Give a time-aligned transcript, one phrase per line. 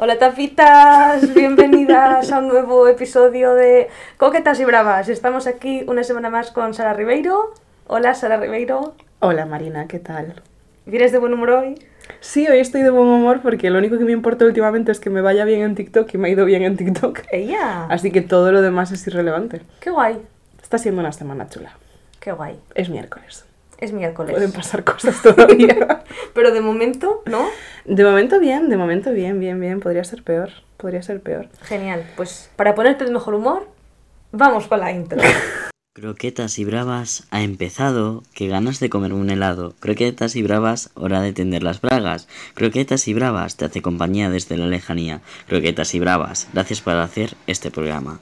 [0.00, 5.08] Hola tapitas, bienvenidas a un nuevo episodio de Coquetas y Bravas.
[5.08, 7.52] Estamos aquí una semana más con Sara Ribeiro.
[7.88, 8.94] Hola Sara Ribeiro.
[9.18, 10.40] Hola Marina, ¿qué tal?
[10.86, 11.84] ¿Vienes de buen humor hoy?
[12.20, 15.10] Sí, hoy estoy de buen humor porque lo único que me importa últimamente es que
[15.10, 17.22] me vaya bien en TikTok y me ha ido bien en TikTok.
[17.32, 17.86] ¡Ella!
[17.86, 19.62] Así que todo lo demás es irrelevante.
[19.80, 20.22] ¡Qué guay!
[20.62, 21.72] Está siendo una semana chula.
[22.20, 22.56] ¡Qué guay!
[22.76, 23.46] Es miércoles.
[23.78, 24.32] Es miércoles.
[24.32, 26.04] Pueden pasar cosas todavía.
[26.34, 27.46] Pero de momento, ¿no?
[27.84, 29.80] de momento bien, de momento bien, bien, bien.
[29.80, 30.50] Podría ser peor.
[30.76, 31.48] Podría ser peor.
[31.62, 32.04] Genial.
[32.16, 33.68] Pues para ponerte de mejor humor,
[34.32, 35.20] vamos con la intro.
[35.94, 38.22] Croquetas y bravas ha empezado.
[38.32, 39.74] Qué ganas de comer un helado.
[39.80, 42.28] Croquetas y bravas, hora de tender las bragas.
[42.54, 45.22] Croquetas y bravas, te hace compañía desde la lejanía.
[45.48, 48.20] Croquetas y bravas, gracias por hacer este programa.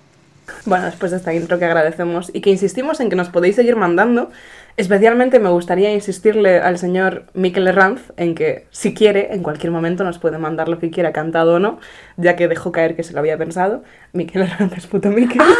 [0.65, 3.77] Bueno, después de esta intro que agradecemos y que insistimos en que nos podéis seguir
[3.77, 4.31] mandando,
[4.77, 10.05] especialmente me gustaría insistirle al señor Miquel Herranz en que si quiere, en cualquier momento
[10.05, 11.79] nos puede mandar lo que quiera, cantado o no,
[12.17, 13.83] ya que dejó caer que se lo había pensado.
[14.13, 15.43] Miquel Herranz es puto Miquel.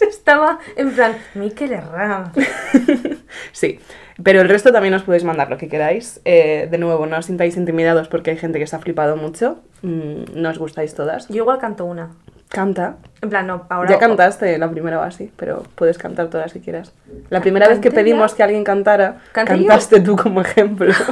[0.00, 2.32] Estaba en plan, Miquel Herranz.
[3.52, 3.78] Sí,
[4.22, 6.20] pero el resto también os podéis mandar lo que queráis.
[6.24, 9.60] Eh, de nuevo, no os sintáis intimidados porque hay gente que se ha flipado mucho.
[9.82, 11.28] Mm, no os gustáis todas.
[11.28, 12.10] Yo igual canto una.
[12.52, 12.96] Canta.
[13.22, 13.88] En plan, no, ahora...
[13.90, 16.92] Ya cantaste la primera o así, pero puedes cantar todas si quieras.
[17.30, 20.92] La primera vez que ¿Canté pedimos que alguien cantara, cantaste tú como ejemplo.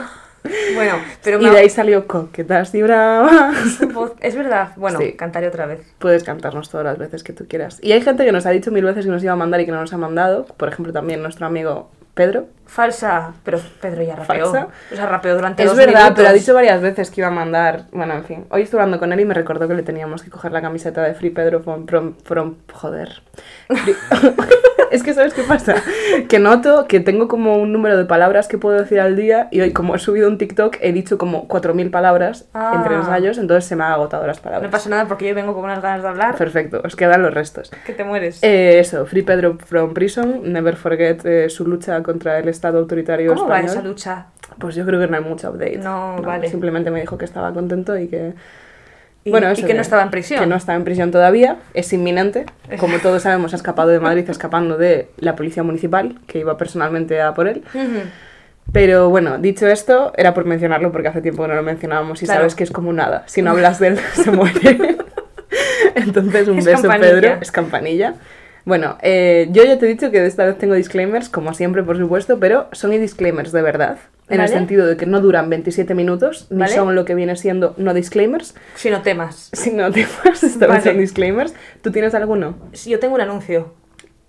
[0.74, 3.78] Bueno, pero y me- de ahí salió coquetas y bravas.
[4.20, 4.70] Es verdad.
[4.76, 5.12] Bueno, Sí.
[5.12, 5.80] cantaré otra vez.
[5.98, 7.78] Puedes cantarnos todas las veces que tú quieras.
[7.82, 9.66] Y hay gente que nos ha dicho mil veces que nos iba a mandar y
[9.66, 10.46] que no nos ha mandado.
[10.56, 12.46] Por ejemplo, también nuestro amigo Pedro.
[12.70, 13.32] Falsa.
[13.44, 14.46] Pero Pedro ya rapeó.
[14.52, 14.68] Falsa.
[14.92, 16.14] O sea, rapeó durante Es dos verdad, minutos.
[16.16, 17.82] pero ha dicho varias veces que iba a mandar.
[17.92, 18.46] Bueno, en fin.
[18.50, 21.02] Hoy estuve hablando con él y me recordó que le teníamos que coger la camiseta
[21.02, 21.86] de Free Pedro from.
[21.86, 23.22] from, from- joder.
[23.68, 23.96] Free-
[24.90, 25.74] es que, ¿sabes qué pasa?
[26.28, 29.60] Que noto que tengo como un número de palabras que puedo decir al día y
[29.60, 32.72] hoy, como he subido un TikTok, he dicho como 4.000 palabras Ah.
[32.76, 34.62] entre ensayos, entonces se me han agotado las palabras.
[34.68, 36.36] No pasa nada porque yo vengo con unas ganas de hablar.
[36.36, 37.70] Perfecto, os quedan los restos.
[37.84, 38.42] Que te mueres.
[38.42, 43.34] Eh, eso, Free Pedro from Prison, never forget eh, su lucha contra el Estado autoritario
[43.34, 43.78] ¿Cómo va español.
[43.78, 44.26] esa lucha?
[44.58, 45.78] Pues yo creo que no hay mucho update.
[45.78, 46.46] No, vale.
[46.50, 48.34] Simplemente me dijo que estaba contento y que...
[49.24, 50.40] Y, bueno, y eso que no estaba en prisión.
[50.40, 52.44] Que no estaba en prisión todavía, es inminente.
[52.78, 57.20] Como todos sabemos, ha escapado de Madrid escapando de la policía municipal, que iba personalmente
[57.22, 57.62] a por él.
[57.74, 58.00] Ujú.
[58.72, 62.26] Pero bueno, dicho esto, era por mencionarlo porque hace tiempo que no lo mencionábamos y
[62.26, 62.40] Claro.
[62.40, 63.24] sabes que es como nada.
[63.26, 64.96] Si no hablas de él, se muere.
[65.94, 67.10] Entonces, un Es beso, campanilla.
[67.20, 67.38] Pedro.
[67.40, 68.14] Es campanilla.
[68.64, 71.96] Bueno, eh, yo ya te he dicho que esta vez tengo disclaimers, como siempre, por
[71.98, 73.98] supuesto, pero son y disclaimers de verdad.
[74.28, 76.72] En el sentido de que no duran 27 minutos, ni Vale.
[76.72, 79.50] son lo que viene siendo no disclaimers, Si no temas.
[79.52, 80.78] sino temas, esta Vale.
[80.78, 81.54] vez son disclaimers.
[81.82, 82.56] ¿Tú tienes alguno?
[82.86, 83.74] Yo tengo un anuncio.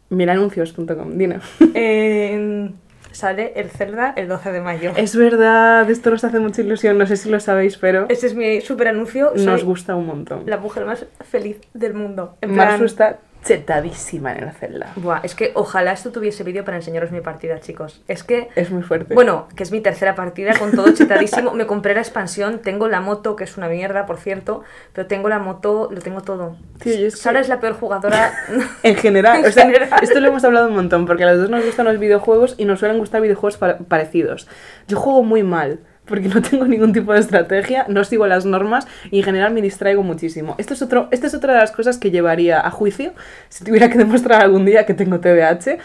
[0.10, 1.40] Miranuncios.com, dime.
[1.76, 2.72] Eh,
[3.12, 4.92] sale el Zelda el 12 de mayo.
[4.96, 8.36] Es verdad, esto nos hace mucha ilusión, no sé si lo sabéis, pero Ese es
[8.36, 9.34] mi super anuncio.
[9.36, 10.44] Nos gusta un montón.
[10.48, 12.38] la mujer más feliz del mundo.
[12.42, 14.92] En plan- está chetadísima en el Zelda.
[14.96, 18.02] Buah, es que ojalá esto tuviese vídeo para enseñaros mi partida, chicos.
[18.08, 19.14] Es que, Es muy fuerte.
[19.14, 21.52] bueno, que es mi tercera partida con todo chetadísimo.
[21.54, 24.64] Me compré la expansión, tengo la moto, que es una mierda, por cierto,
[24.94, 26.56] pero tengo la moto, lo tengo todo.
[26.80, 28.32] Tío, yo es que- Sara es la peor jugadora.
[28.84, 30.00] En general, En o sea, general.
[30.02, 32.66] esto lo hemos hablado un montón, porque a los dos nos gustan los videojuegos y
[32.66, 34.48] nos suelen gustar videojuegos pa- parecidos.
[34.88, 35.80] Yo juego muy mal,
[36.12, 39.62] porque no tengo ningún tipo de estrategia, no sigo las normas y en general me
[39.62, 40.56] distraigo muchísimo.
[40.58, 43.14] Esto es otro, esta es otra de las cosas que llevaría a juicio
[43.48, 45.78] si tuviera que demostrar algún día que tengo TDAH.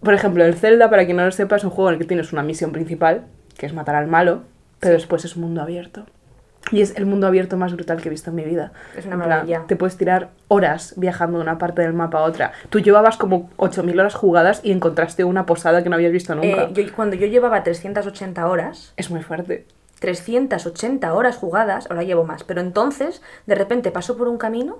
[0.00, 2.06] Por ejemplo, el Zelda, para quien no lo sepa, es un juego en el que
[2.06, 3.26] tienes una misión principal,
[3.58, 4.44] que es matar al malo,
[4.80, 6.06] pero después es un mundo abierto.
[6.72, 8.72] Y es el mundo abierto más brutal que he visto en mi vida.
[8.96, 9.62] Es una plan, maravilla.
[9.68, 12.52] Te puedes tirar horas viajando de una parte del mapa a otra.
[12.70, 16.64] Tú llevabas como 8.000 horas jugadas y encontraste una posada que no habías visto nunca.
[16.64, 19.64] Eh, yo- cuando yo llevaba 380 horas, Es muy fuerte.
[20.00, 24.78] 380 horas jugadas, ahora llevo más, pero entonces de repente paso por un camino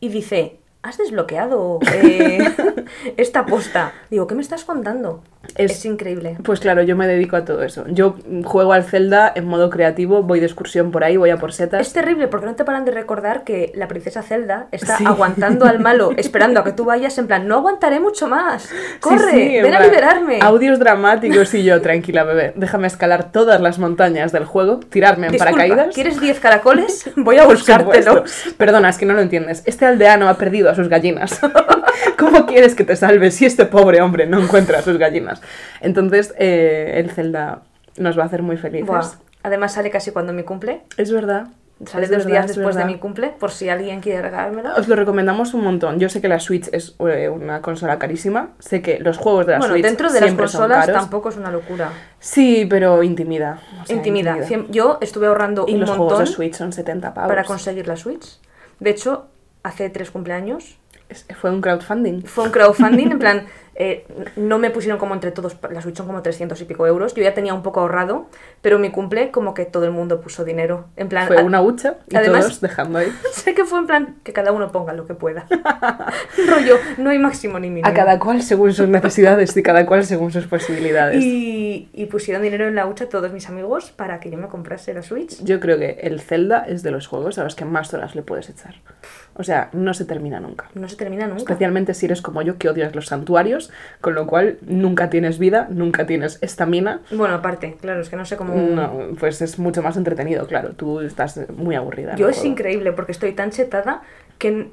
[0.00, 2.38] y dice, has desbloqueado eh,
[3.16, 3.92] esta posta.
[4.10, 5.22] Digo, ¿qué me estás contando?
[5.58, 6.36] Es, Es- increíble.
[6.42, 7.84] Pues claro, yo me dedico a todo eso.
[7.88, 11.52] Yo juego al Zelda en modo creativo, voy de excursión por ahí, voy a por
[11.52, 11.80] setas.
[11.86, 15.04] Es terrible porque no te paran de recordar que la princesa Zelda está Sí.
[15.04, 18.70] aguantando al malo, esperando a que tú vayas en plan, no aguantaré mucho más.
[19.00, 20.38] Corre, sí, ven a liberarme.
[20.42, 25.32] Audios dramáticos y yo, tranquila bebé, déjame escalar todas las montañas del juego, tirarme en
[25.32, 25.94] Disculpa, paracaídas.
[25.94, 27.10] ¿quieres 10 caracoles?
[27.16, 28.04] Voy a buscártelos.
[28.04, 28.54] supuesto.
[28.56, 29.62] Perdona, es que no lo entiendes.
[29.66, 31.40] Este aldeano ha perdido a sus gallinas.
[32.16, 35.40] ¿Cómo quieres que te salves si este pobre hombre no encuentra a sus gallinas?
[35.80, 37.62] Entonces, eh, el Zelda
[37.96, 38.86] nos va a hacer muy felices.
[38.86, 39.06] Buah,
[39.42, 40.82] Además sale casi cuando me cumple.
[40.96, 41.48] Es verdad.
[41.86, 44.74] Sale Es dos verdad, días es después de mi cumple, por si alguien quiere regalármelo.
[44.76, 46.00] Os lo recomendamos un montón.
[46.00, 48.48] Yo sé que la Switch es eh, una consola carísima.
[48.58, 51.52] Sé que los juegos de la Bueno, Switch dentro de las consolas tampoco es una
[51.52, 51.92] locura.
[52.18, 53.60] Sí, pero intimida.
[53.80, 54.38] o sea, intimida.
[54.70, 57.28] Yo estuve ahorrando Y un los montón juegos de Switch son 70 pavos.
[57.28, 58.40] para conseguir la Switch.
[58.80, 59.28] De hecho,
[59.62, 60.78] hace tres cumpleaños
[61.08, 62.22] Es- Fue un crowdfunding.
[62.24, 63.46] fue un crowdfunding, en plan,
[63.80, 64.04] eh,
[64.34, 67.22] no me pusieron como entre todos, la Switch son como 300 y pico euros, yo
[67.22, 68.26] ya tenía un poco ahorrado,
[68.60, 71.28] pero mi cumple como que todo el mundo puso dinero, en plan...
[71.28, 73.12] Fue una hucha y además- todos dejando ahí.
[73.32, 75.46] Sé que fue en plan que cada uno ponga lo que pueda.
[76.48, 77.86] Rollo, no hay máximo ni mínimo.
[77.88, 81.22] A cada cual según sus necesidades y cada cual según sus posibilidades.
[81.24, 84.92] y, y pusieron dinero en la hucha todos mis amigos para que yo me comprase
[84.92, 85.42] la Switch.
[85.44, 88.22] Yo creo que el Zelda es de los juegos a los que más horas le
[88.22, 88.74] puedes echar.
[89.34, 90.68] O sea, no se termina nunca.
[90.74, 91.38] No se termina nunca.
[91.38, 93.67] Especialmente si eres como yo que odias los santuarios,
[94.00, 97.00] con lo cual nunca tienes vida, nunca tienes estamina.
[97.10, 98.54] Bueno, aparte, claro, es que no sé cómo...
[98.54, 100.70] No, pues es mucho más entretenido, claro.
[100.70, 102.16] Tú estás muy aburrida.
[102.16, 104.02] Yo es increíble porque estoy tan chetada
[104.38, 104.68] que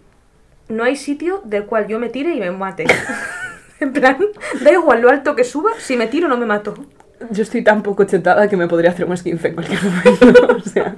[0.69, 2.85] no hay sitio del cual yo me tire y me mate.
[3.79, 4.17] en plan,
[4.63, 6.75] da igual lo alto que suba, si me tiro no me mato.
[7.31, 10.57] Yo estoy tan poco chetada que me podría hacer un esquince en cualquier momento.
[10.57, 10.95] o sea,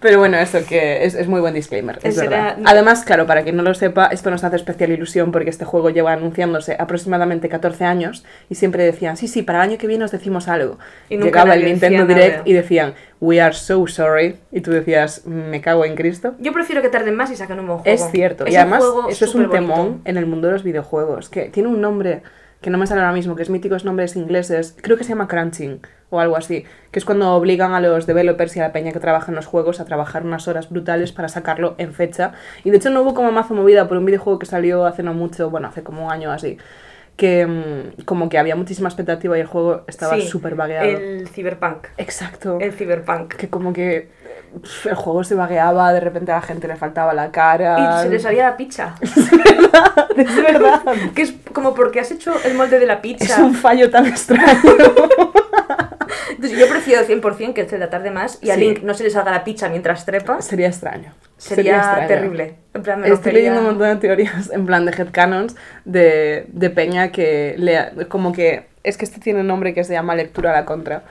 [0.00, 2.58] pero bueno, eso que es, es muy buen disclaimer, es verdad.
[2.64, 5.90] Además, claro, para quien no lo sepa, esto nos hace especial ilusión porque este juego
[5.90, 10.04] lleva anunciándose aproximadamente 14 años y siempre decían, sí, sí, para el año que viene
[10.04, 10.78] os decimos algo.
[11.08, 12.42] Y nunca Llegaba el Nintendo Direct nada.
[12.44, 14.36] y decían, we are so sorry.
[14.52, 16.34] Y tú decías, me cago en Cristo.
[16.38, 17.94] Yo prefiero que tarden más y saquen un buen juego.
[17.94, 18.44] Es cierto.
[18.46, 21.30] y un además, eso es un temón en el mundo de los videojuegos.
[21.30, 22.22] Que tiene un nombre
[22.66, 24.76] que no me sale ahora mismo, que es míticos nombres ingleses.
[24.82, 26.64] Creo que se llama crunching o algo así.
[26.90, 29.46] Que es cuando obligan a los developers y a la peña que trabaja en los
[29.46, 32.32] juegos a trabajar unas horas brutales para sacarlo en fecha.
[32.64, 35.14] Y de hecho, no hubo como mazo movida por un videojuego que salió hace no
[35.14, 36.58] mucho, bueno, hace como un año así.
[37.14, 40.88] Que mm, como que había muchísima expectativa y el juego estaba Sí, súper vagueado.
[40.88, 41.86] El Cyberpunk.
[41.98, 43.34] Exacto El Cyberpunk.
[43.36, 44.08] que como que
[44.84, 48.00] el juego se vagueaba, de repente a la gente le faltaba la cara.
[48.00, 48.94] Y se le salía la pizza.
[49.00, 50.82] es verdad.
[51.14, 53.44] que es como porque has hecho el molde de la Es pizza.
[53.44, 54.58] un fallo tan extraño.
[56.30, 58.56] Entonces yo prefiero 100% que el Zelda tarde más y a.
[58.56, 60.42] Link no se le salga la pizza mientras trepa.
[60.42, 61.12] Sería extraño.
[61.38, 62.08] Sería, extraño.
[62.08, 62.54] terrible.
[62.74, 66.70] En plan, me Estoy leyendo un montón de teorías en plan de headcanons de, de
[66.70, 70.50] Peña que lea, como que es que este tiene un nombre que se llama lectura
[70.50, 71.02] a la contra.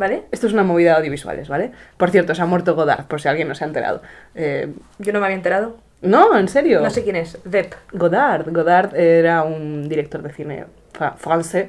[0.00, 0.22] ¿Vale?
[0.32, 1.72] Esto es una movida de audiovisuales, ¿vale?
[1.98, 4.00] Por cierto, se ha muerto Godard, por si alguien no se ha enterado.
[4.34, 5.76] Eh, Yo no me había enterado.
[6.00, 6.80] no, en serio.
[6.80, 7.38] No sé quién es.
[7.44, 7.74] Depp.
[7.92, 8.50] Godard.
[8.50, 10.64] Godard era un director de cine
[10.94, 11.68] fra- francés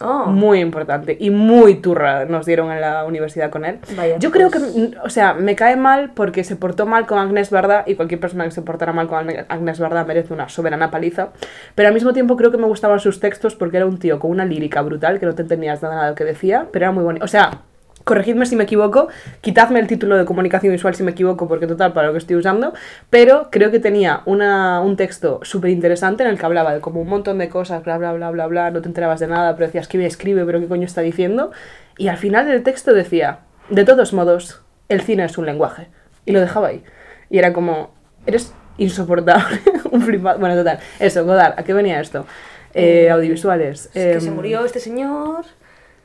[0.00, 0.26] Oh.
[0.26, 3.80] muy importante y muy turra nos dieron en la universidad con él.
[3.96, 4.72] Vaya, Yo creo que, pues.
[5.02, 8.44] o sea, me cae mal porque se portó mal con Agnès Varda y cualquier persona
[8.44, 11.30] que se portara mal con Agne- Agnès Varda merece una soberana paliza,
[11.74, 14.30] pero al mismo tiempo creo que me gustaban sus textos porque era un tío con
[14.30, 17.02] una lírica brutal que no te entendías nada de lo que decía, pero era muy
[17.02, 17.24] bonito.
[17.24, 17.62] O sea,
[18.08, 19.08] corregidme si me equivoco,
[19.42, 22.36] quitadme el título de comunicación visual si me equivoco, porque total, para lo que estoy
[22.36, 22.72] usando,
[23.10, 27.02] pero creo que tenía una, un texto súper interesante en el que hablaba de como
[27.02, 29.66] un montón de cosas, bla, bla, bla, bla, bla, no te enterabas de nada, pero
[29.66, 31.50] decías, escribe, escribe, pero qué coño está diciendo,
[31.98, 35.88] y al final del texto decía, de todos modos, el cine es un lenguaje,
[36.24, 36.82] y lo dejaba ahí,
[37.28, 37.90] y era como,
[38.24, 42.24] eres insoportable, un flipado, bueno, total, eso, Godard, ¿a qué venía esto?
[42.72, 43.90] Eh, Eh, audiovisuales.
[43.92, 45.44] Es que se em, murió este señor.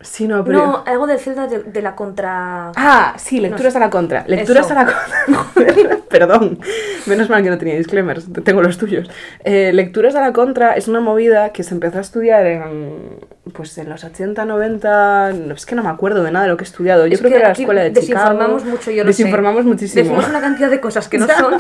[0.04, 0.58] Sí, no, pero...
[0.66, 2.72] No, algo del Zelda de, de la contra.
[2.76, 4.24] Ah, sí, lecturas No a la contra.
[4.28, 4.78] Lecturas Eso.
[4.78, 5.98] a la contra.
[6.10, 6.60] Perdón.
[7.08, 8.28] Menos mal que no tenía disclaimers.
[8.44, 9.10] Tengo los tuyos.
[9.44, 13.20] Eh, lecturas a la contra es una movida que se empezó a estudiar en.
[13.54, 15.34] Pues en los 80, 90.
[15.34, 17.08] no, Es que no me acuerdo de nada de lo que he estudiado.
[17.08, 18.30] Yo Es creo que, era la escuela de Chicago.
[18.30, 19.18] Desinformamos mucho, yo lo sé.
[19.24, 20.04] Desinformamos muchísimo.
[20.04, 21.56] Decimos una cantidad de cosas que no son.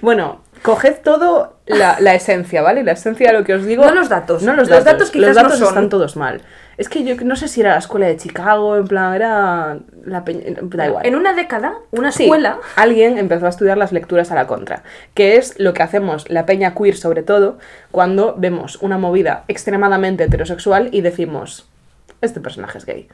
[0.00, 2.82] Bueno, coged todo la, la esencia, ¿vale?
[2.84, 3.84] La esencia de lo que os digo.
[3.84, 4.42] No los datos.
[4.42, 4.84] No los Los datos.
[4.84, 5.68] datos quizás los no datos son.
[5.68, 6.42] están todos mal.
[6.78, 10.24] Es que yo no sé si era la escuela de Chicago, en plan, era la
[10.24, 11.04] peña- Da igual.
[11.04, 12.60] En una década, una Sí, escuela.
[12.76, 16.46] alguien empezó a estudiar las lecturas a la contra, que es lo que hacemos la
[16.46, 17.58] peña queer sobre todo
[17.90, 21.68] cuando vemos una movida extremadamente heterosexual y decimos,
[22.20, 23.08] este personaje es gay.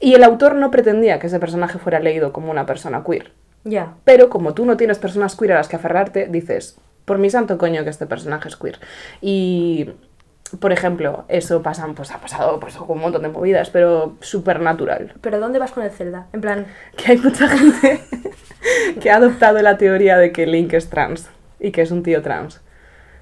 [0.00, 3.30] Y el autor no pretendía que ese personaje fuera leído como una persona queer.
[3.62, 3.94] Ya.
[4.02, 7.58] Pero como tú no tienes personas queer a las que aferrarte, dices, por mi santo
[7.58, 8.80] coño que este personaje es queer.
[9.20, 9.90] Y,
[10.60, 14.60] por ejemplo, eso pasa, pues ha pasado pues, con un montón de movidas, pero súper
[14.60, 15.14] natural.
[15.20, 16.26] Pero ¿dónde vas con el Zelda?
[16.32, 16.66] En plan,
[16.96, 18.00] Que hay mucha gente
[19.00, 21.28] que ha adoptado la teoría de que Link es trans
[21.60, 22.60] y que es un tío trans.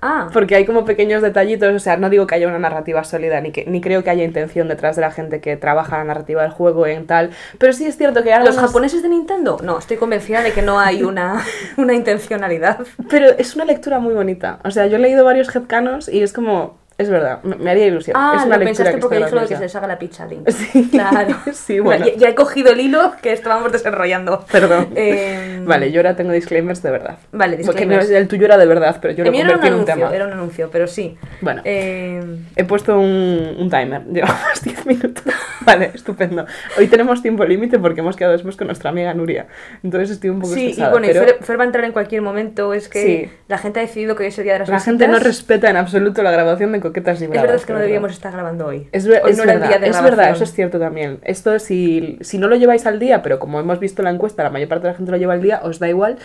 [0.03, 3.41] ah, Porque hay como pequeños detallitos, o sea, no digo que haya una narrativa sólida,
[3.41, 6.43] ni, que, ni creo que haya intención detrás de la gente que trabaja la narrativa
[6.43, 9.59] del juego en tal, pero sí es cierto que hay ¿los japoneses de Nintendo?
[9.63, 11.43] No, estoy convencida de que no hay una,
[11.77, 12.79] una intencionalidad.
[13.11, 14.59] Pero es una lectura muy bonita.
[14.65, 18.17] O sea, yo he leído varios headcanons y es como, es verdad, me, haría ilusión.
[18.19, 19.63] Ah, es una lo pensaste que porque dije lo de que se graciosa.
[19.63, 20.49] les haga la pizza Link.
[20.51, 21.37] Sí, Claro.
[21.53, 22.07] sí, bueno.
[22.07, 24.45] Ya, ya he cogido el hilo que estábamos desarrollando.
[24.51, 24.89] Perdón.
[24.95, 27.19] Eh, Vale, yo ahora tengo disclaimers de verdad.
[27.33, 28.11] Vale, Porque disclaimers.
[28.11, 29.81] el tuyo era de verdad, pero yo El lo mío era un convertí en un
[29.81, 30.15] anuncio, tema.
[30.17, 31.17] era un anuncio, pero sí.
[31.41, 32.23] Bueno, Eh,
[32.57, 34.03] he puesto un, un timer.
[34.13, 35.25] Llevamos 10 minutos.
[35.63, 36.47] Vale, estupendo.
[36.79, 39.47] Hoy tenemos tiempo límite porque hemos quedado después con nuestra amiga Nuria.
[39.83, 41.85] Entonces estoy un poco sí, y estresada, bueno, y pero Fer, Fer va a entrar
[41.85, 42.75] en cualquier momento.
[42.75, 43.31] Es que Sí.
[43.49, 45.27] la gente ha decidido que hoy es el día de las la gente no visitas.
[45.37, 47.79] respeta en absoluto la grabación de Coquetas y Es verdad que de no verdad.
[47.81, 48.89] deberíamos estar grabando hoy.
[48.93, 51.19] Es, ver- Hoy es no era el verdad, de es verdad, eso es cierto también.
[51.25, 54.51] Esto, si, si no lo lleváis al día, pero como hemos visto la encuesta, la
[54.51, 56.17] mayor parte de la gente lo lleva al día, os da igual.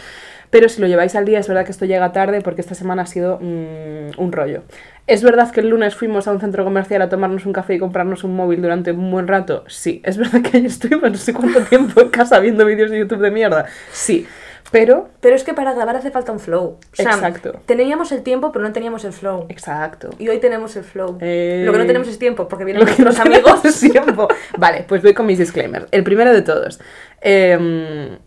[0.52, 3.02] Pero si lo lleváis al día, es verdad que esto llega tarde porque esta semana
[3.02, 4.62] ha sido mm, un rollo.
[5.08, 7.80] Es verdad que el lunes fuimos a un centro comercial a tomarnos un café y
[7.80, 9.64] comprarnos un móvil durante un buen rato.
[9.68, 10.02] Sí.
[10.06, 13.20] Es verdad que ayer estuvimos no sé cuánto tiempo en casa viendo vídeos de YouTube
[13.22, 13.66] de mierda.
[13.92, 14.28] Sí.
[14.72, 16.80] Pero, Pero es que para grabar hace falta un flow.
[16.80, 17.62] O sea, Exacto.
[17.66, 19.46] Teníamos el tiempo, pero no teníamos el flow.
[19.50, 20.10] exacto.
[20.18, 21.18] Y hoy tenemos el flow.
[21.22, 23.62] Eh, Lo que no tenemos es tiempo, porque vienen Lo que nuestros amigos.
[23.80, 24.28] tiempo.
[24.58, 25.86] Vale, pues voy con mis disclaimers.
[25.92, 26.80] El primero de todos.
[27.22, 28.18] Em,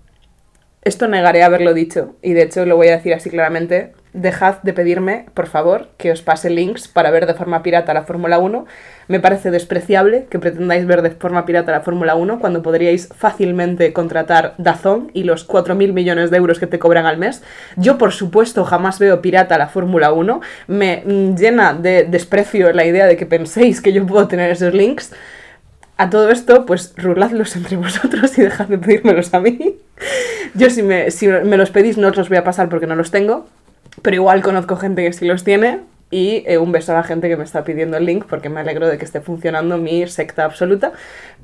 [0.83, 3.93] esto negaré haberlo dicho, y de hecho lo voy a decir así claramente.
[4.13, 8.05] Dejad de pedirme, por favor, que os pase links para ver de forma pirata la
[8.05, 8.67] Fórmula 1.
[9.07, 13.93] Me parece despreciable que pretendáis ver de forma pirata la Fórmula 1 cuando podríais fácilmente
[13.93, 17.43] contratar Dazón y los 4.000 millones de euros que te cobran al mes.
[17.77, 20.41] Yo, por supuesto, jamás veo pirata la Fórmula 1.
[20.69, 24.73] Me mm, llena de desprecio la idea de que penséis que yo puedo tener esos
[24.73, 25.13] links.
[25.99, 29.77] A todo esto, pues ruladlos entre vosotros y dejad de pedírmelos a mí.
[30.55, 32.95] Yo si me, si me los pedís no os los voy a pasar porque no
[32.95, 33.47] los tengo,
[34.03, 37.29] pero igual conozco gente que sí los tiene y eh, un beso a la gente
[37.29, 40.45] que me está pidiendo el link porque me alegro de que esté funcionando mi secta
[40.45, 40.93] absoluta,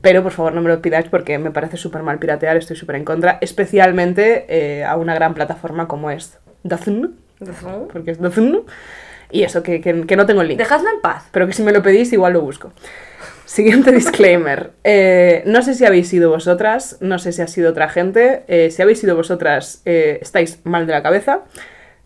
[0.00, 2.96] pero por favor no me lo pidáis porque me parece súper mal piratear, estoy súper
[2.96, 7.14] en contra, especialmente eh, a una gran plataforma como es Dazn,
[7.92, 8.62] porque es Dazn,
[9.30, 10.58] y eso, que, que- que no tengo el link.
[10.58, 11.24] Dejadla en paz.
[11.32, 12.72] Pero que si me lo pedís, igual lo busco.
[13.46, 14.70] Siguiente disclaimer.
[14.84, 18.44] Eh, no sé si habéis sido vosotras, no sé si ha sido otra gente.
[18.70, 21.40] Si habéis sido vosotras, estáis mal de la cabeza.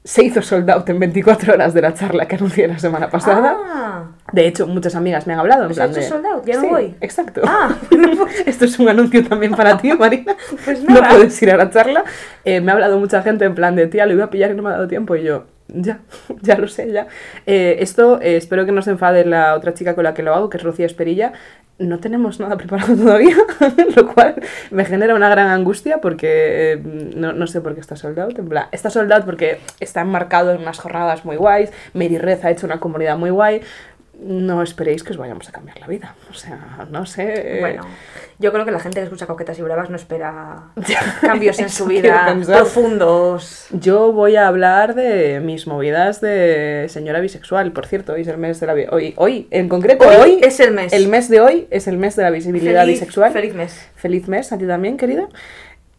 [0.09, 3.59] Se hizo sold out en 24 horas de la charla que anuncié la semana pasada.
[3.63, 5.67] Ah, De hecho, muchas amigas me han hablado.
[5.67, 6.47] En ¿Se ha plan hecho de, sold out?
[6.47, 6.95] Ya no voy.
[7.03, 7.43] Exacto.
[7.45, 7.77] Ah,
[8.47, 10.35] Esto es un anuncio también para ti, Marina.
[10.65, 11.11] Pues no nada.
[11.11, 12.05] puedes ir a la charla.
[12.43, 14.55] Eh, me ha hablado mucha gente en plan de, tía, lo iba a pillar y
[14.55, 15.15] no me ha dado tiempo.
[15.15, 15.45] Y yo,
[15.75, 16.01] ya,
[16.41, 17.07] ya lo sé, ya.
[17.47, 20.35] Eh, esto, eh, espero que no se enfade la otra chica con la que lo
[20.35, 21.33] hago, que es Rocío Esperilla.
[21.79, 23.37] No tenemos nada preparado todavía,
[23.97, 24.37] lo cual
[24.71, 26.83] me genera una gran angustia porque eh,
[27.15, 28.31] no, no sé por qué está soldado.
[28.73, 31.71] Está soldado porque está enmarcado en unas jornadas muy guays.
[31.93, 33.61] Mary Red ha hecho una comunidad muy guay.
[34.21, 36.15] No esperéis que os vayamos a cambiar la vida.
[36.31, 37.59] O sea, no sé.
[37.61, 37.83] bueno.
[38.41, 40.71] Yo creo que la gente que escucha Coquetas y Bravas no espera
[41.21, 43.67] cambios en su vida profundos.
[43.71, 48.39] Yo voy a hablar de mis movidas de señora bisexual, por cierto, hoy es el
[48.39, 50.93] mes de la hoy hoy en concreto Hoy hoy, es el mes.
[50.93, 53.33] El mes de hoy es el mes de la visibilidad Feliz- bisexual.
[53.33, 53.89] Feliz mes.
[53.97, 55.29] Feliz mes a ti también, querida.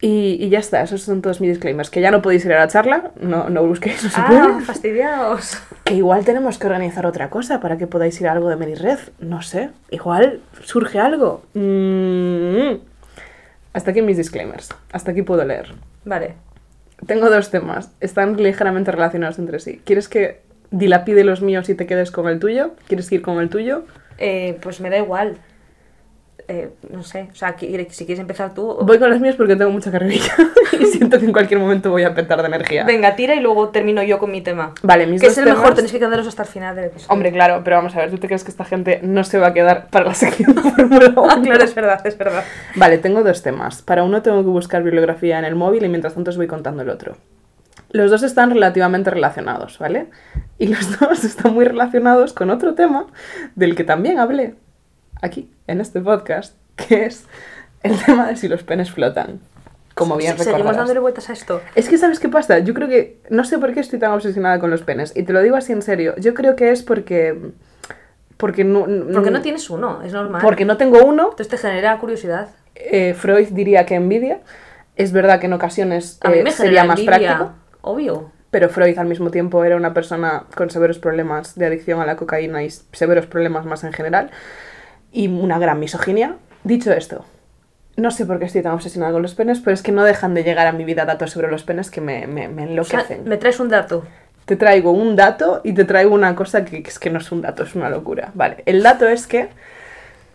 [0.02, 1.90] Y, y ya está, esos son todos mis disclaimers.
[1.90, 4.60] Que ya no podéis ir a la charla, no, no busquéis, no se Ah, puede.
[4.64, 5.58] fastidiados.
[5.84, 8.74] Que igual tenemos que organizar otra cosa para que podáis ir a algo de Mary
[8.76, 8.98] Red.
[9.18, 11.42] No sé, igual surge algo.
[11.54, 12.76] Mm.
[13.72, 14.70] Hasta aquí mis disclaimers.
[14.92, 15.74] Hasta aquí puedo leer.
[16.04, 16.34] Vale.
[17.06, 17.90] Tengo dos temas.
[18.00, 19.80] Están ligeramente relacionados entre sí.
[19.84, 20.40] ¿Quieres que
[20.70, 22.72] dilapide los míos y te quedes con el tuyo?
[22.88, 23.84] ¿Quieres ir con el tuyo?
[24.18, 25.36] Eh, pues me da igual.
[26.48, 27.66] Eh, no sé, o sea, si
[28.06, 28.68] quieres empezar tú.
[28.70, 30.32] o- Voy con los míos porque tengo mucha carrerilla
[30.80, 32.84] y siento que en cualquier momento voy a petar de energía.
[32.84, 34.72] Venga, tira y luego termino yo con mi tema.
[34.82, 36.86] Vale, mis que dos es el temas- mejor, tenéis que quedaros hasta el final del
[36.86, 37.12] episodio.
[37.12, 39.48] Hombre, claro, pero vamos a ver, ¿tú te crees que esta gente no se va
[39.48, 41.26] a quedar para la sección de Fórmula 1?
[41.30, 42.44] Ah, claro, es verdad, es verdad.
[42.76, 43.82] Vale, tengo dos temas.
[43.82, 46.82] Para uno tengo que buscar bibliografía en el móvil y mientras tanto os voy contando
[46.82, 47.16] el otro.
[47.92, 50.06] Los dos están relativamente relacionados, ¿vale?
[50.58, 53.06] Y los dos están muy relacionados con otro tema
[53.56, 54.54] del que también hablé
[55.22, 57.24] aquí, en este podcast, que es
[57.82, 59.40] el tema de si los penes flotan.
[59.94, 61.60] Como bien Se- Seguimos dándole vueltas a esto.
[61.74, 62.60] Es que, ¿sabes qué pasa?
[62.60, 63.18] Yo creo que.
[63.28, 65.14] No sé por qué estoy tan obsesionada con los penes.
[65.16, 66.14] Y te lo digo así en serio.
[66.16, 67.36] Yo creo que es porque.
[68.36, 68.86] Porque no.
[69.12, 70.40] Porque no tienes uno, es normal.
[70.42, 71.24] Porque no tengo uno.
[71.24, 72.48] Entonces te genera curiosidad.
[72.76, 74.40] Eh, Freud diría que envidia.
[74.96, 77.52] Es verdad que en ocasiones A mí eh, me sería más envidia, práctico.
[77.82, 78.30] Obvio.
[78.50, 82.16] Pero Freud al mismo tiempo era una persona con severos problemas de adicción a la
[82.16, 84.30] cocaína y severos problemas más en general.
[85.12, 86.36] Y una gran misoginia.
[86.64, 87.24] Dicho esto,
[87.96, 90.34] no sé por qué estoy tan obsesionada con los penes, pero es que no dejan
[90.34, 93.00] de llegar a mi vida datos sobre los penes que me, me, me O sea,
[93.00, 93.24] enloquecen.
[93.24, 94.04] me traes un dato.
[94.44, 97.30] Te traigo un dato y te traigo una cosa que, que es que no es
[97.32, 98.30] un dato, es una locura.
[98.34, 99.48] Vale, el dato es que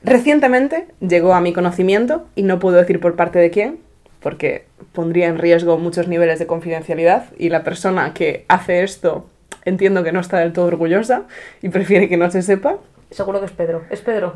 [0.04, 3.80] recientemente llegó a mi conocimiento, y no puedo decir por parte de quién,
[4.22, 9.28] porque pondría en riesgo muchos niveles de confidencialidad, y la persona que hace esto
[9.66, 11.24] entiendo que no está del todo orgullosa
[11.62, 12.78] y prefiere que no se sepa.
[13.12, 13.84] Seguro que es Pedro.
[13.90, 14.34] Es Pedro.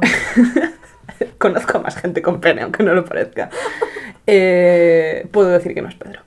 [1.38, 3.50] Conozco a más gente con pene, aunque no lo parezca.
[4.28, 6.22] Eh, puedo decir que no es Pedro.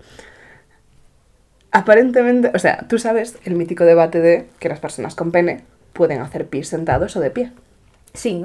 [1.71, 5.63] Aparentemente, o sea, tú sabes el mítico debate de que las personas con pene
[5.95, 7.53] pueden hacer pis sentados o de pie.
[8.13, 8.45] Sí.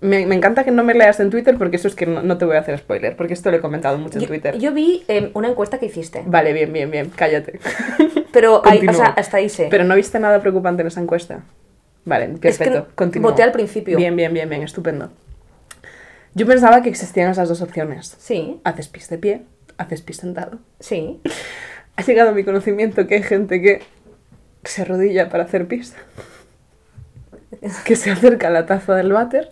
[0.00, 2.38] Me, me encanta que no me leas en Twitter porque eso es que no, no
[2.38, 4.56] te voy a hacer spoiler, porque esto lo he comentado mucho en Twitter.
[4.56, 6.22] yo vi eh, una encuesta que hiciste.
[6.24, 7.58] Vale, bien, bien, bien, cállate.
[8.32, 9.66] Pero, hay- o sea, hasta ahí sé.
[9.70, 11.40] Pero no viste nada preocupante en esa encuesta.
[12.08, 12.78] Vale, perfecto.
[12.80, 13.30] no- continúa.
[13.30, 13.96] voté al principio.
[13.96, 15.10] Bien, bien, bien, bien, estupendo.
[16.34, 18.16] Yo pensaba que existían esas dos opciones.
[18.18, 19.42] Sí, Haces pis de pie,
[19.76, 20.58] haces pis sentado.
[20.80, 21.20] sí.
[21.96, 23.82] Ha llegado a mi conocimiento que hay gente que
[24.62, 25.96] se arrodilla para hacer pis.
[27.84, 29.50] Que se acerca a la taza del váter,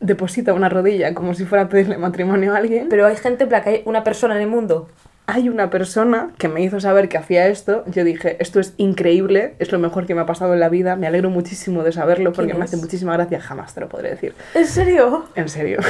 [0.00, 2.88] deposita una rodilla como si fuera a pedirle matrimonio a alguien.
[2.88, 4.88] Pero hay gente, en plan, que hay una persona en el mundo.
[5.28, 7.84] Hay una persona que me hizo saber que hacía esto.
[7.86, 10.96] Yo dije, esto es increíble, es lo mejor que me ha pasado en la vida.
[10.96, 13.38] Me alegro muchísimo de saberlo porque ¿Quién me hace muchísima gracia.
[13.38, 14.32] Jamás te lo podré decir.
[14.54, 15.26] ¿En serio?
[15.34, 15.80] En serio.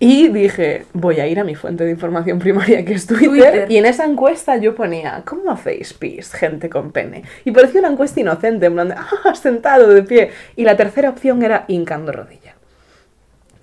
[0.00, 3.66] Y dije, voy a ir a mi fuente de información primaria, que es Twitter, Twitter.
[3.68, 7.24] y en esa encuesta yo ponía, ¿cómo hacéis pis, gente con pene?
[7.44, 10.30] Y parecía una encuesta inocente, en plan de, ah, sentado de pie.
[10.54, 12.47] Y la tercera opción era hincando rodilla.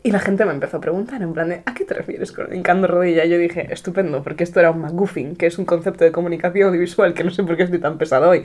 [0.06, 2.54] Y la gente me empezó a preguntar, en plan de, ¿a qué te refieres con
[2.56, 3.26] hincando rodilla?
[3.26, 6.68] Y yo dije, estupendo, porque esto era un McGuffin, que es un concepto de comunicación
[6.70, 8.44] audiovisual, que no sé por qué estoy tan pesado hoy.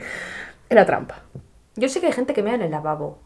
[0.71, 1.21] Era trampa.
[1.75, 3.19] Yo sé que hay gente que mea en el lavabo.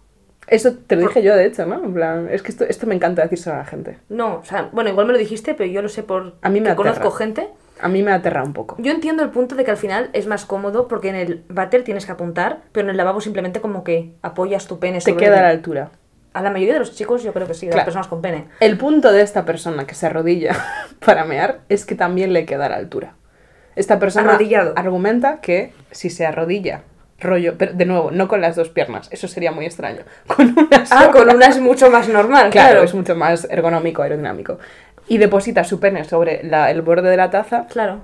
[0.48, 1.82] Eso te lo dije yo, de hecho, ¿no?
[1.82, 4.00] En plan, es que esto, esto me encanta decírselo a la gente.
[4.10, 6.60] No, o sea, bueno, igual me lo dijiste, pero yo lo sé por A mí
[6.60, 6.75] me que aterra.
[6.92, 7.48] conozco gente.
[7.80, 8.75] A mí me aterra un poco.
[8.80, 11.84] Yo entiendo el punto de que al final es más cómodo porque en el váter
[11.86, 15.18] tienes que apuntar, pero en el lavabo simplemente como que apoyas tu pene Te sobre
[15.25, 15.89] queda a el- la altura.
[16.36, 18.46] A la mayoría de los chicos yo creo que sí, de las personas con pene.
[18.60, 20.54] El punto de esta persona que se arrodilla
[21.06, 23.13] para mear es que también le queda la altura.
[23.77, 24.74] Esta persona Arrodillado.
[24.75, 26.82] argumenta que si se arrodilla,
[27.20, 30.01] rollo, pero de nuevo, no con las dos piernas, eso sería muy extraño.
[30.27, 32.84] Con una Ah, con una es mucho más normal, Claro, claro.
[32.84, 34.60] es mucho más ergonómico, aerodinámico.
[35.08, 38.01] Y deposita su pene sobre la- el borde de la taza, Claro.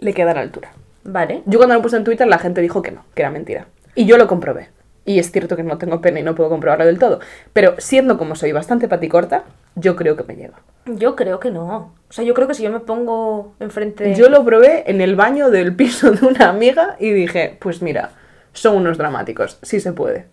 [0.00, 0.72] le queda la altura.
[1.04, 1.42] Vale.
[1.46, 3.66] Yo cuando lo puse en Twitter la gente dijo que no, que era mentira.
[3.94, 4.68] Y yo lo comprobé.
[5.10, 7.18] Y es cierto que no tengo pene y no puedo comprobarlo del todo.
[7.52, 9.42] Pero siendo como soy bastante paticorta,
[9.74, 10.60] yo creo que me llega.
[10.86, 11.92] Yo creo que no.
[12.08, 14.14] O sea, yo creo que si yo me pongo enfrente de...
[14.14, 18.10] Yo lo probé en el baño del piso de una amiga y dije, pues mira,
[18.52, 20.26] son unos dramáticos, sí se puede.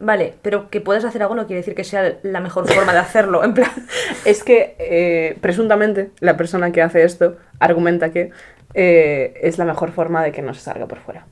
[0.00, 2.98] Vale, pero que puedas hacer algo no quiere decir que sea la mejor forma de
[2.98, 3.44] hacerlo.
[3.44, 3.70] En plan...
[4.24, 8.32] Es que eh, presuntamente la persona que hace esto argumenta que
[8.74, 11.24] eh, es la mejor forma de que no se salga por fuera.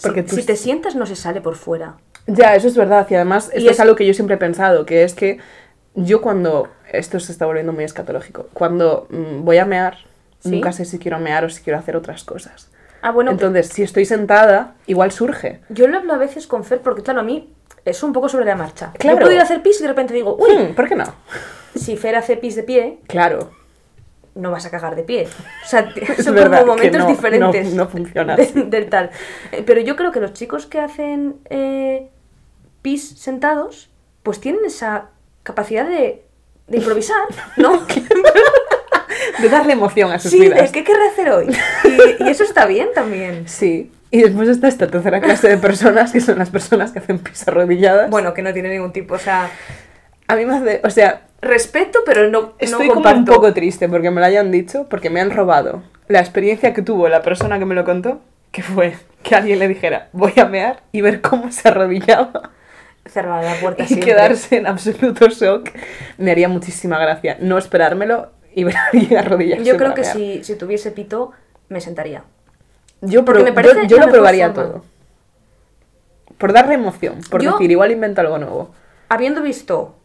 [0.00, 1.96] Porque si, tú- si te sientas no se sale por fuera.
[2.26, 3.06] Ya, eso es verdad.
[3.10, 3.76] Y además, Y esto es...
[3.76, 5.38] es- algo que yo siempre he pensado, que es que
[5.94, 6.68] yo cuando...
[6.92, 8.48] Esto se está volviendo muy escatológico.
[8.52, 9.96] Cuando mm, voy a mear,
[10.40, 10.50] ¿Sí?
[10.50, 12.68] nunca sé si quiero mear o si quiero hacer otras cosas.
[13.00, 15.60] Ah, bueno, Entonces, si estoy sentada, igual surge.
[15.70, 17.52] yo lo hablo a veces con Fer porque, claro, a mí
[17.84, 18.92] es un poco sobre la marcha.
[18.98, 19.16] Claro.
[19.16, 21.04] Yo puedo ir a hacer pis y de repente digo, uy, Hmm, ¿Por qué no?
[21.74, 23.50] si Fer hace pis de pie, Claro.
[24.34, 25.28] No vas a cagar de pie.
[25.64, 25.88] O sea,
[26.22, 27.74] son verdad como momentos no- diferentes.
[27.74, 29.10] no- no funciona de- del tal.
[29.52, 32.08] Eh, Pero yo creo que los chicos que hacen eh,
[32.82, 33.90] pis sentados,
[34.22, 35.06] pues tienen esa
[35.42, 36.24] capacidad de,
[36.68, 37.86] de improvisar, ¿no?
[39.40, 40.70] De darle emoción a sus sí, vidas.
[40.72, 41.46] qué querré hacer hoy.
[42.18, 43.46] Y, y eso está bien también.
[43.48, 43.90] Sí.
[44.10, 47.46] Y después está esta tercera clase de personas, que son las personas que hacen pis
[47.48, 48.10] arrodilladas.
[48.10, 49.50] Bueno, que no tiene ningún tipo, o sea,
[50.28, 50.80] a mí me hace...
[50.84, 54.50] O sea, respeto, pero no, Estoy no como un poco triste porque me lo hayan
[54.50, 58.20] dicho, porque me han robado la experiencia que tuvo la persona que me lo contó,
[58.52, 62.50] que fue que alguien le dijera, voy a mear y ver cómo se arrodillaba
[63.04, 64.10] Cerrada la puerta y siempre.
[64.12, 65.68] quedarse en absoluto shock.
[66.18, 70.12] Me haría muchísima gracia no esperármelo y ver a alguien arrodillarse Yo creo que mear.
[70.16, 71.32] si, si tuviese pito,
[71.68, 72.22] me sentaría.
[73.00, 74.62] Yo, pro- me yo, yo lo probaría forma.
[74.70, 74.84] todo.
[76.38, 78.70] Por darle emoción, por Yo- decir, igual invento algo nuevo.
[79.08, 79.96] Habiendo visto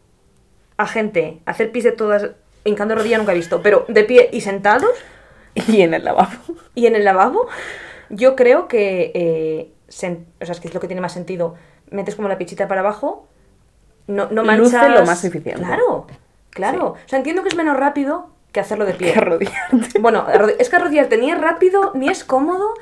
[0.78, 2.32] a gente hacer pis de todas,
[2.64, 4.92] hincando rodilla nunca he visto, pero de pie y sentados
[5.68, 6.32] Y en el lavabo.
[6.76, 7.48] y en el lavabo,
[8.10, 11.56] yo creo que, eh, sen- o sea, es que es lo que tiene más sentido.
[11.90, 13.28] Metes como la pichita para abajo,
[14.08, 15.00] no, no Luce manchas...
[15.00, 15.62] lo más eficiente.
[15.64, 16.06] Claro,
[16.52, 16.86] claro.
[16.90, 19.14] O sea, entiendo que es menos rápido que hacerlo de pie.
[19.14, 20.00] Que arrodillarte.
[20.00, 20.26] Bueno,
[20.60, 22.74] es que arrodillarte ni es rápido ni es cómodo.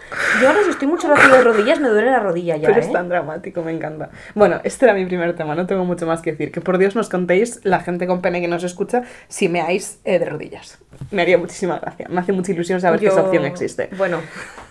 [0.41, 2.83] Yo ahora si estoy mucho rato de rodillas me duele la rodilla ya, Pero ¿eh?
[2.83, 4.09] es tan dramático, me encanta.
[4.35, 6.51] Bueno, este era mi primer tema, no tengo mucho más que decir.
[6.51, 10.19] Que por Dios nos contéis, la gente con pene que nos escucha, si meáis eh,
[10.19, 10.79] de rodillas.
[11.11, 12.07] Me haría muchísima gracia.
[12.09, 13.89] Me hace mucha ilusión saber que esa opción existe.
[13.97, 14.19] Bueno,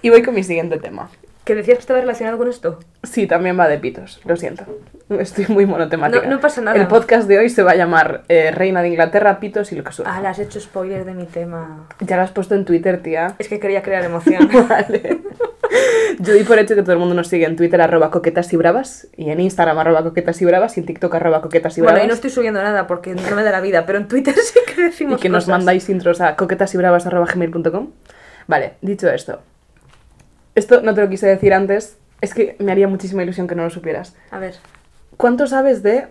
[0.03, 1.11] Y voy con mi siguiente tema.
[1.45, 2.79] Que decías que estaba relacionado con esto.
[3.03, 4.65] Sí, también va de pitos, lo siento.
[5.11, 6.25] Estoy muy monotemática.
[6.27, 6.81] No- no pasa nada.
[6.81, 9.85] El podcast de hoy se va a llamar eh, Reina de Inglaterra, pitos y lo
[9.85, 10.17] que surja.
[10.17, 11.87] Ah, le has hecho spoiler de mi tema.
[12.01, 13.35] Ya lo has puesto en Twitter, tía.
[13.39, 14.49] Es que quería crear emoción.
[14.69, 15.21] Vale.
[16.21, 18.57] Yo doy por hecho que todo el mundo nos sigue en Twitter arroba coquetas y
[18.57, 21.95] bravas y en Instagram arroba coquetas y bravas y en TikTok arroba coquetas y bravas.
[21.95, 24.35] bueno, y no estoy subiendo nada porque no me da la vida, pero en Twitter
[24.43, 27.91] sí que y decimos que nos mandáis intros a coquetasybravas arroba gmail.com.
[28.47, 29.41] Vale, dicho esto,
[30.55, 33.65] Esto no te lo quise decir antes, es que me haría muchísima ilusión que no
[33.65, 34.17] lo supieras.
[34.31, 34.55] A ver,
[35.17, 36.07] ¿Cuánto sabes de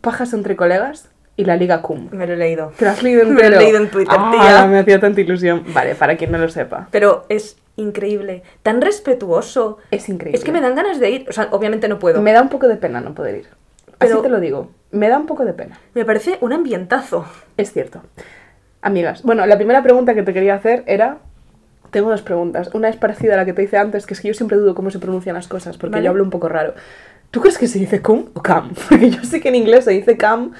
[0.00, 2.08] pajas entre colegas y la Liga cum?
[2.12, 2.72] me lo he leído.
[2.78, 3.60] ¿Te lo has leído Me lo he entero?
[3.60, 4.66] leído en Twitter, Ah, tía.
[4.66, 5.64] me hacía tanta ilusión.
[5.74, 6.86] Vale, para quien no lo sepa.
[6.92, 8.42] Pero es increíble.
[8.62, 9.78] Tan respetuoso.
[9.90, 10.38] Es increíble.
[10.38, 11.26] Es que me dan ganas de ir.
[11.28, 12.22] O sea, obviamente no puedo.
[12.22, 13.46] Me da un poco de pena no poder ir.
[13.98, 14.70] Pero- Así te lo digo.
[14.92, 15.80] Me da un poco de pena.
[15.94, 17.26] Me parece un ambientazo.
[17.56, 18.02] Es cierto.
[18.82, 21.18] Amigas, bueno, la primera pregunta que te quería hacer era...
[21.94, 22.70] Tengo dos preguntas.
[22.74, 24.74] Una es parecida a la que te hice antes, que es que yo siempre dudo
[24.74, 26.04] cómo se pronuncian las cosas, porque Vale.
[26.04, 26.74] yo hablo un poco raro.
[27.30, 28.72] ¿Tú crees que se dice cum o cam?
[28.88, 30.52] Porque yo sé que en inglés se dice cam.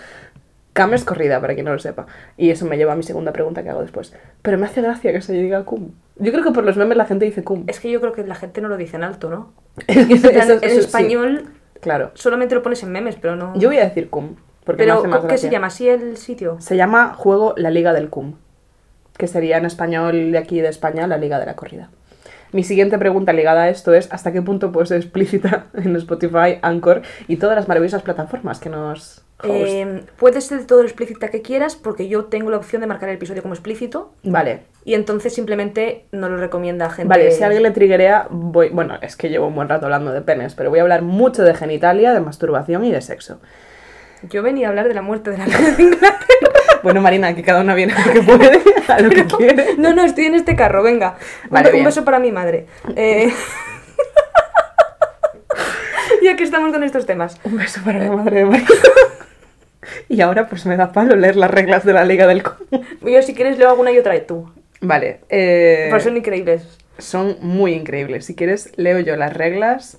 [0.72, 2.06] Cam es corrida, para quien no lo sepa.
[2.36, 4.12] Y eso me lleva a mi segunda pregunta que hago después.
[4.42, 5.90] Pero me hace gracia que se diga cum.
[6.16, 7.64] Yo creo que por los memes la gente dice cum.
[7.66, 9.52] Es que yo creo que la gente no lo dice en alto, ¿no?
[9.86, 11.44] Es que eso- En plan, eso- en eso sí, español
[11.80, 12.10] claro.
[12.14, 13.52] solamente lo pones en memes, pero no.
[13.56, 14.36] Yo voy a decir cum.
[14.64, 15.48] Porque me Pero, hace más ¿qué gracia.
[15.48, 16.56] se llama así el sitio?
[16.60, 18.34] Se llama Juego La Liga del Cum,
[19.16, 21.90] que sería en español de aquí de España la Liga de la Corrida.
[22.52, 26.58] Mi siguiente pregunta ligada a esto es ¿hasta qué punto puede ser explícita en Spotify,
[26.62, 29.24] Anchor y todas las maravillosas plataformas que nos?
[29.42, 33.08] Eh, puedes ser todo lo explícita que quieras, porque yo tengo la opción de marcar
[33.08, 34.12] el episodio como explícito.
[34.22, 37.08] Vale, Y entonces simplemente no lo recomienda a gente.
[37.08, 38.68] vale, si a alguien le triguea, voy...
[38.68, 41.42] Bueno, es que llevo un buen rato hablando de penes, pero voy a hablar mucho
[41.42, 43.40] de genitalia, de masturbación y de sexo.
[44.30, 46.23] Yo venía a hablar de la muerte de la reina de Inglaterra.
[46.84, 49.76] Bueno, Marina, que cada una viene a lo que puede, a lo que quiere.
[49.78, 51.16] No, no, estoy en este carro, venga.
[51.48, 52.66] Vale, un, beso para mi madre.
[52.94, 53.32] Eh,
[56.22, 57.40] ya que estamos con estos temas.
[57.42, 58.68] Un beso para la madre de Marina.
[60.10, 62.82] Y ahora pues me da palo leer las reglas de la Liga del Cum.
[63.00, 64.52] Yo si quieres leo alguna y otra de tú.
[64.82, 66.66] Vale, eh, Pues son increíbles.
[66.98, 68.26] son muy increíbles.
[68.26, 69.98] Si quieres, leo yo las reglas.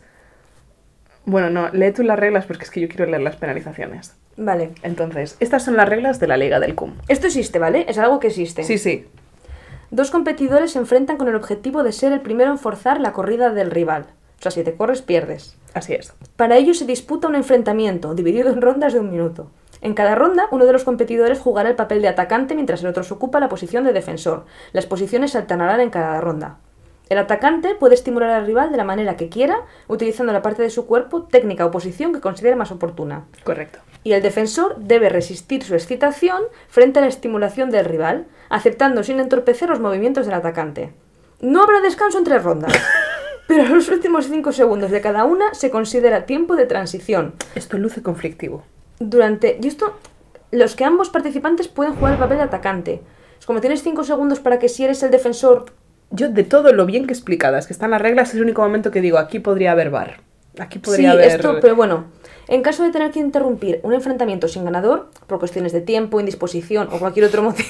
[1.25, 4.15] Bueno, no, lee tú las reglas porque es que yo quiero leer las penalizaciones.
[4.37, 4.73] Vale.
[4.83, 6.95] Entonces, estas son las reglas de la Liga del Cum.
[7.07, 7.85] Esto existe, ¿vale?
[7.87, 8.63] Es algo que existe.
[8.63, 9.07] Sí, sí.
[9.91, 13.51] Dos competidores se enfrentan con el objetivo de ser el primero en forzar la corrida
[13.51, 14.07] del rival.
[14.39, 15.55] O sea, si te corres, pierdes.
[15.73, 16.13] Así es.
[16.35, 19.51] Para ello se disputa un enfrentamiento, dividido en rondas de un minuto.
[19.81, 23.03] En cada ronda, uno de los competidores jugará el papel de atacante mientras el otro
[23.03, 24.45] se ocupa la posición de defensor.
[24.73, 26.57] Las posiciones se alternarán en cada ronda.
[27.07, 30.71] El atacante puede estimular al rival de la manera que quiera, utilizando la parte de
[30.71, 33.25] su cuerpo, técnica o posición que considere más oportuna.
[33.43, 33.79] Correcto.
[34.05, 39.19] Y el defensor debe resistir su excitación frente a la estimulación del rival, aceptando sin
[39.19, 40.93] entorpecer los movimientos del atacante.
[41.41, 42.71] No habrá descanso entre rondas,
[43.47, 47.33] pero los últimos 5 segundos de cada una se considera tiempo de transición.
[47.55, 48.63] Esto luce conflictivo.
[48.99, 49.57] Durante.
[49.59, 49.97] Y esto.
[50.51, 53.01] Los que ambos participantes pueden jugar el papel de atacante.
[53.39, 55.65] Es como tienes 5 segundos para que si eres el defensor.
[56.11, 58.91] Yo, de todo lo bien que explicadas que están las reglas, es el único momento
[58.91, 60.21] que digo, aquí podría haber bar.
[60.59, 61.27] Aquí podría sí, haber...
[61.31, 62.05] esto, pero bueno.
[62.47, 66.89] En caso de tener que interrumpir un enfrentamiento sin ganador, por cuestiones de tiempo, indisposición
[66.91, 67.69] o cualquier otro motivo,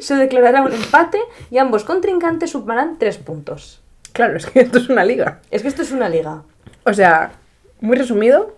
[0.00, 1.18] se declarará un empate
[1.50, 3.80] y ambos contrincantes sumarán 3 puntos.
[4.12, 5.40] Claro, es que esto es una liga.
[5.50, 6.42] Es que esto es una liga.
[6.84, 7.32] O sea,
[7.80, 8.56] muy resumido,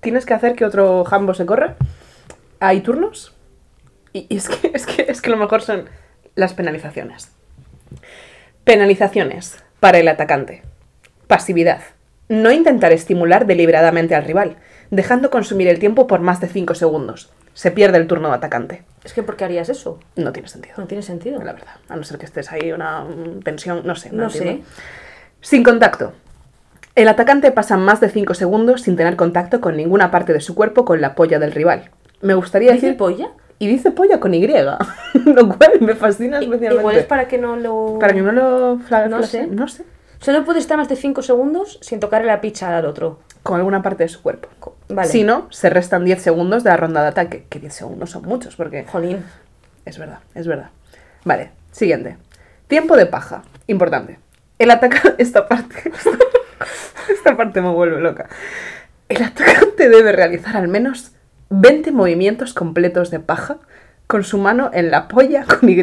[0.00, 1.76] tienes que hacer que otro jambo se corra.
[2.60, 3.34] Hay turnos.
[4.12, 5.88] Y, y es, que, es, que, es que lo mejor son
[6.34, 7.30] las penalizaciones.
[8.64, 10.62] Penalizaciones para el atacante.
[11.26, 11.80] Pasividad.
[12.32, 14.56] No intentar estimular deliberadamente al rival,
[14.90, 17.30] dejando consumir el tiempo por más de 5 segundos.
[17.52, 18.84] Se pierde el turno de atacante.
[19.04, 19.98] Es que ¿por qué harías eso?
[20.16, 20.74] No tiene sentido.
[20.78, 21.42] No tiene sentido.
[21.44, 21.74] La verdad.
[21.90, 24.08] A no ser que estés ahí una mm, tensión, no sé.
[24.12, 24.64] No entiendo.
[24.64, 24.70] sé.
[25.42, 26.14] Sin contacto.
[26.94, 30.54] El atacante pasa más de 5 segundos sin tener contacto con ninguna parte de su
[30.54, 31.90] cuerpo con la polla del rival.
[32.22, 32.98] Me gustaría ¿Dice decir...
[32.98, 33.28] polla?
[33.58, 34.46] Y dice polla con Y,
[35.26, 36.80] lo cual me fascina especialmente.
[36.80, 37.98] Igual es para que no lo...
[38.00, 39.46] Para que no lo No sé.
[39.48, 39.84] No sé.
[40.22, 43.18] Solo puede estar más de 5 segundos sin tocarle la picha al otro.
[43.42, 44.76] Con alguna parte de su cuerpo.
[44.88, 45.08] Vale.
[45.08, 47.46] Si no, se restan 10 segundos de la ronda de ataque.
[47.48, 49.24] Que 10 segundos son muchos, porque Jolín.
[49.84, 50.70] Es verdad, es verdad.
[51.24, 52.18] Vale, siguiente.
[52.68, 53.42] Tiempo de paja.
[53.66, 54.20] Importante.
[54.60, 55.14] El atacante...
[55.20, 55.90] Esta parte...
[57.12, 58.28] Esta parte me vuelve loca.
[59.08, 61.10] El atacante debe realizar al menos
[61.50, 63.58] 20 movimientos completos de paja
[64.06, 65.82] con su mano en la polla con Y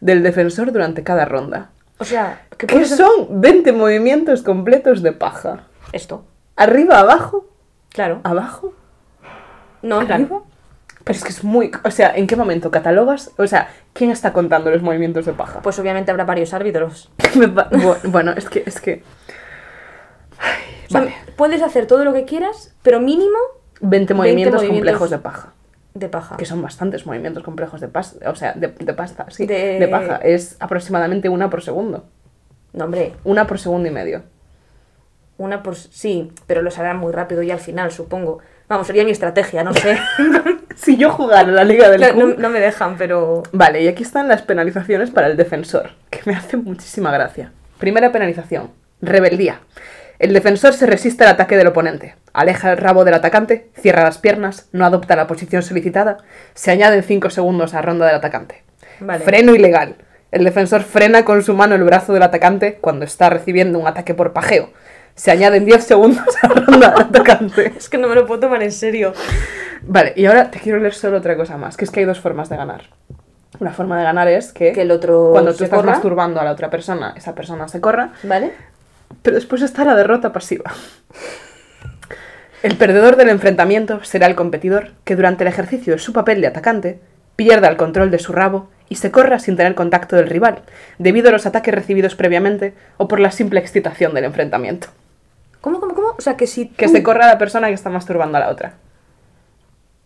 [0.00, 1.72] del defensor durante cada ronda.
[1.98, 2.98] O sea, ¿qué ¿Qué hacer?
[2.98, 5.64] son 20 movimientos completos de paja?
[5.92, 6.24] Esto.
[6.56, 7.46] ¿Arriba, abajo?
[7.90, 8.20] Claro.
[8.24, 8.74] ¿Abajo?
[9.82, 10.42] No, ¿Arriba?
[11.04, 11.70] Pero es que es muy...
[11.84, 13.30] O sea, ¿en qué momento catalogas?
[13.38, 15.62] O sea, ¿quién está contando los movimientos de paja?
[15.62, 17.10] Pues obviamente habrá varios árbitros.
[18.04, 19.02] Bueno, es que, es que...
[20.86, 21.14] O sea, Vale.
[21.36, 23.38] Puedes hacer todo lo que quieras, pero mínimo
[23.80, 24.92] 20 movimientos, movimientos.
[24.92, 25.52] complejos de paja.
[25.98, 26.36] De paja.
[26.36, 28.30] Que son bastantes movimientos complejos de pasta.
[28.30, 29.46] O sea, de, de pasta, sí.
[29.46, 29.88] De- De...
[29.88, 30.16] paja.
[30.16, 32.04] Es aproximadamente una por segundo.
[32.72, 34.22] No, hombre, Una por segundo y medio.
[35.38, 35.76] una por...
[35.76, 38.38] Sí, pero los harán muy rápido y al final, supongo.
[38.68, 39.98] Vamos, sería mi estrategia, no sé.
[40.76, 43.42] Si yo jugara la Liga del no, no me dejan, pero...
[43.50, 47.50] Vale, y aquí están las penalizaciones para el defensor, que me hace muchísima gracia.
[47.78, 48.70] Primera penalización.
[49.00, 49.60] Rebeldía.
[50.18, 54.18] El defensor se resiste al ataque del oponente, aleja el rabo del atacante, cierra las
[54.18, 56.18] piernas, no adopta la posición solicitada,
[56.54, 58.62] se añaden 5 segundos a ronda del atacante.
[59.00, 59.24] Vale.
[59.24, 59.96] Freno ilegal.
[60.32, 64.14] El defensor frena con su mano el brazo del atacante cuando está recibiendo un ataque
[64.14, 64.70] por pajeo.
[65.14, 67.72] Se añaden 10 segundos a ronda del atacante.
[67.76, 69.12] Es que no me lo puedo tomar en serio.
[69.82, 72.20] Vale, y ahora te quiero leer solo otra cosa más, que es que hay dos
[72.20, 72.84] formas de ganar.
[73.60, 75.92] Una forma de ganar es que, Que el otro cuando tú estás corra.
[75.92, 78.52] masturbando a la otra persona, esa persona se corra, ¿Vale?
[79.22, 80.72] Pero después está la derrota pasiva.
[82.62, 86.48] El perdedor del enfrentamiento será el competidor que durante el ejercicio de su papel de
[86.48, 87.00] atacante
[87.36, 90.62] pierda el control de su rabo y se corra sin tener contacto del rival,
[90.98, 94.88] debido a los ataques recibidos previamente o por la simple excitación del enfrentamiento.
[95.60, 96.08] ¿Cómo, cómo, cómo?
[96.16, 98.74] O sea, que si Que se corra la persona que está masturbando a la otra.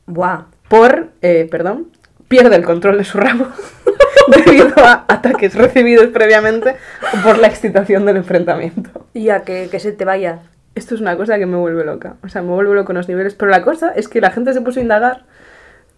[0.06, 0.46] Buah.
[0.68, 1.88] Por, eh, perdón,
[2.30, 3.48] pierde el control de su rabo
[4.46, 6.76] debido a ataques recibidos previamente
[7.24, 9.08] por la excitación del enfrentamiento.
[9.14, 10.38] Ya, que, que se te vaya.
[10.76, 12.14] Esto es una cosa que me vuelve loca.
[12.22, 13.34] O sea, me vuelve loca con los niveles.
[13.34, 15.24] Pero la cosa es que la gente se puso a indagar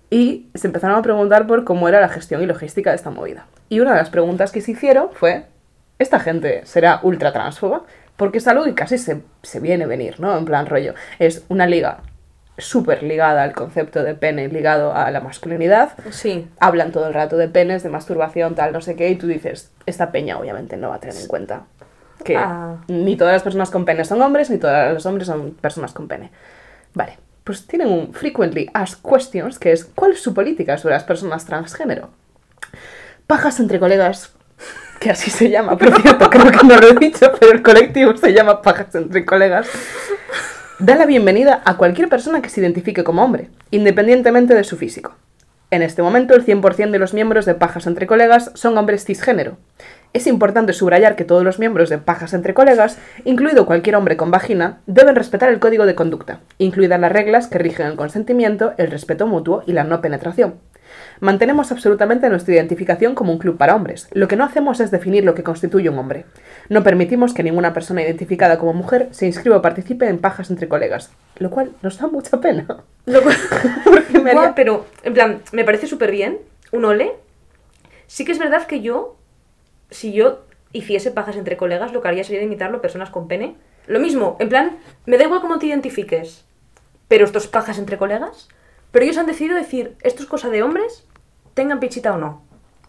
[0.09, 3.47] y se empezaron a preguntar por cómo era la gestión y logística de esta movida.
[3.69, 5.45] Y una de las preguntas que se hicieron fue,
[5.99, 7.85] ¿esta gente será ultra transfoba?
[8.17, 10.35] Porque es algo que casi se, se viene a venir, ¿no?
[10.39, 10.95] En plan rollo.
[11.19, 11.99] Es una liga
[12.59, 15.93] súper ligada al concepto de pene, ligado a la masculinidad.
[16.11, 16.49] Sí.
[16.61, 19.71] Hablan todo el rato de penes, de masturbación, tal, no sé qué, y tú dices,
[19.87, 21.63] esta peña obviamente no va a tener en cuenta
[22.25, 22.77] que Ah.
[22.89, 26.07] ni todas las personas con pene son hombres, ni todos los hombres son personas con
[26.09, 26.31] pene.
[26.95, 31.05] Vale, pues tienen un frequently asked questions, que es, ¿cuál es su política sobre las
[31.05, 32.11] personas transgénero?
[33.27, 34.35] Pajas entre colegas,
[35.01, 38.17] que así se llama, por cierto, creo que no lo he dicho, pero el colectivo
[38.17, 39.67] se llama Pajas entre colegas.
[40.83, 45.15] Da la bienvenida a cualquier persona que se identifique como hombre, independientemente de su físico.
[45.71, 49.59] En este momento, el 100% de los miembros de Pajas entre Colegas son hombres cisgénero.
[50.13, 54.33] Es importante subrayar que todos los miembros de Pajas entre Colegas, incluido cualquier hombre con
[54.33, 58.91] vagina, deben respetar el código de conducta, incluidas las reglas que rigen el consentimiento, el
[58.91, 60.55] respeto mutuo y la no penetración.
[61.27, 64.09] Mantenemos absolutamente nuestra identificación como un club para hombres.
[64.11, 66.25] Lo que no hacemos es definir lo que constituye un hombre.
[66.69, 70.67] No permitimos que ninguna persona identificada como mujer se inscriba o participe en pajas entre
[70.67, 72.67] colegas, lo cual nos da mucha pena.
[73.07, 73.37] Lo cual-
[74.25, 76.41] me haría- pero, en plan, me parece súper bien.
[76.73, 77.13] Un ole.
[78.09, 79.17] Sí que es verdad que yo,
[79.91, 80.41] si yo
[80.73, 83.55] hiciese pajas entre colegas, lo que haría sería imitarlo a personas con pene.
[83.87, 86.45] Lo mismo, en plan, me da igual cómo te identifiques,
[87.07, 88.49] pero esto es pajas entre colegas.
[88.91, 91.07] Pero ellos han decidido decir, esto es cosa de hombres,
[91.55, 92.43] tengan pichita o no.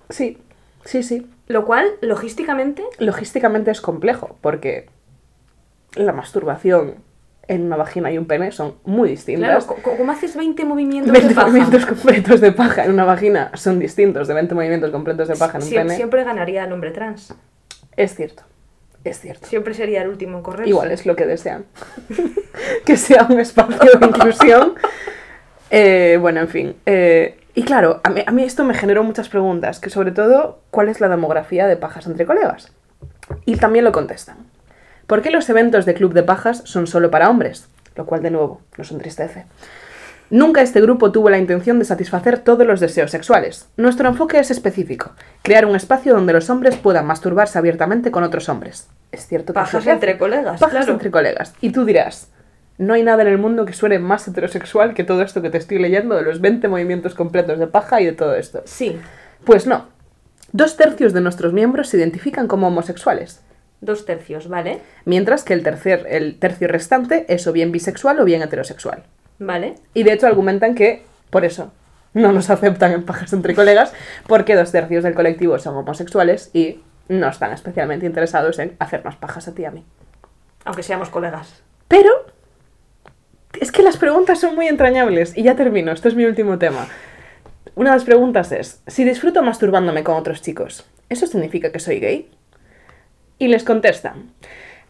[0.10, 0.38] Sí,
[0.86, 1.30] sí, sí.
[1.47, 4.88] Lo cual, logísticamente, Logísticamente es complejo, porque
[5.95, 6.95] la masturbación
[7.47, 9.65] en una vagina y un pene son muy distintas.
[9.65, 11.47] claro, co- ¿cómo haces 20 movimientos 20 de paja?
[11.47, 15.58] movimientos completos de paja en una vagina son distintos de 20 movimientos completos de paja
[15.58, 15.95] en un Sie- pene.
[15.95, 17.34] Siempre ganaría el hombre trans.
[17.97, 18.43] Es cierto,
[19.04, 19.45] es cierto.
[19.47, 20.67] Siempre sería el último en correr.
[20.67, 21.65] Igual es lo que desean.
[22.86, 24.76] que sea un espacio de inclusión.
[25.69, 26.76] Eh, bueno, en fin.
[26.86, 30.60] eh, y claro, a mí, a mí esto me generó muchas preguntas, que sobre todo,
[30.72, 32.72] ¿cuál es la demografía de pajas entre colegas?
[33.46, 34.38] Y también lo contestan.
[35.08, 37.68] ¿Por qué los eventos de club de pajas son solo para hombres?
[37.96, 39.46] Lo cual, de nuevo, nos entristece.
[40.30, 43.68] Nunca este grupo tuvo la intención de satisfacer todos los deseos sexuales.
[43.78, 45.12] Nuestro enfoque es específico,
[45.44, 48.88] crear un espacio donde los hombres puedan masturbarse abiertamente con otros hombres.
[49.12, 50.94] Es cierto que Pajas entre colegas, Pajas claro.
[50.94, 51.54] entre colegas.
[51.62, 52.30] Y tú dirás,
[52.77, 55.57] no hay nada en el mundo que suene más heterosexual que todo esto que te
[55.57, 58.62] estoy leyendo de los 20 movimientos completos de paja y de todo esto.
[58.65, 58.99] Sí,
[59.45, 59.88] Pues no.
[60.51, 63.41] Dos tercios de nuestros miembros se identifican como homosexuales,
[63.81, 64.81] dos tercios, ¿vale?
[65.03, 69.03] mientras que el, tercer, el tercio restante es o bien bisexual o bien heterosexual.
[69.39, 69.75] ¿Vale?
[69.93, 71.71] Y de hecho argumentan que, por eso,
[72.13, 73.93] no nos aceptan en pajas entre colegas,
[74.27, 79.47] porque dos tercios del colectivo son homosexuales y no están especialmente interesados en hacernos pajas
[79.47, 79.83] a ti y a mí.
[80.65, 81.62] Aunque seamos colegas.
[81.88, 82.12] Pero
[83.60, 85.38] es que las preguntas son muy entrañables.
[85.38, 86.88] Y ya termino, este es mi último tema.
[87.76, 92.00] Una de las preguntas es, si disfruto masturbándome con otros chicos, ¿eso significa que soy
[92.00, 92.30] gay?
[93.39, 94.32] Y les contestan,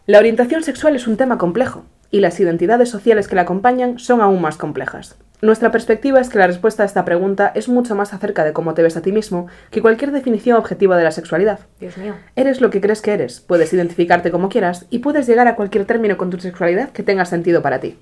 [0.06, 4.20] la orientación sexual es un tema complejo, y las identidades sociales que la acompañan son
[4.20, 5.16] aún más complejas.
[5.40, 8.74] Nuestra perspectiva es que la respuesta a esta pregunta es mucho más acerca de cómo
[8.74, 11.60] te ves a ti mismo que cualquier definición objetiva de la sexualidad.
[11.80, 12.14] Dios mío.
[12.36, 15.86] Eres lo que crees que eres, puedes identificarte como quieras y puedes llegar a cualquier
[15.86, 17.98] término con tu sexualidad que tenga sentido para ti.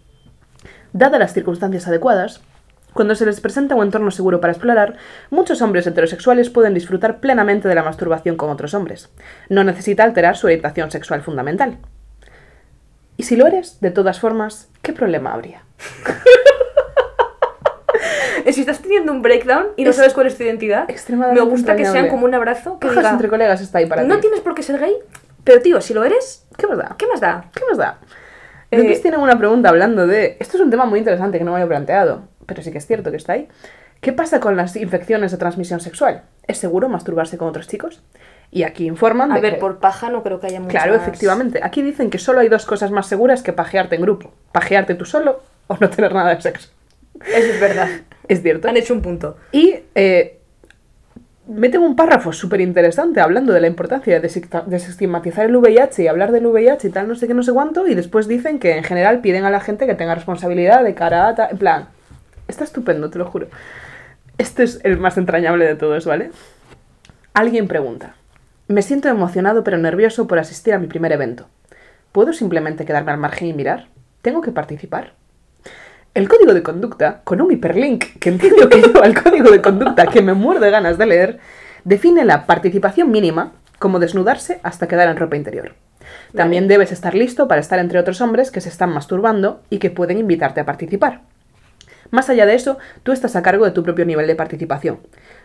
[0.93, 2.41] Dadas las circunstancias adecuadas,
[2.93, 4.97] cuando se les presenta un entorno seguro para explorar,
[5.31, 9.11] muchos hombres heterosexuales pueden disfrutar plenamente de la masturbación con otros hombres.
[9.49, 11.79] No necesita alterar su orientación sexual fundamental.
[13.17, 15.63] Y si lo eres, de todas formas, ¿qué problema habría?
[18.53, 20.87] Si estás teniendo un breakdown y no Es sabes cuál es tu identidad,
[21.33, 24.17] me gusta que sean como un abrazo que diga, entre colegas está ahí para no
[24.17, 24.23] ti.
[24.23, 24.95] tienes por qué ser gay,
[25.45, 26.95] pero tío, si lo eres, ¿Qué más da?
[26.99, 27.47] ¿Qué más da?
[27.55, 27.99] ¿Qué más da?
[28.73, 30.37] Eh, Entonces tienen una pregunta hablando de...
[30.41, 32.87] Esto es un tema muy interesante que no me había planteado, pero sí que es
[32.87, 33.49] cierto que está ahí.
[34.01, 36.23] ¿Qué pasa con las infecciones de transmisión sexual?
[36.49, 38.03] ¿Es seguro masturbarse con otros chicos?
[38.51, 40.73] Y aquí informan A de ver, que- por paja no creo que haya muchas...
[40.83, 41.61] Claro, efectivamente.
[41.63, 44.33] Aquí dicen que solo hay dos cosas más seguras que pajearte en grupo.
[44.53, 46.71] Pajearte tú solo o no tener nada de sexo.
[47.25, 47.89] Eso es verdad.
[48.29, 48.69] Es cierto.
[48.69, 49.37] Han hecho un punto.
[49.51, 50.39] Y eh,
[51.47, 54.29] meten un párrafo súper interesante hablando de la importancia de
[54.67, 57.87] desestigmatizar el VIH y hablar del VIH y tal, no sé qué, no sé cuánto,
[57.87, 61.29] y después dicen que en general piden a la gente que tenga responsabilidad de cara
[61.29, 61.49] a...
[61.49, 61.89] En plan,
[62.49, 63.49] está estupendo, te lo juro.
[64.39, 66.31] Este es el más entrañable de todos, ¿vale?
[67.35, 68.15] Alguien pregunta,
[68.69, 71.47] me siento emocionado pero nervioso por asistir a mi primer evento.
[72.13, 73.89] ¿Puedo simplemente quedarme al margen y mirar?
[74.21, 75.15] ¿Tengo que participar?
[76.15, 80.07] El código de conducta, con un hiperlink que entiendo que lleva al código de conducta
[80.09, 81.39] que me muero de ganas de leer,
[81.85, 85.73] define la participación mínima como desnudarse hasta quedar en ropa interior.
[86.37, 89.91] También debes estar listo para estar entre otros hombres que se están masturbando y que
[89.91, 91.23] pueden invitarte a participar.
[92.11, 94.99] Más allá de eso, tú estás a cargo de tu propio nivel de participación.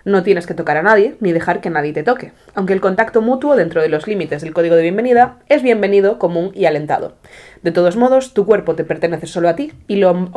[0.06, 3.22] No tienes que tocar a nadie ni dejar que nadie te toque, aunque el contacto
[3.22, 7.16] mutuo dentro de los límites del código de bienvenida es bienvenido, común y alentado.
[7.64, 10.30] De todos modos, tu cuerpo te pertenece solo a ti y lo,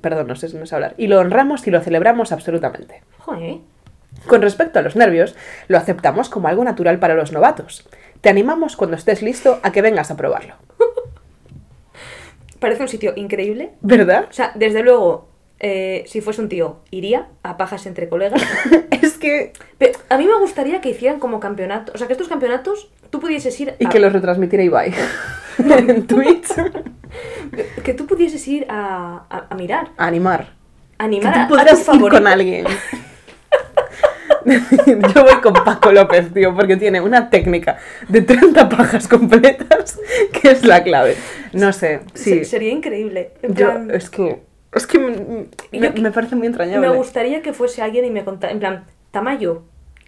[0.00, 3.02] perdón, no sé, no sé hablar, y lo honramos y lo celebramos absolutamente.
[3.18, 3.58] Joder.
[4.26, 5.34] Con respecto a los nervios,
[5.68, 7.86] lo aceptamos como algo natural para los novatos.
[8.20, 10.54] Te animamos cuando estés listo a que vengas a probarlo.
[12.58, 13.72] Parece un sitio increíble.
[13.82, 14.26] ¿Verdad?
[14.30, 15.28] O sea, desde luego,
[15.60, 18.42] eh, si fuese un tío, iría a pajas entre colegas.
[18.90, 19.52] es que...
[19.78, 21.92] Pero a mí me gustaría que hicieran como campeonato.
[21.94, 23.74] O sea, que estos campeonatos tú pudieses ir.
[23.78, 24.92] Y a- que los retransmitiera Ibai.
[25.58, 26.48] en Twitch.
[27.84, 29.90] que tú pudieses ir a, a- a mirar.
[29.96, 30.40] A animar.
[30.40, 30.46] a
[30.98, 32.66] Que Animar tú a- a tu ir con alguien.
[34.46, 39.98] Yo voy con Paco López, tío, porque tiene una técnica de 30 pajas completas
[40.32, 41.16] que es la clave.
[41.54, 42.40] No sé, sí.
[42.40, 43.32] Se- Sería increíble.
[43.42, 44.42] En Yo, plan, es que,
[44.74, 46.88] es que me, Yo me- parece muy entrañable.
[46.88, 48.52] me gustaría que fuese alguien y me contara.
[48.52, 49.62] En plan, Tamayo,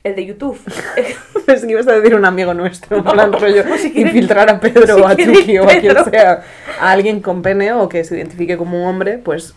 [0.05, 0.59] el de YouTube.
[1.47, 4.51] Es que ibas a decir un amigo nuestro, en plan rollo, o si quiere- infiltrar
[4.51, 6.43] a Pedro si o a Chucky o a quien sea,
[6.81, 9.55] a alguien con pene o que se identifique como un hombre, pues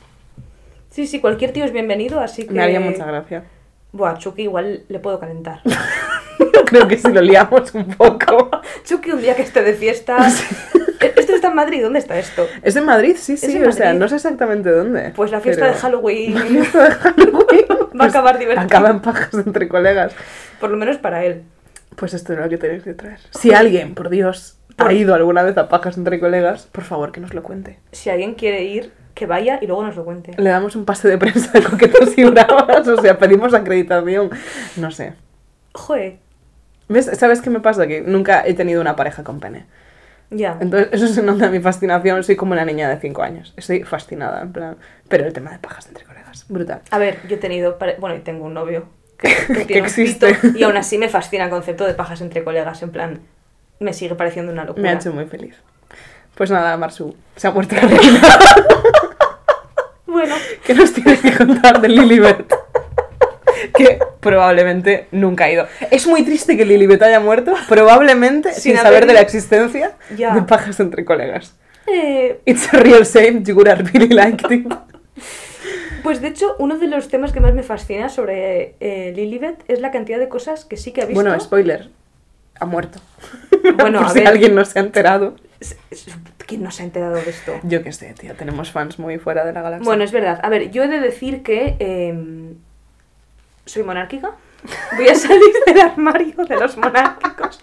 [0.92, 2.54] sí, sí, cualquier tío es bienvenido, así que.
[2.54, 3.44] me haría mucha gracia.
[3.92, 5.62] Buah, Chucky igual le puedo calentar.
[6.66, 8.52] Creo que si lo liamos un poco.
[8.86, 10.18] Chucky un día que esté de fiesta.
[10.20, 10.89] ¿E- ¿Esto está en
[11.60, 11.82] Madrid?
[11.84, 12.48] ¿Dónde está esto?
[12.64, 13.16] ¿Es en Madrid?
[13.20, 15.12] Sí, sí, o sea, no sé exactamente dónde.
[15.16, 16.34] Pues la fiesta pero- de Halloween.
[16.36, 17.66] La fiesta de Halloween.
[18.00, 18.66] Va a acabar divertido.
[18.66, 20.14] Acaba en pajas entre colegas.
[20.60, 21.44] Por lo menos para él.
[21.96, 23.20] Pues esto es lo que tenéis que traer.
[23.32, 27.20] Si alguien, por Dios, ha ido alguna vez a pajas entre colegas, por favor que
[27.20, 27.80] nos lo cuente.
[27.92, 30.32] Si alguien quiere ir, que vaya y luego nos lo cuente.
[30.38, 34.30] Le damos un pase de prensa de coquetos y bravas, o sea, pedimos acreditación.
[34.78, 35.14] No sé.
[35.74, 36.18] Joder,
[36.88, 37.06] ¿Ves?
[37.14, 37.86] ¿Sabes qué me pasa?
[37.86, 39.66] Que nunca he tenido una pareja con pene.
[40.32, 40.58] Ya.
[40.60, 42.24] Entonces, eso se nota mi fascinación.
[42.24, 43.54] Soy como una niña de 5 años.
[43.58, 44.78] Estoy fascinada, en plan.
[45.08, 46.82] Pero el tema de pajas entre colegas, brutal.
[46.92, 47.78] A ver, yo he tenido.
[47.78, 48.86] pare- Bueno, y tengo un novio
[49.18, 49.30] que,
[49.68, 50.36] que un existe.
[50.36, 52.82] pito, y aún así me fascina el concepto de pajas entre colegas.
[52.84, 53.20] En plan,
[53.80, 54.84] me sigue pareciendo una locura.
[54.84, 55.56] Me ha hecho muy feliz.
[56.36, 58.22] Pues nada, Marsu, se ha muerto la reina.
[60.06, 62.54] Bueno, ¿Qué nos tienes que contar de Lilibet?
[63.76, 65.68] Que probablemente nunca ha ido.
[65.92, 70.34] Es muy triste que Lilibet haya muerto, probablemente sin, Sin saber de la existencia Ya.
[70.36, 71.56] de pajas entre colegas.
[71.88, 74.68] eh, It's a real shame, you would have really liked it.
[76.04, 79.80] pues de hecho, uno de los temas que más me fascina sobre eh, Lilibet es
[79.82, 81.22] la cantidad de cosas que sí que ha visto.
[81.22, 81.90] Bueno, spoiler,
[82.60, 83.00] ha muerto.
[83.76, 84.28] Bueno, Por a si ver.
[84.28, 85.36] alguien no se ha enterado.
[86.48, 87.60] ¿Quién no se ha enterado de esto?
[87.64, 89.86] Yo qué sé, tío, tenemos fans muy fuera de la galaxia.
[89.86, 90.40] Bueno, es verdad.
[90.42, 92.49] A ver, yo he de decir que em,
[93.70, 94.32] soy monárquica.
[94.98, 97.62] Voy a salir del armario de los monárquicos.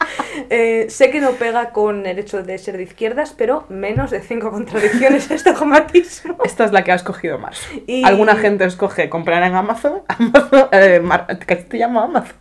[0.49, 4.23] Eh, sé que no pega con el hecho de ser de izquierdas, pero menos de
[4.23, 6.38] cinco contradicciones este dogmatismo.
[6.42, 7.83] Esta es la que ha escogido Marsu.
[7.87, 10.01] Y- Alguna gente escoge comprar en Amazon.
[10.09, 12.37] Amazon eh, Mar- ¿Qué te llama Amazon?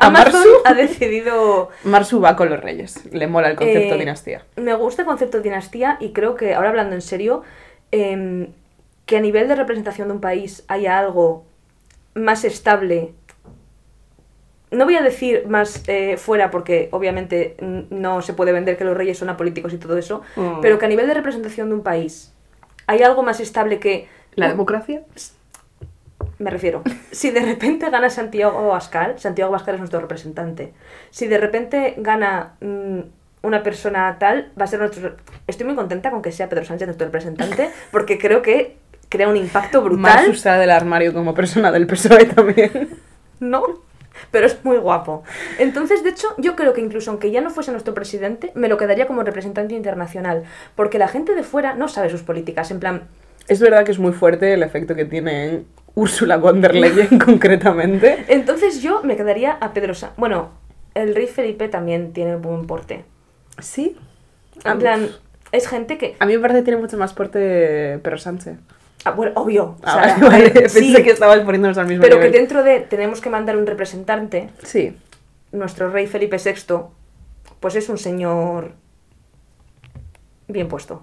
[0.00, 1.68] Amazon, ha decidido...
[1.84, 3.04] Marsu va con los reyes.
[3.12, 4.44] Le mola el concepto eh, dinastía.
[4.56, 7.42] Me gusta el concepto de dinastía y creo que, ahora hablando en serio,
[7.90, 8.48] em,
[9.04, 11.44] que a nivel de representación de un país haya algo
[12.14, 13.12] más estable.
[14.70, 17.56] No voy a decir más eh, fuera porque obviamente
[17.90, 20.60] no se puede vender que los reyes son apolíticos y todo eso, Mm.
[20.60, 22.34] pero que a nivel de representación de un país
[22.86, 24.08] hay algo más estable que...
[24.34, 25.02] ¿La democracia?
[26.38, 30.72] Me refiero, si de repente gana Santiago Abascal, Santiago Abascal es nuestro representante.
[31.10, 33.00] Si de repente gana mm,
[33.42, 35.16] una persona tal, va a ser nuestro...
[35.46, 38.76] Estoy muy contenta con que sea Pedro Sánchez nuestro representante, porque creo que
[39.08, 40.00] crea un impacto brutal.
[40.02, 42.90] Marsu sale del armario como persona del PSOE también.
[43.40, 43.62] No,
[44.30, 45.22] pero es muy guapo.
[45.58, 48.76] Entonces, de hecho, yo creo que incluso aunque ya no fuese nuestro presidente, me lo
[48.76, 50.44] quedaría como representante internacional,
[50.74, 53.02] porque la gente de fuera no sabe sus políticas, en plan,
[53.48, 57.18] Es verdad que es muy fuerte el efecto que tiene en Ursula von der Leyen
[57.24, 58.24] concretamente.
[58.28, 60.50] entonces yo me quedaría a Pedro Sa Bueno,
[60.94, 63.04] el rey Felipe también tiene buen porte.
[63.60, 63.96] Sí.
[64.64, 65.08] En plan,
[65.52, 66.16] es gente que...
[66.18, 68.58] A mí me parece que tiene mucho más porte Perro Sánchez.
[69.04, 69.64] Ah, bueno, obvio.
[69.64, 70.50] o Ah, vale, vale.
[70.50, 74.50] Pensé que estabas poniéndonos al mismo pero que dentro de tenemos que mandar un representante,
[74.62, 74.96] Sí.
[75.52, 76.74] nuestro rey Felipe VI,
[77.60, 78.72] pues es un señor
[80.48, 81.02] bien puesto,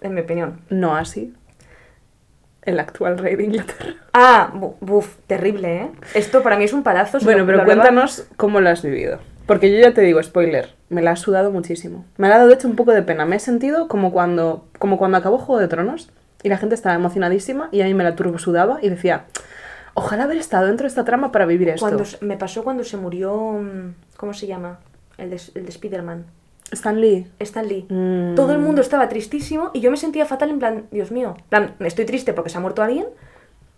[0.00, 0.60] en mi opinión.
[0.70, 1.34] No así.
[2.62, 3.94] El actual rey de Inglaterra.
[4.12, 5.90] Ah, bu- buf, terrible, ¿eh?
[6.14, 7.18] Esto para mí es un palazo.
[7.22, 9.18] Bueno, pero hablaba- cuéntanos cómo lo has vivido.
[9.46, 12.04] Porque yo ya te digo, spoiler, me la ha sudado muchísimo.
[12.16, 13.24] Me ha dado de hecho un poco de pena.
[13.24, 16.10] Me he sentido como cuando, como cuando acabó Juego de Tronos
[16.46, 19.24] y la gente estaba emocionadísima y a mí me la turbo sudaba y decía,
[19.94, 21.80] ojalá haber estado dentro de esta trama para vivir esto.
[21.80, 23.34] Cuando se- me pasó cuando se murió.
[23.60, 24.78] mm, ¿Cómo se llama?
[25.18, 26.24] El de, el de Spider-Man.
[26.70, 27.26] Stan Lee.
[27.40, 27.86] Stan Lee.
[27.88, 28.34] Mm.
[28.36, 31.44] Todo el mundo estaba tristísimo y yo me sentía fatal en plan, Dios mío, en
[31.48, 33.06] plan, estoy triste porque se ha muerto alguien,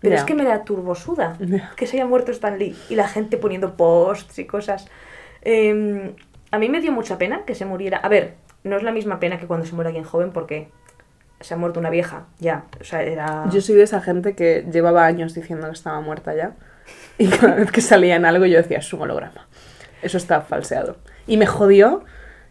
[0.00, 1.38] pero es que me la turbosuda
[1.76, 4.86] que se haya muerto Stan Lee y la gente poniendo posts y cosas.
[5.42, 6.14] Eh,
[6.50, 7.96] a mí me dio mucha pena que se muriera.
[7.98, 10.68] A ver, no es la misma pena que cuando se muere alguien joven porque
[11.40, 12.64] se ha muerto una vieja, ya.
[12.80, 13.44] O sea, era...
[13.50, 16.52] Yo soy de esa gente que llevaba años diciendo que estaba muerta ya.
[17.18, 19.46] Y cada vez que salía en algo yo decía, es un holograma.
[20.02, 20.96] Eso está falseado.
[21.26, 22.04] Y me jodió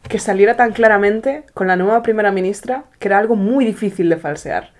[0.08, 4.18] que saliera tan claramente con la nueva primera ministra que era algo muy difícil de
[4.18, 4.72] falsear.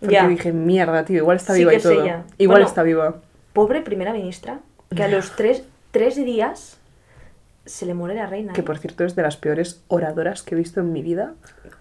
[0.00, 0.28] Porque Ya.
[0.28, 1.94] dije, mierda, tío, igual está Sí viva que y todo.
[2.04, 2.24] Igual
[2.60, 2.66] Bueno.
[2.66, 3.16] está viva.
[3.52, 4.58] Pobre primera ministra,
[4.94, 6.77] que a los tres, tres días
[7.68, 8.52] se le muere la reina.
[8.52, 8.64] Que ¿eh?
[8.64, 11.34] por cierto es de las peores oradoras que he visto en mi vida.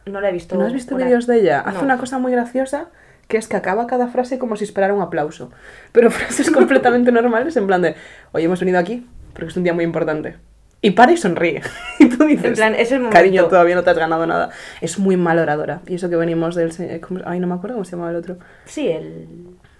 [0.05, 0.55] No la he visto.
[0.57, 1.61] ¿No has visto vídeos de ella?
[1.61, 1.83] Hace No.
[1.85, 2.88] una cosa muy graciosa
[3.27, 5.51] que es que acaba cada frase como si esperara un aplauso.
[5.91, 7.95] Pero frases completamente normales en plan de,
[8.31, 10.38] hoy hemos venido aquí porque es un día muy importante.
[10.81, 11.61] Y para y sonríe.
[11.99, 13.15] Y tú dices, En plan, es el momento.
[13.17, 14.49] cariño, todavía no te has ganado nada.
[14.81, 15.81] Es muy mal oradora.
[15.88, 16.71] Y eso que venimos del...
[16.71, 18.38] se- ¿cómo- Ay, no me acuerdo cómo se llamaba el otro.
[18.65, 19.27] Sí, el,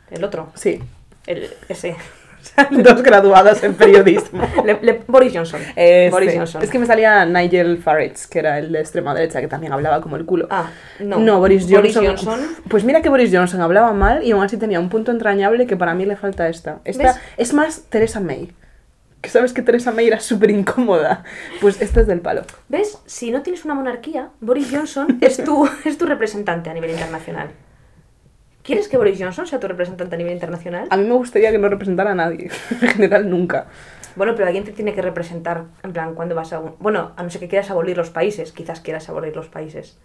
[0.10, 0.52] el otro.
[0.56, 0.80] Sí,
[1.28, 1.96] El, ese.
[2.72, 4.42] dos graduadas en periodismo.
[4.66, 5.62] Le- le- Boris Johnson.
[5.76, 6.10] Ese.
[6.12, 6.62] Boris Johnson.
[6.64, 10.02] Es que me salía Nigel Farage, que era el de extrema derecha, que también hablaba
[10.02, 10.48] como el culo.
[10.50, 10.70] Ah,
[11.00, 11.20] no.
[11.20, 11.78] No, Boris Johnson.
[11.82, 11.96] Boris
[12.26, 12.40] Johnson.
[12.68, 15.76] Pues mira que Boris Johnson hablaba mal y aún así tenía un punto entrañable que
[15.78, 16.80] para mí le falta esta.
[16.86, 17.16] Esta ¿Ves?
[17.38, 18.52] es más Teresa May.
[19.22, 21.24] Que sabes que Teresa May era súper incómoda.
[21.60, 22.44] Pues esta es del palo.
[22.70, 23.00] ¿Ves?
[23.08, 27.50] Si no tienes una monarquía, Boris Johnson es tu, es tu representante a nivel internacional.
[28.68, 30.88] ¿Quieres que Boris Johnson sea tu representante a nivel internacional?
[30.92, 32.52] A mí me gustaría que no representara a nadie.
[32.82, 33.66] En general, nunca.
[34.18, 36.60] Bueno, pero alguien te tiene que representar, en plan, cuando vas a...
[36.60, 39.98] un- Bueno, a no ser que quieras abolir los países, quizás quieras abolir los países.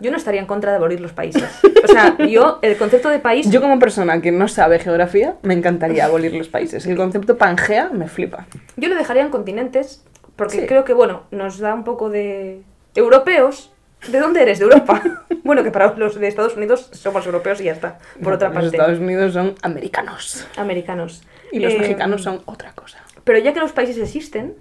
[0.00, 1.44] Yo no estaría en contra de abolir los países.
[1.84, 3.48] O sea, yo, el concepto de país...
[3.50, 6.84] Yo como persona que no sabe geografía, me encantaría abolir los países.
[6.86, 8.46] El concepto Pangea me flipa.
[8.76, 10.66] Yo lo dejaría en continentes, porque Sí.
[10.66, 12.62] creo que, bueno, nos da un poco de...
[12.96, 13.70] Europeos.
[14.08, 14.58] ¿De dónde eres?
[14.58, 15.02] De Europa.
[15.44, 17.98] bueno, que para los de Estados Unidos somos europeos y ya está.
[18.22, 20.46] Por otra Los parte, Estados Unidos son americanos.
[20.56, 21.22] americanos.
[21.52, 22.98] Y los Eh, mexicanos son otra cosa.
[23.24, 24.54] Pero ya que los países existen,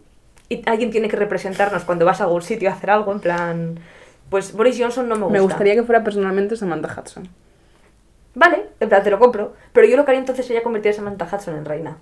[0.50, 3.80] y alguien tiene que representarnos cuando vas a algún sitio a hacer algo, en plan...
[4.30, 5.34] Pues Boris Johnson no me gusta.
[5.34, 7.28] Me gustaría que fuera personalmente Samantha Hudson.
[8.36, 9.54] Vale, en plan, te lo compro.
[9.74, 11.98] Pero yo lo que haría entonces sería convertir a Samantha Hudson en reina.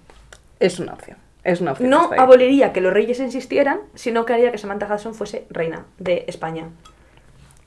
[0.59, 1.17] Es una opción.
[1.43, 1.89] Es una opción.
[1.89, 6.23] No aboliría que los reyes insistieran, sino que haría que Samantha Hudson fuese reina de
[6.27, 6.69] España.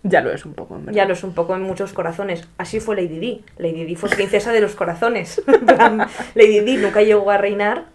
[0.07, 0.97] Ya lo es un poco, en verdad.
[0.97, 2.47] Ya lo es un poco en muchos corazones.
[2.59, 3.45] Así fue Lady Di.
[3.59, 5.43] Lady Di fue princesa de los corazones.
[6.35, 7.87] Lady Di nunca llegó a reinar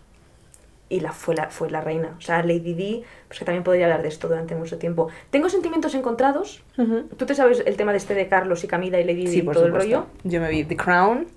[0.90, 2.16] y la fue, la fue la reina.
[2.18, 5.10] O sea, Lady Di, pues que también podría hablar de esto durante mucho tiempo.
[5.30, 6.64] Tengo sentimientos encontrados.
[6.80, 7.04] Ujú.
[7.16, 9.38] ¿Tú te sabes el tema de este de Carlos y Camila y Lady Di Sí,
[9.40, 9.88] y por todo supuesto.
[9.88, 10.08] el rollo?
[10.24, 11.28] Yo me vi The Crown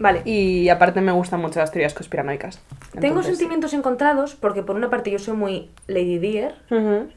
[0.00, 0.22] Vale.
[0.24, 2.60] y aparte me gustan mucho las teorías conspiranoicas.
[2.90, 7.08] Tengo Entonces, sentimientos encontrados porque por una parte yo soy muy Lady Deer, Ujú.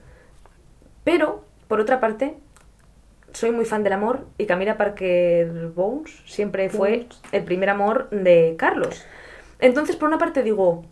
[1.03, 2.35] pero por otra parte
[3.35, 8.55] soy muy fan del amor y Camila Parker Bones siempre fue el primer amor de
[8.57, 9.05] Carlos.
[9.59, 10.85] Entonces por una parte digo,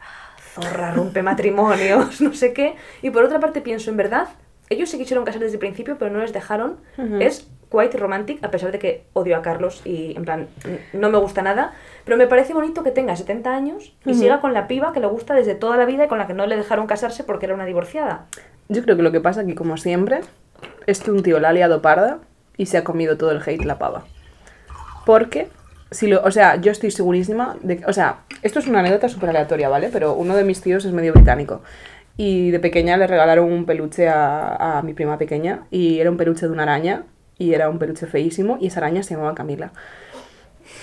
[0.00, 4.28] "Ah, zorra, rompe matrimonios, no sé qué, y por otra parte pienso, en verdad,
[4.70, 6.78] ellos se quisieron casar desde el principio pero no les dejaron,
[7.20, 10.48] es quite romantic a pesar de que odio a Carlos y en plan
[10.94, 11.72] no me gusta nada,
[12.04, 15.06] pero me parece bonito que tenga 70 años y siga con la piba que le
[15.08, 17.54] gusta desde toda la vida y con la que no le dejaron casarse porque era
[17.54, 18.26] una divorciada.
[18.68, 20.20] Yo creo que lo que pasa aquí, como siempre,
[20.86, 22.18] es que un tío la ha liado parda
[22.56, 24.04] y se ha comido todo el hate la pava.
[25.04, 25.48] Porque,
[25.90, 29.08] si lo, o sea, yo estoy segurísima de que, o sea, esto es una anécdota
[29.08, 29.90] súper aleatoria, ¿vale?
[29.92, 31.62] Pero uno de mis tíos es medio británico.
[32.16, 36.16] Y de pequeña le regalaron un peluche a, a mi prima pequeña y era un
[36.16, 37.04] peluche de una araña
[37.38, 39.72] y era un peluche feísimo y esa araña se llamaba Camila.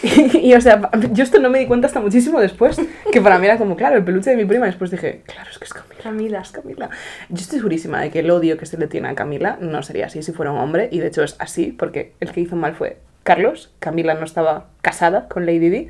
[0.42, 2.80] Y, o sea, yo esto no me di cuenta hasta muchísimo después,
[3.12, 5.50] que para mí era como, claro, el peluche de mi prima, y después dije, claro,
[5.50, 6.02] es que es Camila.
[6.02, 6.40] Camila.
[6.42, 6.90] Es Camila.
[7.30, 10.06] Yo estoy segurísima de que el odio que se le tiene a Camila no sería
[10.06, 12.76] así si fuera un hombre, y de hecho es así, porque el que hizo mal
[12.76, 13.72] fue Carlos.
[13.80, 15.88] Camila no estaba casada con Lady Di,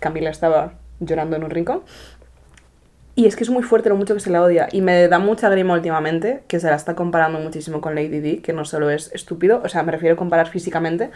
[0.00, 1.82] Camila estaba llorando en un rincón.
[3.18, 4.68] Y es que es muy fuerte lo mucho que se la odia.
[4.70, 8.36] Y me da mucha grima últimamente que se la está comparando muchísimo con Lady Di,
[8.38, 11.10] que no solo es estúpido, o sea, me refiero a comparar físicamente,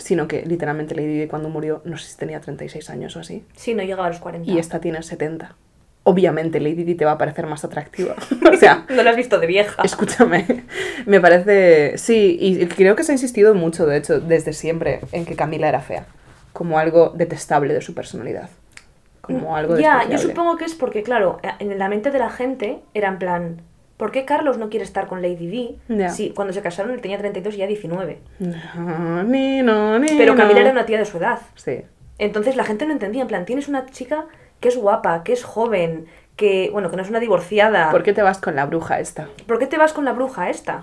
[0.00, 3.44] sino que literalmente Lady Di cuando murió, no sé si tenía 36 años o así,
[3.54, 4.50] Sí, no llegaba a los 40.
[4.50, 5.54] y esta tiene 70.
[6.02, 8.14] Obviamente Lady Di te va a parecer más atractiva.
[8.52, 9.82] o sea, No la has visto de vieja.
[9.82, 10.64] escúchame,
[11.06, 11.96] me parece...
[11.98, 15.68] Sí, y creo que se ha insistido mucho, de hecho, desde siempre, en que Camila
[15.68, 16.06] era fea,
[16.52, 18.48] como algo detestable de su personalidad.
[19.20, 22.80] Como algo Ya, yo supongo que es porque, claro, en la mente de la gente
[22.94, 23.62] era en plan,
[24.00, 25.78] ¿por qué Carlos no quiere estar con Lady Di?
[25.88, 26.08] Ya.
[26.08, 28.18] Si cuando se casaron él tenía 32 y ya 19.
[28.38, 30.60] No, ni no, ni Pero Camila no.
[30.62, 31.40] era una tía de su edad.
[31.54, 31.82] Sí.
[32.16, 34.24] Entonces la gente no entendía, en plan, tienes una chica
[34.58, 37.90] que es guapa, que es joven, que, bueno, que no es una divorciada.
[37.90, 39.28] ¿Por qué te vas con la bruja esta?
[39.46, 40.82] ¿Por qué te vas con la bruja esta?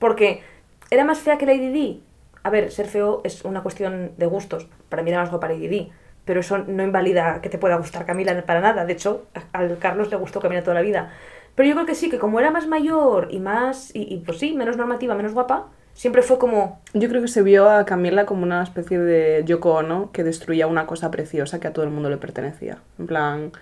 [0.00, 0.42] Porque
[0.90, 2.02] era más fea que Lady Di.
[2.42, 4.66] A ver, ser feo es una cuestión de gustos.
[4.88, 5.92] Para mí era más guapa Lady Di.
[6.24, 8.84] Pero eso no invalida que te pueda gustar Camila para nada.
[8.84, 11.12] De hecho, al Carlos le gustó Camila toda la vida.
[11.54, 14.38] Pero yo creo que sí, que como era más mayor y más, y, y pues
[14.38, 18.26] sí, menos normativa, menos guapa, siempre fue como, Yo creo que se vio a Camila
[18.26, 21.90] como una especie de Yoko Ono que destruía una cosa preciosa que a todo el
[21.90, 22.78] mundo le pertenecía.
[22.98, 23.52] En plan,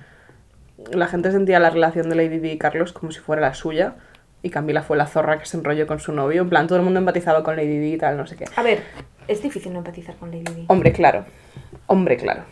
[0.90, 3.94] la gente sentía la relación de Lady Di y Carlos como si fuera la suya
[4.42, 6.42] y Camila fue la zorra que se enrolló con su novio.
[6.42, 8.46] En plan, todo el mundo empatizaba con Lady Di y tal, no sé qué.
[8.56, 8.82] a ver,
[9.28, 10.64] es difícil no empatizar con Lady Di.
[10.68, 11.24] Hombre, claro.
[11.86, 12.42] Hombre, claro.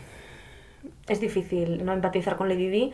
[1.07, 2.93] Es difícil no empatizar con Lady Di,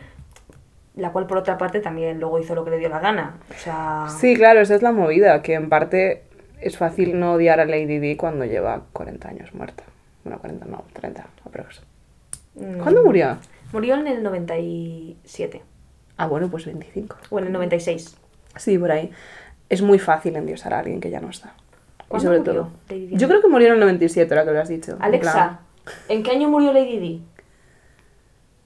[0.98, 3.36] la cual por otra parte también luego hizo lo que le dio la gana.
[3.50, 4.06] O sea...
[4.18, 6.24] Sí, claro, esa es la movida, que en parte
[6.60, 9.84] es fácil no odiar a Lady Di cuando lleva 40 años muerta.
[10.24, 11.82] Bueno, 40 no, 30 aprox.
[12.56, 13.38] mm, ¿Cuándo murió?
[13.72, 15.62] Murió en el 97.
[16.16, 17.16] Ah, bueno, pues 25.
[17.30, 18.16] O en el 96.
[18.56, 19.12] Sí, por ahí.
[19.68, 21.54] Es muy fácil endiosar a alguien que ya no está.
[22.00, 23.08] Y ¿Cuándo sobre murió todo.
[23.12, 24.92] Yo creo que murió en el 97, ahora que lo has dicho.
[24.96, 25.58] En Alexa, plan,
[26.08, 27.22] ¿en qué año murió Lady Di?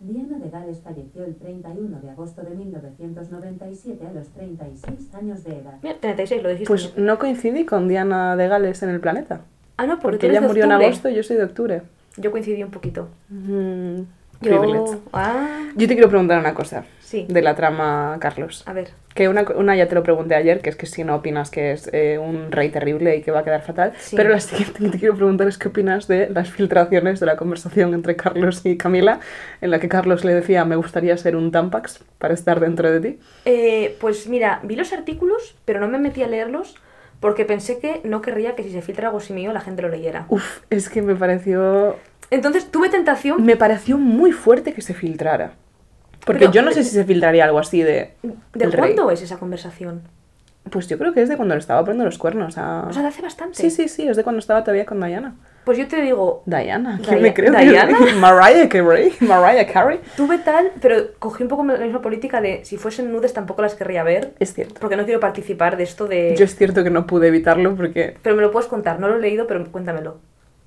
[0.04, 5.58] Diana de Gales falleció el 31 de agosto de 1997 a los 36 años de
[5.58, 5.74] edad.
[5.82, 6.68] Mira, 36, lo dijiste.
[6.68, 9.42] Pues no coincidí con Diana de Gales en el planeta.
[9.76, 11.82] ah, no, porque, Porque ella murió en agosto y yo soy de octubre.
[12.16, 13.08] Yo coincidí un poquito.
[13.28, 14.00] Mm,
[14.42, 15.02] Yo...
[15.12, 17.26] Ah, Yo te quiero preguntar una cosa sí.
[17.28, 18.64] de la trama Carlos.
[18.66, 18.90] A ver.
[19.14, 21.72] Que una, una ya te lo pregunté ayer, que es que si no opinas que
[21.72, 23.92] es eh, un rey terrible y que va a quedar fatal.
[23.98, 24.16] Sí.
[24.16, 27.36] Pero la siguiente que te quiero preguntar es qué opinas de las filtraciones de la
[27.36, 29.20] conversación entre Carlos y Camila,
[29.60, 33.00] en la que Carlos le decía, me gustaría ser un Tampax para estar dentro de
[33.00, 33.18] ti.
[33.44, 36.76] Eh, pues mira, vi los artículos, pero no me metí a leerlos
[37.20, 39.88] porque pensé que no querría que si se filtra algo así mío la gente lo
[39.88, 40.26] leyera.
[40.28, 41.96] Uf, es que me pareció...
[42.32, 43.44] Entonces tuve tentación.
[43.44, 45.52] Me pareció muy fuerte que se filtrara.
[46.24, 48.14] Porque Pero- yo no sé si se filtraría algo así de...
[48.54, 50.02] ¿De cuándo es esa conversación?
[50.70, 52.86] Pues yo creo que es de cuando le estaba poniendo los cuernos a...
[52.88, 53.56] O sea, de hace bastante.
[53.60, 55.34] Sí, sí, sí, es de cuando estaba todavía con Diana.
[55.64, 57.52] Pues yo te digo, Diana, ¿quién me creo?
[57.58, 57.98] ¿Diana?
[58.18, 59.12] Mariah Carey.
[59.20, 60.00] Mariah Carey.
[60.16, 63.74] tuve tal, pero cogí un poco la misma política de si fuesen nudes tampoco las
[63.74, 64.74] querría ver, Es cierto.
[64.80, 66.34] porque no quiero participar de esto de...
[66.36, 69.16] Yo es cierto que no pude evitarlo porque Pero me lo puedes contar, no lo
[69.16, 70.18] he leído, pero cuéntamelo.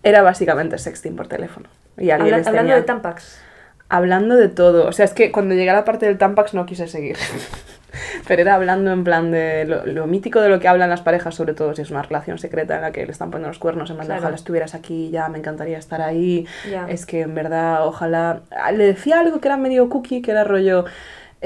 [0.05, 1.67] Era básicamente sexting por teléfono.
[1.97, 3.41] Y Habla- hablando tenía- de Tampax.
[3.89, 4.87] Hablando de todo.
[4.87, 7.17] O sea, es que cuando llegué a la parte del Tampax no quise seguir.
[8.27, 11.33] Pero era hablando en plan de lo, lo mítico de lo que hablan las parejas,
[11.35, 13.89] sobre todo si es una relación secreta en la que le están poniendo los cuernos,
[13.89, 14.21] en plan de, Claro.
[14.23, 16.45] ojalá estuvieras aquí, ya me encantaría estar ahí.
[16.89, 18.41] Es que en verdad, ojalá.
[18.73, 20.85] Le decía algo que era medio cookie, que era rollo.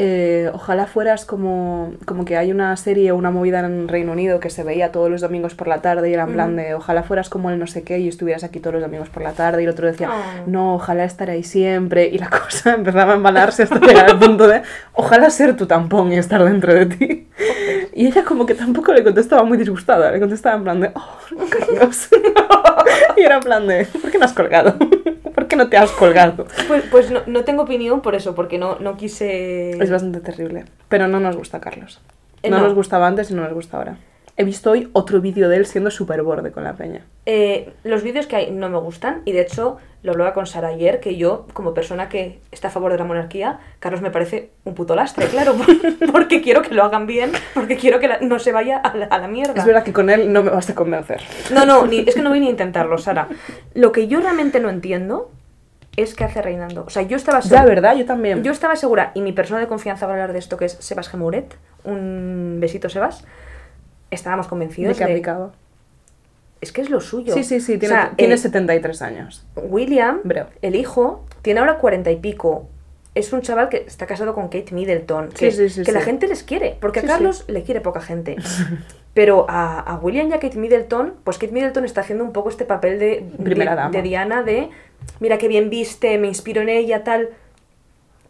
[0.02, 4.40] Eh, ojalá fueras como, como que hay una serie o una movida en Reino Unido
[4.40, 7.04] que se veía todos los domingos por la tarde y era en plan de ojalá
[7.04, 9.62] fueras como el no sé qué y estuvieras aquí todos los domingos por la tarde
[9.62, 10.44] y el otro decía Oh.
[10.48, 14.48] no, ojalá estar ahí siempre y la cosa empezaba a embalarse hasta llegar al punto
[14.48, 14.62] de
[14.94, 17.28] ojalá ser tu tampón y estar dentro de ti.
[17.94, 21.18] Y ella como que tampoco le contestaba muy disgustada, le contestaba en plan de, oh,
[21.50, 22.10] Carlos.
[23.18, 24.76] y era en plan de, ¿por qué no has colgado?
[25.60, 26.48] ¿Por qué no te has colgado?
[26.68, 29.72] Pues, pues no, no tengo opinión por eso, porque no, no quise...
[29.72, 30.66] Es bastante terrible.
[30.88, 32.02] Pero no nos gusta Carlos.
[32.44, 32.64] Eh, No, no.
[32.66, 33.98] nos gustaba antes y no nos gusta ahora.
[34.38, 37.04] He visto hoy otro vídeo de él siendo súper borde con la peña.
[37.26, 40.70] Eh, los vídeos que hay no me gustan y de hecho lo hablaba con Sara
[40.70, 44.50] ayer que yo como persona que está a favor de la monarquía Carlos me parece
[44.64, 45.56] un puto lastre claro
[46.14, 49.06] porque quiero que lo hagan bien porque quiero que la- no se vaya a la,
[49.08, 51.20] a la mierda Es verdad que con él no me vas a convencer.
[51.54, 53.28] no no ni, es que no voy ni a intentarlo Sara
[53.74, 55.30] lo que yo realmente no entiendo
[56.02, 57.96] es qué hace reinando o sea yo estaba Ya, segura- ¿verdad?
[57.96, 58.44] Yo también.
[58.44, 61.10] yo estaba segura y mi persona de confianza para hablar de esto que es Sebas
[61.10, 63.24] Gemuret un besito Sebas
[64.12, 65.52] estábamos ¿De convencidos de, aplicaba?
[66.62, 67.34] es que es lo suyo.
[67.34, 69.46] Sí, sí, sí, tiene, O sea, tiene el- 73 años.
[69.56, 70.48] William, Bro.
[70.62, 72.68] el hijo, tiene ahora cuarenta y pico.
[73.16, 75.30] Es un chaval que está casado con Kate Middleton.
[75.30, 76.76] Que, Sí, sí, sí, que la gente les quiere.
[76.82, 78.36] Porque a Carlos le quiere poca gente.
[79.14, 82.50] Pero a, a William y a Kate Middleton, pues Kate Middleton está haciendo un poco
[82.50, 83.92] este papel de, Primera de, dama.
[83.92, 84.70] de Diana de
[85.20, 87.30] mira qué bien viste, me inspiro en ella, tal.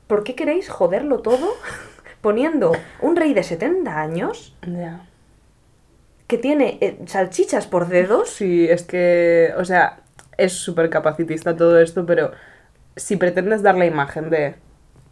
[0.08, 1.50] ¿Por qué queréis joderlo todo
[2.22, 2.72] poniendo
[3.02, 5.06] un rey de 70 años Ya.
[6.28, 8.30] que tiene eh, salchichas por dedos?
[8.30, 10.00] Sí, es que, o sea,
[10.38, 12.32] es súper capacitista todo esto, pero
[12.96, 14.56] si pretendes dar la imagen de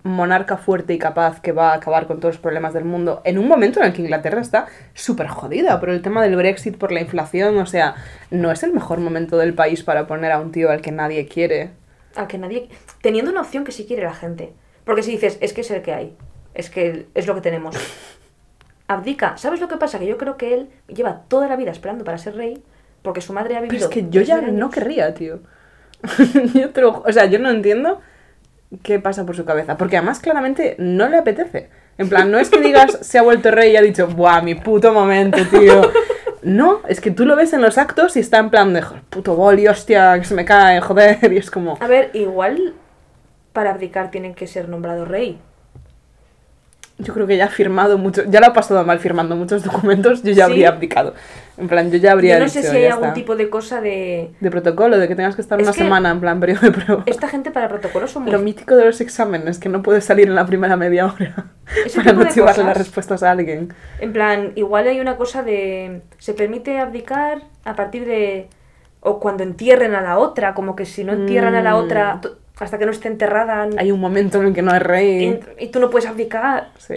[0.08, 3.38] monarca fuerte y capaz que va a acabar con todos los problemas del mundo, en
[3.38, 6.92] un momento en el que Inglaterra está súper jodida por el tema del Brexit, por
[6.92, 7.96] la inflación, o sea,
[8.32, 11.28] no es el mejor momento del país para poner a un tío al que nadie
[11.28, 11.72] quiere.
[12.16, 12.70] a que nadie.
[13.02, 14.54] teniendo una opción que sí quiere la gente.
[14.86, 16.16] Porque si dices, es que es el que hay,
[16.54, 17.76] es que es lo que tenemos.
[18.88, 19.36] Abdica.
[19.38, 20.00] ¿Sabes lo que pasa?
[20.00, 22.64] Que yo creo que él lleva toda la vida esperando para ser rey,
[23.02, 23.90] porque su madre ha Pero vivido.
[23.90, 25.40] es que yo ya 2000 no querría, tío.
[26.54, 28.02] yo te lo- o sea, yo no entiendo
[28.84, 29.78] qué pasa por su cabeza.
[29.78, 31.70] Porque además, claramente, no le apetece.
[31.98, 34.56] En plan, no es que digas, se ha vuelto rey y ha dicho, ¡buah, mi
[34.56, 35.82] puto momento, tío!
[36.44, 39.04] No, es que tú lo ves en los actos y está en plan de, "Joder,
[39.10, 41.78] puto boli, hostia, que se me cae, joder, y es como...
[41.82, 42.74] A ver, igual
[43.52, 45.40] para abdicar tienen que ser nombrado rey.
[47.00, 50.24] Yo creo que ya ha firmado mucho, ya lo ha pasado mal firmando muchos documentos,
[50.24, 50.52] yo ya Sí.
[50.52, 51.14] habría abdicado.
[51.60, 53.14] En plan, yo ya habría Yo no dicho, sé si hay "Ya algún está".
[53.14, 54.32] tipo de cosa de.
[54.40, 56.72] De protocolo, de que tengas que estar Es una que- semana en plan periodo de
[56.72, 57.04] prueba.
[57.06, 58.32] Esta gente para protocolo son muy.
[58.32, 61.46] Lo mítico de los exámenes, que no puedes salir en la primera media hora
[61.96, 62.58] para no cosas.
[62.58, 63.74] las respuestas a alguien.
[64.00, 66.02] En plan, igual hay una cosa de.
[66.18, 68.48] Se permite abdicar a partir de.
[69.02, 71.76] O cuando entierren a la otra, como que si no entierran a la Mm.
[71.78, 72.30] otra t-
[72.60, 73.68] hasta que no esté enterrada.
[73.78, 75.40] Hay un momento en el que no es rey.
[75.60, 76.72] y, y tú no puedes abdicar.
[76.78, 76.96] Sí.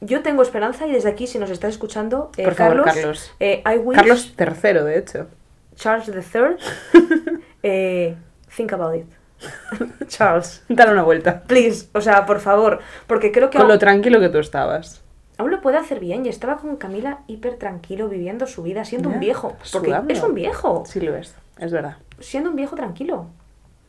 [0.00, 3.34] Yo tengo esperanza y desde aquí, si nos estás escuchando, eh, Por favor, Carlos, Carlos.
[3.40, 5.26] eh, I wish Carlos III, de hecho.
[5.74, 6.56] Charles III,
[7.62, 8.16] eh,
[8.56, 9.06] think about it.
[10.08, 11.42] Charles, dale una vuelta.
[11.42, 15.02] Please, o sea, por favor, porque creo que Con aún, lo tranquilo que tú estabas.
[15.36, 19.08] aún lo puede hacer bien y estaba con Camila hiper tranquilo viviendo su vida, siendo
[19.08, 20.12] un viejo, porque sudando.
[20.12, 21.96] es un viejo, Sí lo es, es verdad.
[22.20, 23.26] siendo un viejo tranquilo.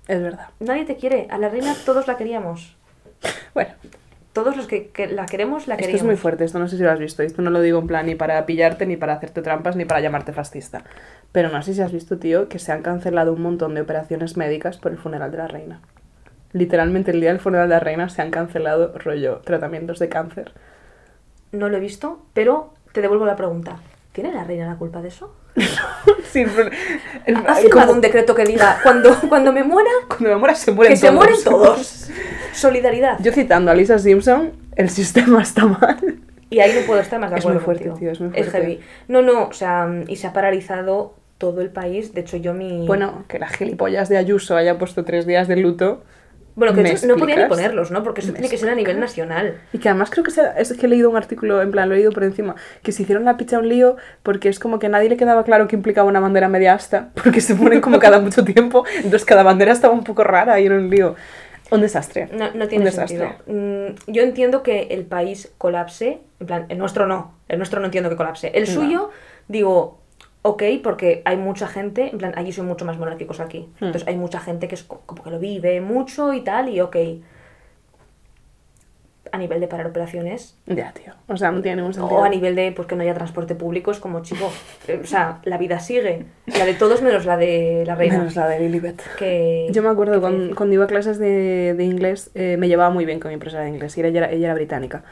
[0.10, 0.47] Es verdad.
[0.60, 2.76] Nadie te quiere, a la reina todos la queríamos.
[3.53, 3.74] Bueno,
[4.34, 6.01] Todos los que, que la queremos, la esto queríamos.
[6.01, 7.24] es muy fuerte, esto no sé si lo has visto.
[7.24, 10.01] Esto no lo digo en plan ni para pillarte, ni para hacerte trampas, ni para
[10.01, 10.84] llamarte fascista.
[11.32, 14.38] Pero no sé si has visto, tío, que se han cancelado un montón de operaciones
[14.38, 15.82] médicas por el funeral de la reina.
[16.53, 20.53] Literalmente el día del funeral de la reina se han cancelado, rollo, tratamientos de cáncer.
[21.51, 23.78] No lo he visto, pero te devuelvo la pregunta.
[24.14, 25.36] ¿Tiene la reina la culpa de eso?
[26.32, 26.70] Sí, pero-
[27.26, 30.53] el- ¿Ha firmado como- un decreto que diga, cuando, cuando me muera, Cuando me muera
[30.55, 31.16] se mueren que se todos.
[31.16, 32.10] mueren todos?
[32.53, 33.18] Solidaridad.
[33.20, 35.97] Yo citando a Lisa Simpson, el sistema está mal.
[36.51, 37.99] Y ahí no puedo estar más de Es acuerdo muy fuerte, contigo.
[37.99, 38.51] tío, es muy fuerte.
[38.51, 38.80] heavy.
[39.07, 42.14] No, no, o sea, y se ha paralizado todo el país.
[42.14, 42.86] De hecho, yo mi...
[42.88, 46.03] Bueno, que la gilipollas de Ayuso haya puesto tres días de luto.
[46.56, 48.04] Bueno que ¿me de hecho no podía ni ponerlos, ¿no?
[48.04, 49.60] Porque eso ¿Me tiene que ser a nivel nacional.
[49.74, 51.95] Y que además creo que se- es que he leído un artículo, en plan, lo
[51.95, 54.88] he leído por encima, que se hicieron la picha un lío porque es como que
[54.88, 58.00] a nadie le quedaba claro que implicaba una bandera media asta, porque se ponen como
[58.00, 61.16] cada mucho tiempo, entonces cada bandera estaba un poco rara y era un lío.
[61.72, 62.30] Un desastre.
[62.34, 63.20] No, no un tiene desastre.
[63.20, 63.43] sentido.
[63.56, 66.20] Mm, yo entiendo que el país colapse.
[66.39, 67.36] En plan, el nuestro no.
[67.47, 68.52] El nuestro no entiendo que colapse.
[68.56, 68.72] El No.
[68.74, 69.10] suyo,
[69.47, 70.00] digo,
[70.50, 72.10] ok, porque hay mucha gente.
[72.12, 73.70] En plan, allí son mucho más monárquicos aquí.
[73.80, 73.86] Hmm.
[73.86, 76.80] Entonces hay mucha gente que es co- como que lo vive mucho y tal, y
[76.82, 76.95] ok.
[79.32, 81.14] A nivel de parar operaciones, Ya, tío.
[81.28, 82.18] O sea, no tiene ningún sentido.
[82.20, 84.52] o a nivel de pues que no haya transporte público, es como, chico,
[84.88, 86.26] eh, o sea, la vida sigue.
[86.58, 88.18] La de todos menos la de la reina.
[88.18, 89.00] Menos la de Lilibet.
[89.20, 92.68] Que, Yo me acuerdo que cuando, cuando iba a clases de, de inglés, eh, me
[92.68, 95.04] llevaba muy bien con mi profesora de inglés y ella era, ella era británica.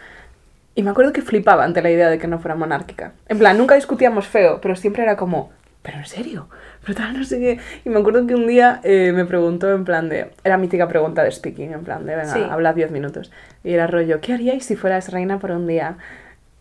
[0.78, 3.14] Y me acuerdo que flipaba ante la idea de que no fuera monárquica.
[3.28, 5.50] En plan, nunca discutíamos feo, pero siempre era como,
[5.82, 6.50] ¿pero en serio?
[6.86, 7.58] Pero tal, no sé qué.
[7.84, 11.24] Y me acuerdo que un día eh, me preguntó en plan de, era mítica pregunta
[11.24, 12.46] de speaking, en plan de, venga, Sí.
[12.48, 13.32] habla 10 minutos.
[13.64, 15.98] Y era rollo, ¿qué haríais si fueras reina por un día?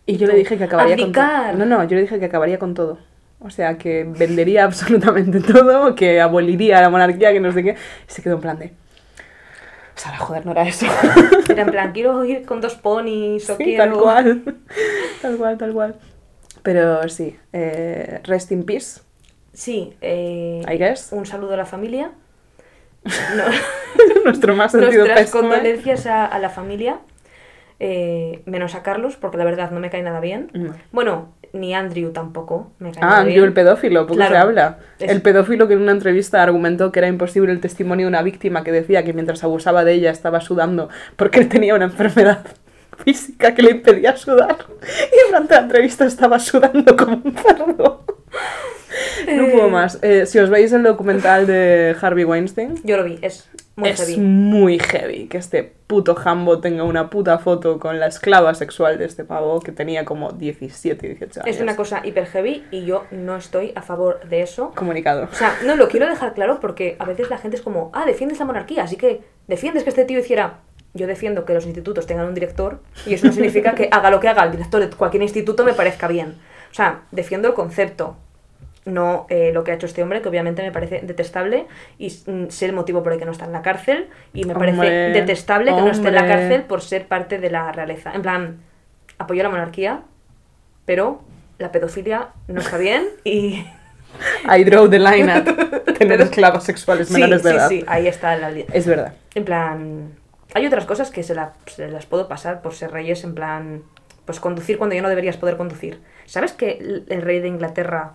[0.07, 1.53] Y, Y yo le dije que acabaría con todo.
[1.55, 2.97] No, no, yo le dije que acabaría con todo.
[3.39, 7.69] O sea, que vendería absolutamente todo, que aboliría la monarquía, que no sé qué.
[7.71, 8.73] Y se quedó en plan de...
[9.97, 10.85] Sara, joder, no era eso.
[11.49, 13.83] Era en plan, quiero ir con dos ponis o Sí, quiero...
[13.83, 14.55] tal cual.
[15.21, 15.95] tal cual, tal cual.
[16.63, 19.01] Pero sí, eh, rest in peace,
[19.53, 21.11] Sí, eh, I guess.
[21.11, 22.11] un saludo a la familia.
[23.35, 23.43] No,
[24.25, 25.41] Nuestro más sentido nuestras pésame.
[25.49, 26.99] condolencias a, a la familia.
[27.79, 30.49] eh, menos a Carlos, porque la verdad no me cae nada bien.
[30.53, 30.73] No.
[30.91, 33.43] Bueno, ni Andrew tampoco me Ah, Andrew bien.
[33.45, 34.31] el pedófilo, poco Claro.
[34.33, 34.79] se habla.
[34.99, 38.21] Es- El pedófilo que en una entrevista argumentó que era imposible el testimonio de una
[38.21, 42.39] víctima que decía que mientras abusaba de ella estaba sudando porque él tenía una enfermedad
[43.03, 44.57] física que le impedía sudar.
[44.81, 48.03] Y durante la entrevista estaba sudando como un cerdo.
[49.35, 49.99] No puedo más.
[50.01, 53.99] Eh, si os veis el documental de Harvey Weinstein, Yo lo vi, es muy es
[53.99, 54.17] heavy.
[54.17, 59.05] muy heavy que este puto Hambo tenga una puta foto con la esclava sexual de
[59.05, 61.55] este pavo que tenía como 17, 18 años.
[61.55, 64.73] Es una cosa hiper heavy y yo no estoy a favor de eso.
[64.75, 65.29] Comunicado.
[65.31, 68.05] O sea, no lo quiero dejar claro porque a veces la gente es como, ah,
[68.05, 70.59] defiendes la monarquía, así que defiendes que este tío hiciera.
[70.93, 74.19] Yo defiendo que los institutos tengan un director y eso no significa que haga lo
[74.19, 76.35] que haga el director de cualquier instituto me parezca bien.
[76.71, 78.17] O sea, defiendo el concepto,
[78.87, 81.67] no eh, lo que ha hecho este hombre, que obviamente me parece detestable
[81.99, 84.53] y mm, sé el motivo por el que no está en la cárcel y me
[84.55, 88.13] parece Hombre, detestable que no esté en la cárcel por ser parte de la realeza.
[88.13, 88.59] En plan,
[89.19, 90.01] apoyo la monarquía,
[90.85, 91.21] pero
[91.57, 93.65] la pedofilia no está bien y...
[94.49, 95.43] I draw the line at
[95.99, 97.69] tener esclavas sexuales Sí, menores de sí, edad.
[97.69, 98.49] sí, ahí está la...
[98.51, 99.13] Es verdad.
[99.35, 100.11] En plan,
[100.53, 103.83] hay otras cosas que se, la- se las puedo pasar por ser reyes, en plan,
[104.25, 106.01] pues conducir cuando ya no deberías poder conducir.
[106.25, 108.13] ¿Sabes que el rey de Inglaterra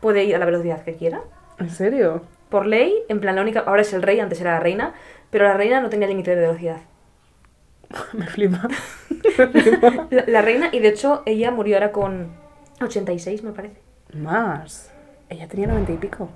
[0.00, 1.22] puede ir a la velocidad que quiera?
[1.58, 2.22] ¿En serio?
[2.48, 4.94] Por ley, en plan, la única, ahora es el rey, antes era la reina,
[5.30, 6.78] pero la reina no tenía límite de velocidad.
[8.12, 8.68] Me flipa.
[9.38, 10.06] Me flipa.
[10.10, 12.32] La, la reina, y de hecho ella murió ahora con
[12.80, 13.76] 86, me parece.
[14.14, 14.90] Más.
[15.28, 16.28] Ella tenía 90 y pico.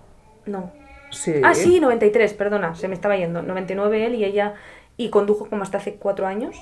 [0.46, 0.70] No.
[1.10, 1.34] Sí.
[1.44, 3.42] Ah, sí, 93, perdona, se me estaba yendo.
[3.42, 4.54] 99 él y ella,
[4.96, 6.54] y condujo como hasta hace 4 años.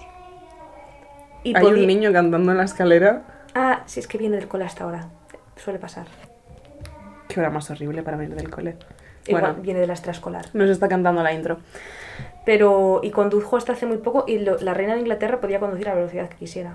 [1.43, 3.23] Y Hay podía- un niño cantando en la escalera.
[3.55, 5.09] Ah, sí, es que viene del cole hasta ahora.
[5.57, 6.07] Suele pasar.
[7.33, 8.77] Qué hora más horrible para venir del cole.
[9.27, 10.47] Igual Bueno, viene de la extraescolar.
[10.53, 11.59] nos está cantando la intro.
[12.45, 15.87] Pero, y condujo hasta hace muy poco y lo- la reina de Inglaterra podía conducir
[15.89, 16.75] a la velocidad que quisiera.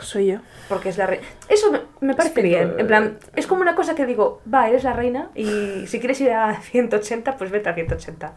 [0.00, 0.38] Soy yo.
[0.68, 1.24] Porque es la reina.
[1.48, 2.74] Eso me, me parece Sí, bien.
[2.78, 6.20] En plan, es como una cosa que digo, va, eres la reina y si quieres
[6.20, 8.32] ir a 180, pues vete a 180.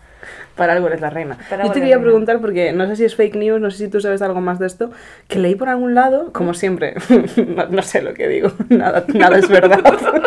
[0.56, 1.38] Para algo eres la reina.
[1.50, 3.88] Para Yo te quería preguntar, porque no sé si es fake news, no sé si
[3.88, 4.92] tú sabes algo más de esto,
[5.28, 6.96] que leí por algún lado, como siempre,
[7.48, 9.82] no, no sé lo que digo, nada, nada es verdad,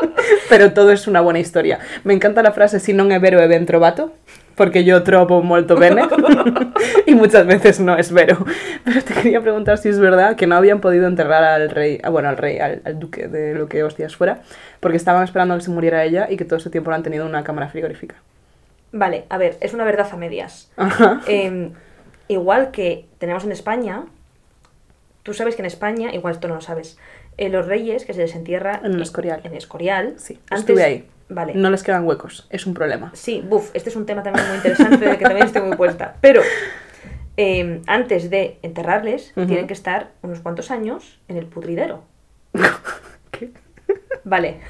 [0.49, 1.79] pero todo es una buena historia.
[2.05, 4.13] Me encanta la frase, si non è vero ben trovato,
[4.55, 6.03] porque yo trovo molto bene,
[7.07, 8.45] y muchas veces no es vero.
[8.85, 12.11] Pero te quería preguntar si es verdad que no habían podido enterrar al rey, ah,
[12.11, 14.43] bueno, al rey, al, al duque de lo que hostias fuera,
[14.81, 17.27] porque estaban esperando que se muriera ella y que todo ese tiempo no han tenido
[17.27, 18.17] una cámara frigorífica.
[18.93, 20.71] Vale, a ver, es una verdad a medias.
[20.77, 21.23] Ajá.
[21.27, 21.73] Em,
[22.29, 24.05] igual que tenemos en España,
[25.23, 26.99] tú sabes que en España, igual esto no lo sabes,
[27.39, 29.41] eh, los reyes que se les entierra En el Escorial.
[29.45, 30.15] En Escorial.
[30.19, 31.09] Sí, antes- estuve ahí.
[31.35, 31.55] Vale.
[31.55, 33.11] No les quedan huecos, es un problema.
[33.15, 36.17] Sí, buf, este es un tema también muy interesante del que también estoy muy puesta.
[36.21, 36.43] Pero
[37.37, 42.05] eh, antes de enterrarles, tienen que estar unos cuantos años en el pudridero.
[43.31, 43.51] ¿Qué?
[44.25, 44.61] Vale.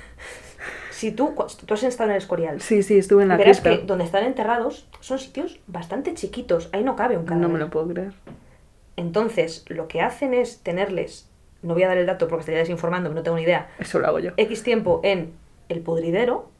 [0.90, 1.34] Si tú,
[1.66, 3.80] tú has estado en el Escorial, Sí, sí, estuve en la verás cripta.
[3.80, 6.68] que donde están enterrados son sitios bastante chiquitos.
[6.72, 7.48] Ahí no cabe un cadáver.
[7.48, 8.12] No me lo puedo creer.
[8.96, 11.28] Entonces, lo que hacen es tenerles,
[11.62, 14.06] no voy a dar el dato porque estaría desinformando, no tengo ni idea, Eso lo
[14.06, 14.30] hago yo.
[14.36, 15.32] X tiempo en
[15.68, 16.51] el pudridero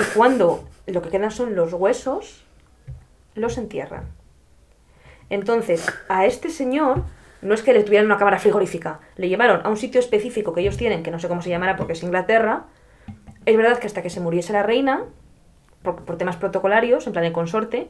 [0.00, 2.44] y cuando lo que quedan son los huesos,
[3.34, 4.04] los entierran.
[5.30, 7.02] Entonces, a este señor
[7.42, 10.60] no es que le tuvieran una cámara frigorífica, le llevaron a un sitio específico que
[10.62, 12.64] ellos tienen, que no sé cómo se llamará porque es Inglaterra.
[13.46, 15.04] Es verdad que hasta que se muriese la reina,
[15.82, 17.88] por, por temas protocolarios, en plan de consorte,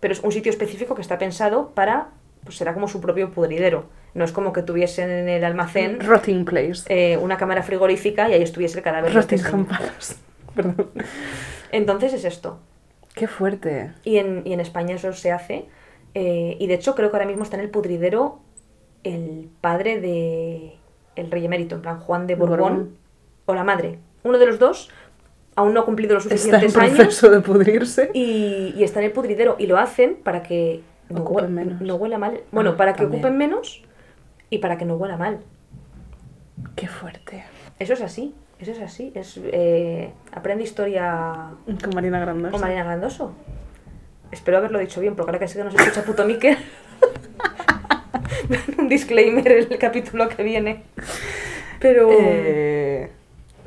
[0.00, 2.08] pero es un sitio específico que está pensado para,
[2.44, 3.86] pues será como su propio pudridero.
[4.14, 6.82] No es como que tuviesen en el almacén Rotting Place.
[6.88, 9.16] eh, una cámara frigorífica y ahí estuviese el cadáver.
[9.16, 9.66] este Rottingham.
[9.66, 10.14] Palace.
[10.54, 10.90] Perdón.
[11.72, 12.58] Entonces es esto.
[13.14, 13.92] Qué fuerte.
[14.04, 15.66] Y en, y en España eso se hace.
[16.14, 18.40] eh, y de hecho creo que ahora mismo está en el pudridero
[19.04, 20.74] el padre de
[21.16, 22.96] el rey emérito, en plan Juan de Borbón, Borbón.
[23.46, 23.98] o la madre.
[24.24, 24.90] Uno de los dos
[25.56, 28.10] aún no ha cumplido los Está en suficientes años proceso de pudrirse.
[28.14, 29.56] y, y está en el pudridero.
[29.58, 31.80] Y lo hacen para que no, hue- menos.
[31.80, 32.40] no huela mal.
[32.52, 33.20] Bueno, Ah, para que también.
[33.24, 33.82] ocupen menos
[34.50, 35.40] y para que no huela mal.
[36.76, 37.44] Qué fuerte.
[37.78, 38.34] Eso es así.
[38.60, 39.12] Eso es así.
[39.14, 41.50] Es, eh, aprende historia
[41.82, 42.52] Con Marina Grandosa.
[42.52, 43.32] con Marina Grandoso.
[44.30, 46.56] Espero haberlo dicho bien, porque ahora que sé que nos escucha puto Miquel.
[48.78, 50.82] Un disclaimer en el capítulo que viene.
[51.80, 53.10] Pero, Eh,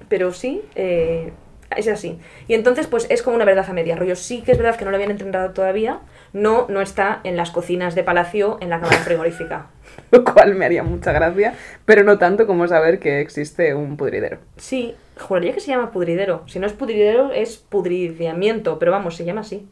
[0.09, 1.31] pero sí, eh,
[1.75, 2.19] es así.
[2.47, 3.95] Y entonces, pues es como una verdad a media.
[3.95, 5.99] Rollo, sí que es verdad que no lo habían entrenado todavía.
[6.33, 9.67] No, no está en las cocinas de palacio en la cámara frigorífica.
[10.11, 11.53] lo cual me haría mucha gracia,
[11.85, 14.39] pero no tanto como saber que existe un pudridero.
[14.57, 16.43] Sí, juraría que se llama pudridero.
[16.47, 19.67] Si no es pudridero, es pudrideamiento, pero vamos, se llama así.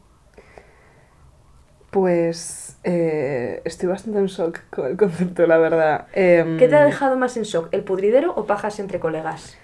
[1.90, 6.06] Pues eh, estoy bastante en shock con el concepto, la verdad.
[6.12, 9.56] Em, ¿Qué te ha dejado más en shock, el pudridero o pajas entre colegas?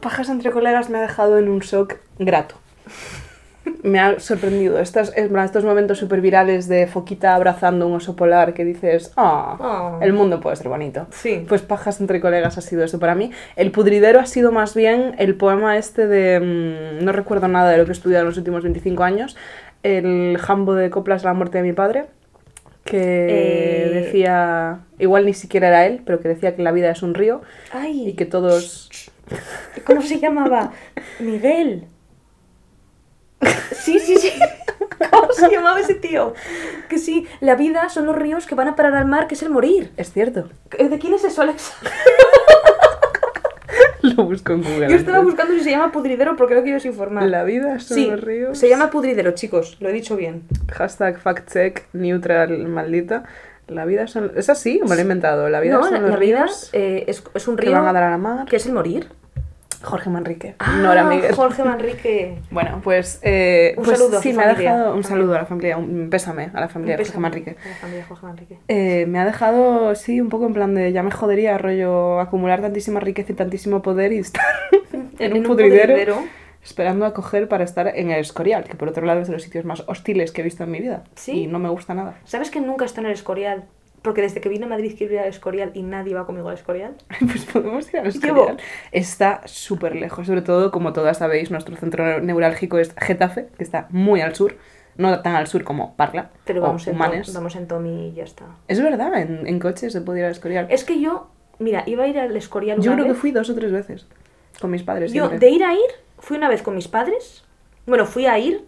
[0.00, 2.56] Pajas entre colegas me ha dejado en un shock grato.
[3.82, 4.78] Me ha sorprendido.
[4.78, 9.56] Estos, estos momentos súper virales de Foquita abrazando un oso polar que dices, ah,
[9.98, 10.02] Oh.
[10.02, 11.06] el mundo puede ser bonito.
[11.10, 11.44] Sí.
[11.48, 13.30] Pues pajas entre colegas ha sido eso para mí.
[13.56, 16.40] El pudridero ha sido más bien el poema este de...
[17.00, 19.36] mm, no recuerdo nada de lo que he estudiado en los últimos 25 años.
[19.82, 22.06] El jambo de coplas La muerte de mi padre.
[22.84, 23.90] Que Eh.
[23.92, 24.80] decía...
[24.98, 28.08] Igual ni siquiera era él, pero que decía que la vida es un río Ay,
[28.08, 28.88] y que todos...
[29.84, 30.72] ¿cómo se llamaba?
[31.20, 31.84] Miguel.
[33.72, 34.32] Sí, sí, sí.
[35.10, 36.34] ¿Cómo se llamaba ese tío?
[36.88, 39.42] Que sí, la vida son los ríos que van a parar al mar, que es
[39.42, 39.92] el morir.
[39.96, 40.48] Es cierto.
[40.78, 41.74] ¿De quién es eso, Alexa?
[44.02, 44.88] Lo busco en Google.
[44.88, 47.24] Yo estaba buscando si se llama pudridero porque no quiero informar.
[47.24, 48.58] La vida son Sí, los ríos.
[48.58, 50.42] se llama pudridero, chicos, lo he dicho bien.
[50.72, 53.24] Hashtag factcheck neutral maldita.
[53.66, 54.30] La vida son...
[54.36, 55.48] Es así, me lo he inventado.
[55.48, 57.72] La vida no, son la, los la vida ríos eh, es, es un que río
[57.72, 58.46] van a dar a la mar.
[58.46, 59.08] que es el morir.
[59.82, 60.54] Jorge Manrique.
[60.58, 61.34] Ah, no era Miguel.
[61.34, 62.38] Jorge Manrique.
[62.50, 63.18] Bueno, pues...
[63.22, 64.94] eh, Un pues saludo a sí, me ha dejado...
[64.94, 67.50] Un saludo a la familia, un pésame a la familia de Jorge Manrique.
[67.64, 68.58] a La familia Jorge Manrique.
[68.68, 72.60] Eh, me ha dejado, sí, un poco en plan de ya me jodería, rollo, acumular
[72.60, 74.44] tantísima riqueza y tantísimo poder y estar
[75.18, 76.16] en, un, pudridero,
[76.62, 79.42] esperando a coger para estar en el Escorial, que por otro lado es de los
[79.42, 81.04] sitios más hostiles que he visto en mi vida.
[81.14, 81.42] ¿Sí?
[81.42, 82.14] Y no me gusta nada.
[82.24, 83.64] ¿Sabes que nunca estoy en el Escorial?
[84.06, 86.54] Porque desde que vine a Madrid quiero ir al Escorial y nadie va conmigo al
[86.54, 86.94] Escorial.
[87.20, 88.56] Pues podemos ir al Llevo- Escorial.
[88.92, 93.88] Está súper lejos, sobre todo, como todas sabéis, nuestro centro neurálgico es Getafe, que está
[93.90, 94.56] muy al sur.
[94.96, 97.26] No tan al sur como Parla Pero o vamos en, Humanes.
[97.26, 98.44] Tom, vamos en Tommy y ya está.
[98.68, 100.68] Es verdad, en, en coche se puede ir al Escorial.
[100.70, 101.28] Es que yo,
[101.58, 103.20] mira, iba a ir al Escorial Yo una creo que vez.
[103.20, 104.06] fui dos o tres veces
[104.60, 105.12] con mis padres.
[105.12, 105.38] Yo, siempre.
[105.46, 105.80] de ir a ir,
[106.18, 107.44] fui una vez con mis padres.
[107.86, 108.64] Bueno, fui a ir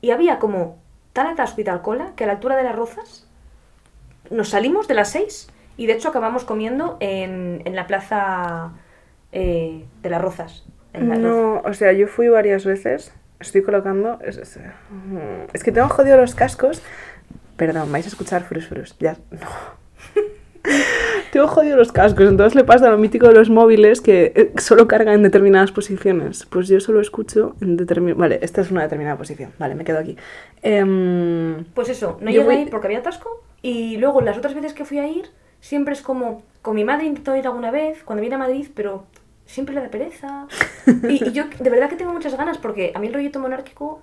[0.00, 0.78] y había como
[1.12, 3.28] tal atasco y tal cola que a la altura de las rozas
[4.30, 8.72] nos salimos de las seis y de hecho acabamos comiendo en, en la plaza
[9.32, 10.64] eh, de las rozas.
[10.92, 11.26] En la Roza.
[11.28, 13.14] No, o sea, yo fui varias veces.
[13.38, 14.18] Estoy colocando.
[14.20, 16.82] Es, es, mm, es que tengo jodido los cascos.
[17.56, 18.96] Perdón, vais a escuchar frus frus.
[18.98, 19.16] Ya.
[19.30, 19.38] No.
[21.32, 22.28] tengo jodido los cascos.
[22.28, 26.44] Entonces le pasa lo mítico de los móviles que eh, solo cargan en determinadas posiciones.
[26.46, 28.18] Pues yo solo escucho en determinadas.
[28.18, 29.52] Vale, esta es una determinada posición.
[29.58, 30.16] Vale, me quedo aquí.
[30.62, 33.42] Em, Pues eso, no llegué voy- porque había atasco.
[33.62, 35.30] Y luego las otras veces que fui a ir,
[35.60, 39.04] siempre es como, con mi madre intentó ir alguna vez, cuando viene a Madrid, pero
[39.46, 40.46] siempre le da pereza.
[41.08, 44.00] Y, y yo de verdad que tengo muchas ganas porque a mí el rollito monárquico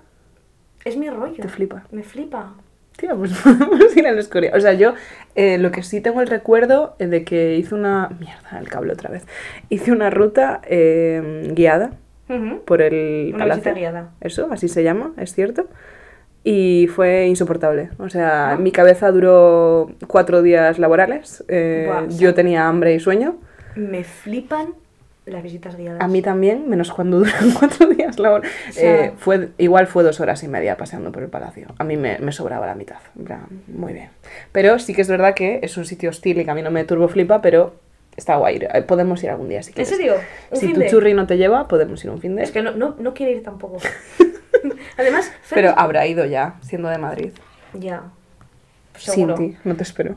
[0.84, 1.42] es mi rollo.
[1.42, 1.84] Te flipa.
[1.90, 2.54] Me flipa.
[2.96, 4.56] Tía, pues podemos ir al Escorial.
[4.56, 4.94] O sea, yo
[5.34, 8.08] eh, lo que sí tengo el recuerdo eh, de que hice una...
[8.18, 9.26] Mierda, el cable otra vez.
[9.68, 11.92] Hice una ruta eh, guiada
[12.28, 12.64] Ujú.
[12.64, 13.62] por el Una palacio.
[13.62, 14.10] visita guiada.
[14.20, 15.66] Eso, así se llama, es cierto.
[16.50, 17.90] Y fue insoportable.
[17.98, 21.44] O sea, mi cabeza duró cuatro días laborales.
[21.48, 22.34] eh, yo sí.
[22.34, 23.36] tenía hambre y sueño.
[23.76, 24.68] Me flipan
[25.26, 26.00] las visitas guiadas.
[26.00, 28.50] A mí también, menos cuando duran cuatro días laborales.
[28.70, 31.66] sea- Eh, fue, igual fue dos horas y media paseando por el palacio.
[31.76, 32.96] A mí me, me sobraba la mitad.
[33.18, 33.26] En
[33.78, 34.08] muy bien.
[34.50, 36.70] Pero sí que es verdad que es un sitio hostil y que a mí no
[36.70, 37.74] me turbo flipa, pero
[38.16, 38.58] está guay.
[38.72, 39.90] Eh, Podemos ir algún día si ¿En quieres.
[39.94, 40.14] serio?
[40.50, 40.86] ¿Un Si fin tu de?
[40.86, 42.42] churri no te lleva, podemos ir un fin de.
[42.44, 43.76] Es que no, no, no quiero ir tampoco.
[44.98, 47.32] Además, Fer- Pero habrá ido ya, siendo de Madrid.
[47.74, 48.02] Ya.
[48.96, 49.34] Sin Seguro.
[49.34, 50.16] ti, no te espero.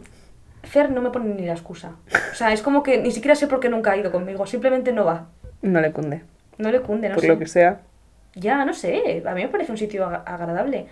[0.64, 1.92] Fer no me pone ni la excusa.
[2.32, 4.46] O sea, es como que ni siquiera sé por qué nunca ha ido conmigo.
[4.46, 5.28] Simplemente no va.
[5.62, 6.22] No le cunde.
[6.58, 7.28] No le cunde, no por sé.
[7.28, 7.82] lo que sea.
[8.36, 9.24] Ya, no sé.
[9.28, 10.88] A mí me parece un sitio ag- agradable.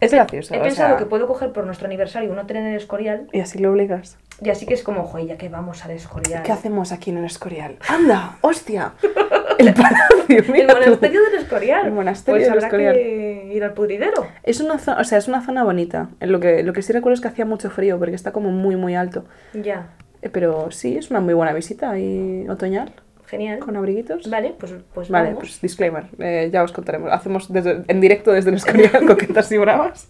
[0.00, 0.54] Es gracioso.
[0.54, 3.28] He o pensado sea, que puedo coger por nuestro aniversario un hotel en el Escorial.
[3.32, 4.18] Y así lo obligas.
[4.42, 6.42] Y así que es como, joder, ya que vamos al Escorial.
[6.42, 7.76] ¿Qué hacemos aquí en el Escorial?
[7.88, 8.36] ¡Anda!
[8.42, 8.92] ¡Hostia!
[9.58, 10.80] El palacio, El mira tú.
[10.80, 11.86] monasterio del Escorial.
[11.86, 12.94] El monasterio pues del habrá Escorial.
[12.94, 14.26] que ir al pudridero.
[14.42, 16.08] Es una zona, o sea, es una zona bonita.
[16.20, 18.50] En Lo que, lo que sí recuerdo es que hacía mucho frío porque está como
[18.50, 19.24] muy, muy alto.
[19.54, 19.88] Ya.
[20.22, 22.92] Eh, Pero sí, es una muy buena visita y otoñal,
[23.26, 23.58] Genial.
[23.60, 24.28] con abriguitos.
[24.30, 25.40] Vale, pues, pues Vale, vamos.
[25.40, 27.10] pues disclaimer, eh, ya os contaremos.
[27.12, 30.08] Hacemos desde- en directo desde el Escorial coquetas y bravas.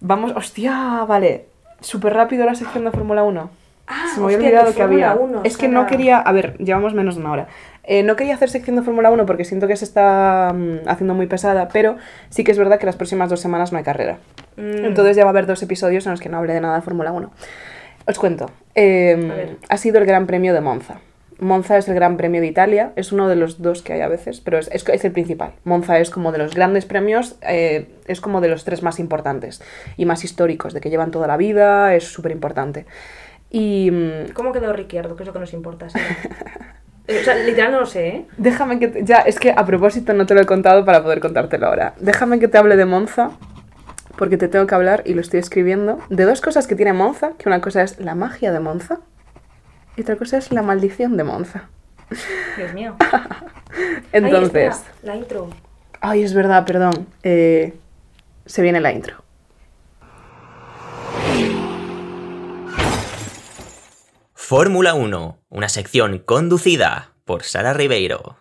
[0.00, 1.46] Vamos, hostia, vale.
[1.80, 3.50] Súper rápido la sección de Fórmula 1.
[3.86, 5.12] Ah, Se me había olvidado que había.
[5.12, 6.18] Fórmula 1, es que no quería.
[6.18, 7.46] A ver, llevamos menos de una hora.
[7.82, 11.12] Eh, no quería hacer sección de Fórmula 1 porque siento que se está mm, haciendo
[11.14, 11.96] muy pesada, pero
[12.30, 14.18] sí que es verdad que las próximas dos semanas no hay carrera.
[14.56, 14.86] Mm.
[14.86, 16.82] Entonces ya va a haber dos episodios en los que no hable de nada de
[16.82, 17.30] Fórmula 1.
[18.06, 18.50] Os cuento.
[18.74, 19.56] Eh, ver.
[19.68, 21.00] ha sido el Gran Premio de Monza.
[21.40, 24.08] Monza es el Gran Premio de Italia, es uno de los dos que hay a
[24.08, 25.52] veces, pero es, es- es el principal.
[25.64, 29.60] Monza es como de los grandes premios, eh, es como de los tres más importantes
[29.96, 32.86] y más históricos, de que llevan toda la vida, es súper importante.
[33.56, 35.14] Y mm, ¿Cómo quedó Ricciardo?
[35.14, 35.88] Que es lo que nos importa.
[35.88, 35.98] sí.
[37.06, 38.26] Eh, o sea, literal no lo sé, ¿eh?
[38.38, 38.88] déjame que...
[38.88, 41.92] te- ya, es que a propósito no te lo he contado para poder contártelo ahora.
[42.00, 43.30] Déjame que te hable de Monza,
[44.16, 47.32] porque te tengo que hablar, y lo estoy escribiendo, de dos cosas que tiene Monza,
[47.36, 49.00] que una cosa es la magia de Monza
[49.98, 51.68] y otra cosa es la maldición de Monza.
[52.56, 52.96] Dios mío.
[53.00, 53.20] Ay,
[54.12, 55.50] Entonces, espera, la intro.
[56.00, 57.06] Ay, es verdad, perdón.
[57.22, 57.74] Eh,
[58.46, 59.16] se viene la intro.
[64.46, 68.36] Fórmula 1, una sección conducida por Sara Ribeiro.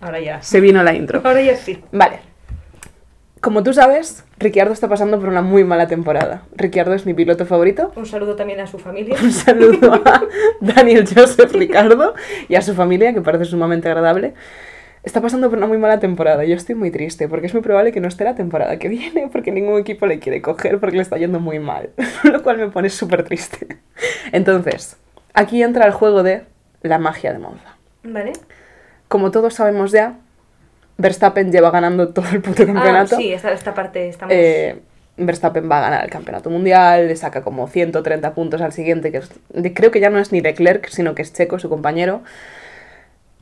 [0.00, 0.42] Ahora ya.
[0.42, 1.20] Se vino la intro.
[1.22, 1.80] Ahora ya sí.
[1.92, 2.18] Vale.
[3.40, 6.42] Como tú sabes, Ricciardo está pasando por una muy mala temporada.
[6.56, 7.92] Ricciardo es mi piloto favorito.
[7.94, 9.16] Un saludo también a su familia.
[9.22, 10.24] Un saludo a
[10.60, 12.14] Daniel Joseph Ricardo
[12.48, 14.34] y a su familia, que parece sumamente agradable.
[15.04, 16.44] Está pasando por una muy mala temporada.
[16.44, 19.28] Yo estoy muy triste porque es muy probable que no esté la temporada que viene
[19.30, 21.90] porque ningún equipo le quiere coger porque le está yendo muy mal.
[22.24, 23.78] Lo cual me pone súper triste.
[24.32, 24.96] Entonces,
[25.34, 26.42] aquí entra el juego de
[26.82, 27.76] la magia de Monza.
[28.02, 28.32] ¿Vale?
[29.08, 30.14] Como todos sabemos ya,
[30.96, 33.16] Verstappen lleva ganando todo el puto campeonato.
[33.16, 34.34] Ah, sí, esta, esta parte estamos...
[34.34, 34.80] Eh,
[35.16, 39.18] Verstappen va a ganar el campeonato mundial, le saca como 130 puntos al siguiente, que
[39.18, 39.30] es-
[39.74, 42.22] creo que ya no es ni Leclerc, sino que es Checo, su compañero.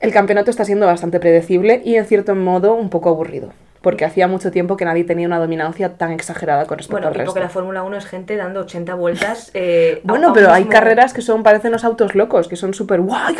[0.00, 4.28] El campeonato está siendo bastante predecible y en cierto modo un poco aburrido, porque hacía
[4.28, 7.32] mucho tiempo que nadie tenía una dominancia tan exagerada con respecto Bueno, al resto.
[7.32, 9.50] porque la Fórmula 1 es gente dando 80 vueltas.
[9.54, 12.72] eh, a Bueno, pero hay mismo- carreras que son, parecen los autos locos, que son
[12.74, 13.36] súper guay.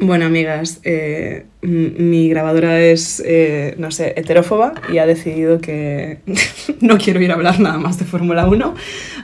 [0.00, 6.18] Bueno, amigas, eh, mi grabadora es, eh, no sé, heterófoba y ha decidido que
[6.80, 8.74] no quiero ir a hablar nada más de Fórmula 1,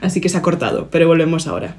[0.03, 1.75] así que se ha cortado, pero volvemos ahora.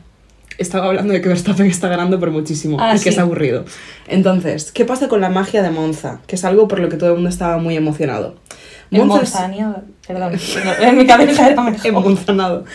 [0.59, 3.65] Estaba hablando de que Verstappen está ganando por muchísimo Ah, y que es aburrido.
[4.07, 6.19] Entonces, ¿qué pasa con la magia de Monza?
[6.27, 8.35] Que es algo por lo que todo el mundo estaba muy emocionado.
[8.91, 10.33] En Monza es- perdón,
[10.81, 11.87] en mi cabeza era mejor.
[11.87, 12.65] Emocionado.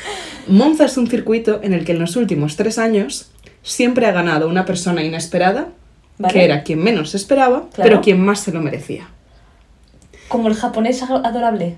[0.49, 3.31] Monza es un circuito en el que en los últimos tres años
[3.63, 5.69] siempre ha ganado una persona inesperada,
[6.19, 6.33] Vale.
[6.33, 7.91] que era quien menos esperaba, Claro.
[7.91, 9.09] pero quien más se lo merecía.
[10.29, 11.77] Como el japonés adorable.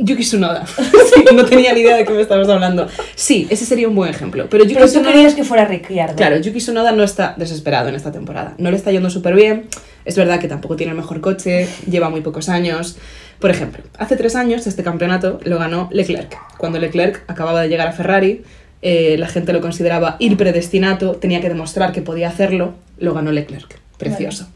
[0.00, 0.64] Yuki Tsunoda.
[1.12, 2.86] Sí, no tenía ni idea de qué me estabas hablando.
[3.16, 4.46] Sí, ese sería un buen ejemplo.
[4.48, 6.14] Pero Yuki Pero tú Tsunoda- querías que fuera Ricciardo.
[6.14, 8.54] Claro, Yuki Tsunoda no está desesperado en esta temporada.
[8.58, 9.66] No le está yendo súper bien.
[10.04, 12.96] Es verdad que tampoco tiene el mejor coche, lleva muy pocos años.
[13.40, 16.36] Por ejemplo, hace tres años este campeonato lo ganó Leclerc.
[16.58, 18.42] Cuando Leclerc acababa de llegar a Ferrari,
[18.82, 23.32] eh, la gente lo consideraba ir predestinato, tenía que demostrar que podía hacerlo, lo ganó
[23.32, 23.78] Leclerc.
[23.98, 24.48] Precioso.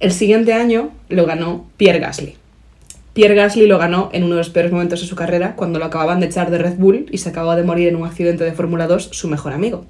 [0.00, 2.36] El siguiente año lo ganó Pierre Gasly.
[3.14, 5.84] Pierre Gasly lo ganó en uno de los peores momentos de su carrera, cuando lo
[5.84, 8.52] acababan de echar de Red Bull y se acababa de morir en un accidente de
[8.52, 9.86] Fórmula 2 su mejor amigo.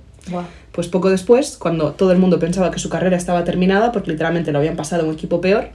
[0.73, 4.53] Pues poco después, cuando todo el mundo pensaba que su carrera estaba terminada, porque literalmente
[4.53, 5.69] lo habían pasado a un equipo peor,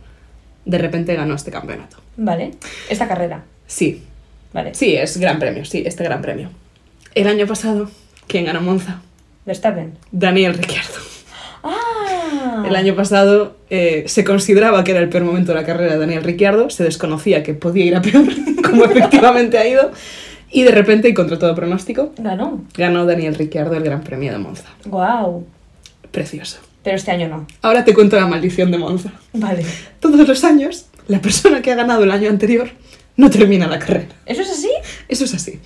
[0.66, 1.97] de repente ganó este campeonato.
[2.18, 2.52] Vale.
[2.89, 3.43] Esta carrera.
[3.66, 4.04] Sí,
[4.54, 4.74] Vale.
[4.76, 6.50] sí, es gran premio, sí, este gran premio.
[7.16, 7.89] El año pasado,
[8.28, 9.02] ¿quién ganó Monza?
[9.45, 9.97] Verstappen.
[10.12, 11.09] Daniel Ricciardo.
[12.70, 15.99] El año pasado eh, se consideraba que era el peor momento de la carrera de
[15.99, 18.26] Daniel Ricciardo, se desconocía que podía ir a peor,
[18.63, 19.91] como efectivamente ha ido,
[20.51, 22.63] y de repente, y contra todo pronóstico, Ganó.
[22.76, 24.65] ganó Daniel Ricciardo el Gran Premio de Monza.
[24.86, 25.45] Wow.
[26.11, 26.59] Precioso.
[26.84, 27.45] Pero este año no.
[27.61, 29.11] Ahora te cuento la maldición de Monza.
[29.34, 29.65] Vale.
[29.99, 32.70] Todos los años, la persona que ha ganado el año anterior
[33.17, 34.07] no termina la carrera.
[34.26, 34.70] ¿Eso es así?
[35.07, 35.59] Eso es así.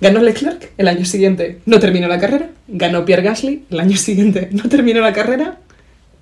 [0.00, 2.50] Ganó Leclerc, el año siguiente no terminó la carrera.
[2.68, 5.58] Ganó Pierre Gasly, el año siguiente no terminó la carrera.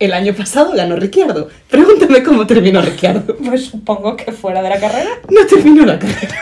[0.03, 1.49] El año pasado ganó Ricciardo.
[1.71, 3.37] Pregúntame cómo terminó Ricciardo.
[3.45, 5.11] Pues supongo que fuera de la carrera.
[5.31, 6.35] No terminó la carrera.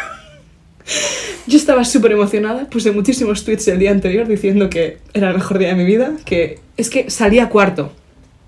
[1.47, 5.59] Yo estaba súper emocionada, puse muchísimos tweets el día anterior diciendo que era el mejor
[5.59, 7.93] día de mi vida, que es que salía cuarto.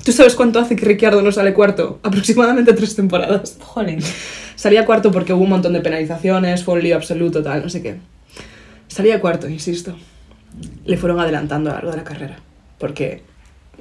[0.03, 2.01] ¿Tú sabes cuánto hace que Ricciardo no sale cuarto?
[2.03, 3.59] Aproximadamente tres temporadas.
[3.61, 3.99] Jolín.
[4.57, 7.83] Salía cuarto porque hubo un montón de penalizaciones, fue un lío absoluto, tal, no sé
[7.83, 7.97] qué.
[8.89, 9.95] Salía cuarto, insisto.
[10.87, 12.37] Le fueron adelantando a lo largo de la carrera,
[12.79, 13.31] porque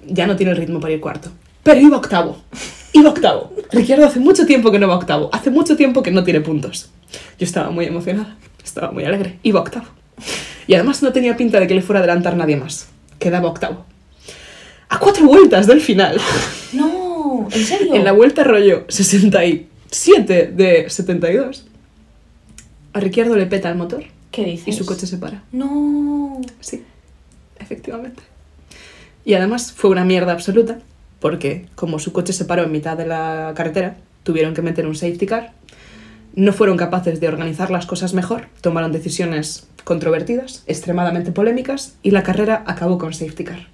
[0.08, 1.30] ya no tiene el ritmo para ir cuarto.
[1.64, 2.42] Pero iba octavo.
[2.94, 3.54] Iba octavo.
[3.72, 5.30] Ricciardo hace mucho tiempo que no va octavo.
[5.32, 6.90] Hace mucho tiempo que no tiene puntos.
[7.40, 9.40] Yo estaba muy emocionada, estaba muy alegre.
[9.44, 9.86] Iba octavo.
[10.68, 12.88] Y además no tenía pinta de que le fuera a adelantar nadie más.
[13.20, 13.86] Quedaba octavo.
[14.90, 16.20] A cuatro vueltas del final.
[16.74, 17.96] No, ¿en serio?
[17.96, 21.66] En la vuelta rollo 67 de 72,
[22.94, 24.68] a Ricciardo le peta el motor ¿Qué dices?
[24.68, 25.44] y su coche se para.
[25.52, 26.40] No.
[26.60, 26.84] Sí,
[27.60, 28.22] efectivamente.
[29.26, 30.80] Y además fue una mierda absoluta,
[31.20, 34.96] porque como su coche se paró en mitad de la carretera, tuvieron que meter un
[34.96, 35.54] safety car,
[36.34, 42.24] no fueron capaces de organizar las cosas mejor, tomaron decisiones controvertidas, extremadamente polémicas, y la
[42.24, 43.68] carrera acabó con safety car.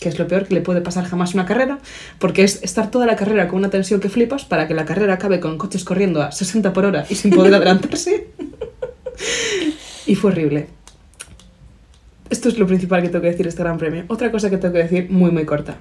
[0.00, 1.78] Que es lo peor que le puede pasar jamás una carrera,
[2.18, 5.14] porque es estar toda la carrera con una tensión que flipas para que la carrera
[5.14, 8.28] acabe con coches corriendo a 60 por hora y sin poder adelantarse.
[10.06, 10.68] y fue horrible.
[12.30, 14.04] Esto es lo principal que tengo que decir de este gran premio.
[14.08, 15.76] Otra cosa que tengo que decir muy muy corta.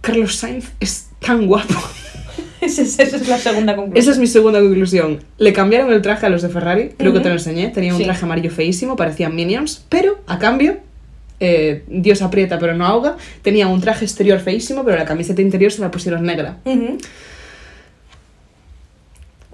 [0.00, 1.74] Carlos Sainz es tan guapo.
[2.60, 4.02] Esa es, esa es la segunda conclusión.
[4.02, 5.18] Esa es mi segunda conclusión.
[5.36, 7.68] Le cambiaron el traje a los de Ferrari, creo que te lo enseñé.
[7.68, 8.04] Tenía un Sí.
[8.04, 10.78] traje amarillo feísimo, parecían minions, pero a cambio,
[11.40, 13.18] eh, Dios aprieta pero no ahoga.
[13.42, 16.56] Tenía un traje exterior feísimo, pero la camiseta interior se la pusieron negra.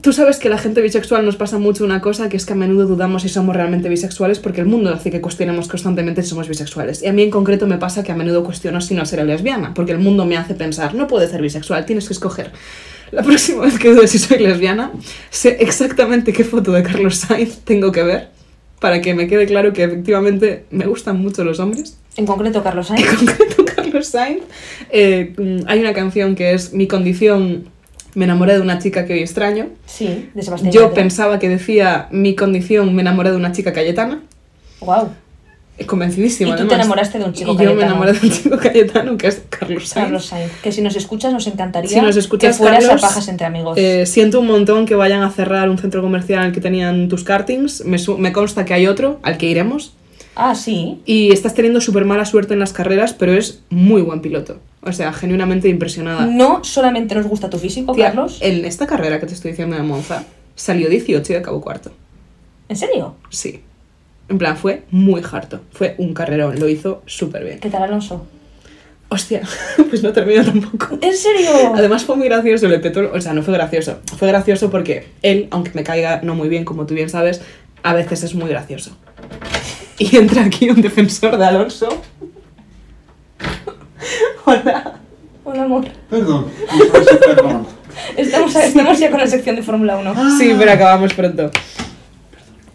[0.03, 2.57] Tú sabes que la gente bisexual nos pasa mucho una cosa, que es que a
[2.57, 6.49] menudo dudamos si somos realmente bisexuales porque el mundo hace que cuestionemos constantemente si somos
[6.49, 7.03] bisexuales.
[7.03, 9.75] Y a mí en concreto me pasa que a menudo cuestiono si no seré lesbiana,
[9.75, 12.51] porque el mundo me hace pensar, no puedes ser bisexual, tienes que escoger.
[13.11, 14.93] La próxima vez que dudes si soy lesbiana,
[15.29, 18.29] sé exactamente qué foto de Carlos Sainz tengo que ver
[18.81, 21.99] para que me quede claro que efectivamente me gustan mucho los hombres.
[22.17, 23.07] En concreto, Carlos Sainz.
[23.07, 24.43] En concreto, Carlos Sainz.
[24.91, 27.69] eh, mm, hay una canción que es Mi condición,
[28.15, 29.69] me enamoré de una chica que hoy extraño.
[29.87, 30.95] Sí, de Sebastián Yo Yatra.
[30.95, 34.23] pensaba que decía mi condición, me enamoré de una chica cayetana.
[34.81, 35.11] Wow.
[35.87, 36.79] Convencidísima, Y tú te además.
[36.81, 37.87] enamoraste de un chico Y yo me cayetano.
[37.93, 40.05] enamoré de un chico cayetano que es Carlos Sainz.
[40.05, 40.53] Carlos Sainz.
[40.63, 43.47] Que si nos escuchas, nos encantaría Si nos escuchas, que fueras Carlos, a pajas entre
[43.47, 43.79] amigos.
[43.79, 47.25] Eh, siento un montón que vayan a cerrar un centro comercial el que tenían tus
[47.25, 47.83] kartings.
[47.87, 49.95] Me, me consta que hay otro al que iremos.
[50.37, 51.01] Ah, sí.
[51.07, 54.59] Y estás teniendo súper mala suerte en las carreras, pero es muy buen piloto.
[54.83, 56.27] O sea, genuinamente impresionada.
[56.27, 58.39] No solamente nos gusta tu físico, Tía, Carlos.
[58.41, 60.25] En esta carrera que te estoy diciendo de Monza,
[60.55, 61.93] salió 18 y acabó cuarto.
[62.69, 63.17] ¿En serio?
[63.29, 63.61] Sí.
[64.29, 65.61] En plan, fue muy harto.
[65.73, 67.59] Fue un carrerón, lo hizo súper bien.
[67.59, 68.27] ¿Qué tal, Alonso?
[69.09, 69.43] Hostia,
[69.91, 70.97] pues no terminó tampoco.
[71.01, 71.75] ¿En serio?
[71.75, 73.99] Además fue muy gracioso, le petó, o sea, no fue gracioso.
[74.17, 77.43] Fue gracioso porque él, aunque me caiga no muy bien, como tú bien sabes,
[77.83, 78.97] a veces es muy gracioso.
[79.99, 81.89] Y entra aquí un defensor de Alonso.
[84.45, 84.95] Hola.
[85.45, 85.85] Hola, amor.
[86.09, 86.47] Perdón.
[88.17, 90.39] Estamos, estamos ya con la sección de Fórmula 1.
[90.39, 91.51] Sí, pero acabamos pronto.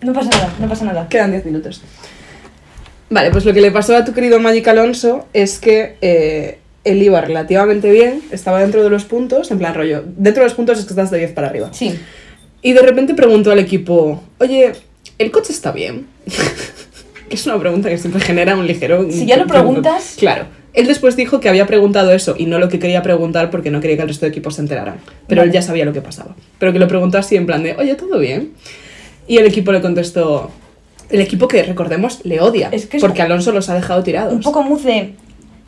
[0.02, 1.08] No pasa nada, no pasa nada.
[1.10, 1.82] Quedan 10 minutos.
[3.10, 7.02] Vale, pues lo que le pasó a tu querido Magic Alonso es que eh, él
[7.02, 10.80] iba relativamente bien, estaba dentro de los puntos, en plan rollo, dentro de los puntos
[10.80, 11.70] es que estás de 10 para arriba.
[11.72, 11.98] Sí.
[12.62, 14.74] Y de repente preguntó al equipo, oye,
[15.20, 16.08] ¿el coche está bien?
[17.30, 19.08] que es una pregunta que siempre genera un ligero...
[19.10, 20.46] Si ya lo preguntas- Claro.
[20.76, 23.80] Él después dijo que había preguntado eso y no lo que quería preguntar porque no
[23.80, 24.98] quería que el resto de equipos se enteraran.
[25.28, 26.36] Pero él ya sabía lo que pasaba.
[26.60, 28.52] Pero que lo preguntó así en plan de, oye, ¿todo bien?
[29.28, 30.52] Y el equipo le contestó...
[31.10, 32.70] El equipo que, recordemos, le odia.
[32.72, 34.34] Es que es- porque Alonso los ha dejado tirados.
[34.34, 35.14] Un poco muz de...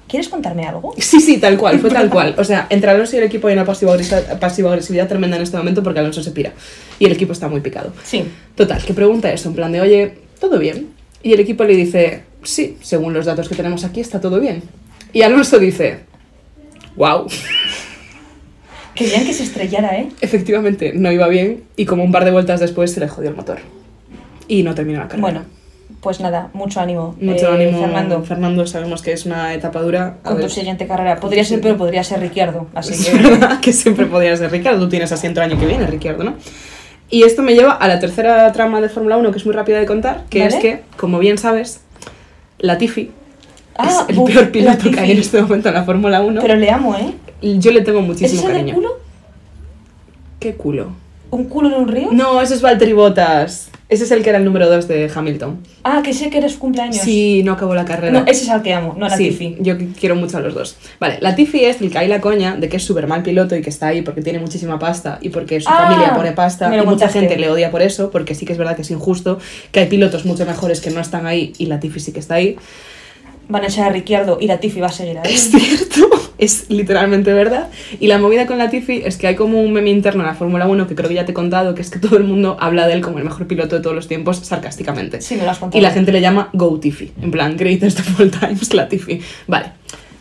[0.09, 0.93] ¿Quieres contarme algo?
[0.97, 2.35] Sí, sí, tal cual, fue tal cual.
[2.37, 5.83] O sea, entre Alonso y el equipo hay una pasivo-agresividad pasivo-agresividad tremenda en este momento
[5.83, 6.51] porque Alonso se pira.
[6.99, 7.93] Y el equipo está muy picado.
[8.03, 8.23] Sí.
[8.55, 10.87] Total, que pregunta eso, en plan de, oye, ¿todo bien?
[11.23, 14.63] Y el equipo le dice, sí, según los datos que tenemos aquí está todo bien.
[15.17, 16.01] Y Alonso dice,
[16.95, 17.25] wow,
[18.93, 20.09] Querían que se estrellara, ¿eh?
[20.21, 23.35] efectivamente no iba bien y como un par de vueltas después se le jodió el
[23.35, 23.57] motor.
[24.47, 25.21] Y no terminó la carrera.
[25.21, 25.45] Bueno,
[26.01, 27.15] pues nada, mucho ánimo.
[27.19, 28.21] Mucho eh, ánimo, Fernando.
[28.21, 28.67] Fernando.
[28.67, 30.17] sabemos que es una etapa dura.
[30.23, 31.19] A Con tu ver, siguiente carrera.
[31.19, 32.67] Podría ser, pero podría ser Ricciardo.
[32.75, 33.17] Así Es que.
[33.17, 34.81] verdad que siempre podría ser Ricardo.
[34.81, 36.35] Tú tienes asiento el año que viene, Ricardo, ¿no?
[37.09, 39.79] Y esto me lleva a la tercera trama de Fórmula 1, que es muy rápida
[39.79, 40.55] de contar, que Vale.
[40.55, 41.81] es que, como bien sabes,
[42.59, 43.09] Latifi
[43.77, 46.41] Ah, es el uf, peor piloto que hay en este momento en la Fórmula 1.
[46.41, 47.13] Pero le amo, ¿eh?
[47.59, 48.75] Yo le tengo ¿Ese muchísimo es el cariño.
[48.75, 48.99] culo?
[50.39, 50.91] ¿Qué culo?
[51.29, 52.09] ¿Un culo en un río?
[52.11, 53.69] No, ese es Valtteri Bottas.
[53.89, 55.59] Ese es el que era el número 2 de Hamilton.
[55.83, 56.97] Ah, que sé que eres cumpleaños.
[56.97, 58.19] Sí, no acabó la carrera.
[58.19, 59.57] No, ese es al que amo, no a Sí, Latifi.
[59.61, 60.75] yo quiero mucho a los dos.
[60.99, 63.61] Vale, Latifi es el que hay la coña de que es súper mal piloto y
[63.61, 66.85] que está ahí porque tiene muchísima pasta y porque su Ah, familia pone pasta y
[66.85, 69.39] mucha gente le odia por eso, porque sí que es verdad que es injusto,
[69.71, 72.57] que hay pilotos mucho mejores que no están ahí y Latifi sí que está ahí.
[73.49, 75.33] Van a echar a Ricciardo y Latifi va a seguir ahí.
[75.33, 77.69] Es cierto, es literalmente verdad.
[77.99, 80.67] Y la movida con Latifi es que hay como un meme interno en la Fórmula
[80.67, 82.87] 1 que creo que ya te he contado, que es que todo el mundo habla
[82.87, 85.21] de él como el mejor piloto de todos los tiempos sarcásticamente.
[85.21, 85.79] Sí, me lo has contado.
[85.79, 89.21] Y la gente le llama Go Tiffy, en plan, greatest of all times, Latifi.
[89.47, 89.71] Vale.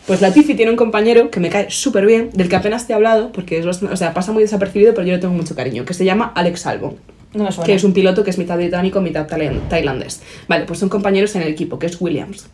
[0.05, 2.95] Pues Latifi tiene un compañero que me cae súper bien, del que apenas te he
[2.95, 5.83] hablado, porque es bastante- o sea, pasa muy desapercibido, pero yo le tengo mucho cariño,
[5.83, 6.95] que se llama Alex Albon,
[7.33, 7.65] No me suena.
[7.65, 10.21] que es un piloto que es mitad británico, mitad tailan- tailandés.
[10.47, 12.47] Vale, pues son compañeros en el equipo, que es Williams.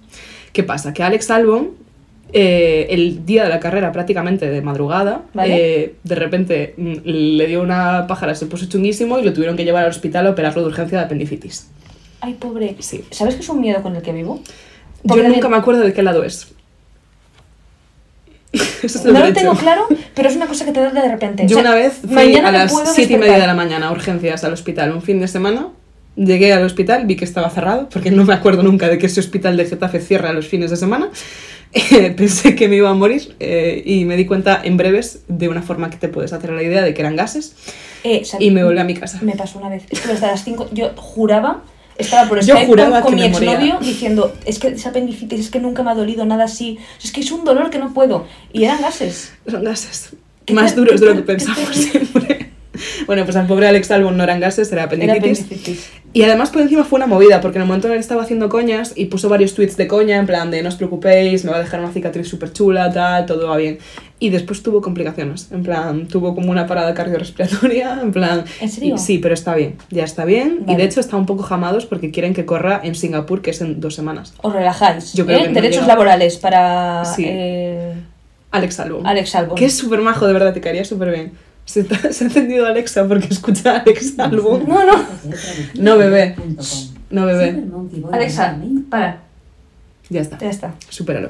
[0.54, 0.94] ¿Qué pasa?
[0.94, 1.72] Que Alex Albon,
[2.32, 5.56] eh, el día de la carrera, prácticamente de madrugada, Vale.
[5.56, 9.66] eh, de repente mm, le dio una pájara, se puso chunguísimo y lo tuvieron que
[9.66, 11.68] llevar al hospital a operarlo de urgencia de apendicitis.
[12.22, 12.76] Ay, pobre.
[12.80, 13.04] Sí.
[13.12, 14.40] ¿Sabes que es un miedo con el que vivo?
[15.04, 16.54] Yo nunca me acuerdo de qué lado es.
[18.84, 21.48] Eso No lo tengo claro, pero es una cosa que te da de repente.
[21.48, 23.88] Yo O sea, una vez fui a las puedo siete y media de la mañana
[23.88, 25.70] a urgencias al hospital un fin de semana.
[26.16, 29.20] Llegué al hospital, vi que estaba cerrado, porque no me acuerdo nunca de que ese
[29.20, 31.10] hospital de Getafe cierra los fines de semana.
[31.76, 35.50] Eh, pensé que me iba a morir eh, y me di cuenta en breves, de
[35.50, 37.56] una forma que te puedes hacer la idea, de que eran gases.
[38.04, 39.18] Eh, o sea, Y me volví a mi casa.
[39.24, 39.84] Me pasó una vez.
[39.90, 40.70] Estuve hasta las 5.
[40.72, 41.64] Yo juraba,
[41.98, 45.40] estaba por Yo Skype juraba con, con que mi exnovio diciendo: Es que esa apendicitis,
[45.40, 46.78] es que nunca me ha dolido nada así.
[47.04, 48.28] Es que es un dolor que no puedo.
[48.52, 49.34] Y eran gases.
[49.50, 50.12] Son gases.
[50.46, 52.43] ¿Qué Más duros de lo que pensamos siempre.
[53.06, 55.90] Bueno, pues al pobre Alex Albon no eran gases, era Era apendicitis.
[56.16, 58.22] Y además por encima fue una movida, porque en el momento en el que estaba
[58.22, 61.50] haciendo coñas y puso varios tweets de coña, en plan de no os preocupéis, me
[61.52, 63.80] va a dejar una cicatriz súper chula, tal, todo va bien.
[64.20, 68.44] Y después tuvo complicaciones, en plan, tuvo como una parada cardiorrespiratoria, en plan...
[68.62, 68.96] ¿En serio?
[68.96, 70.60] y- sí, pero está bien, ya está bien.
[70.68, 73.62] Y de hecho está un poco jamados porque quieren que corra en Singapur, que es
[73.62, 74.34] en dos semanas.
[74.42, 75.14] Os relajáis.
[75.14, 75.44] Yo creo ¿eh?
[75.48, 77.26] que Derechos laborales para Sí.
[77.28, 77.94] eh,
[78.52, 79.06] Alex Albon.
[79.08, 79.56] Alex Albon.
[79.56, 81.32] Que es súper majo, de verdad, te caería súper bien.
[81.66, 84.68] Se, está- se ha encendido Alexa porque escucha a Alex Albon.
[84.68, 85.04] No, no.
[85.76, 86.36] No, bebé.
[87.10, 87.64] No, bebé.
[88.12, 88.58] Alexa,
[88.90, 89.22] para.
[90.10, 90.38] Ya está.
[90.40, 90.76] Ya está.
[90.90, 91.30] Supéralo.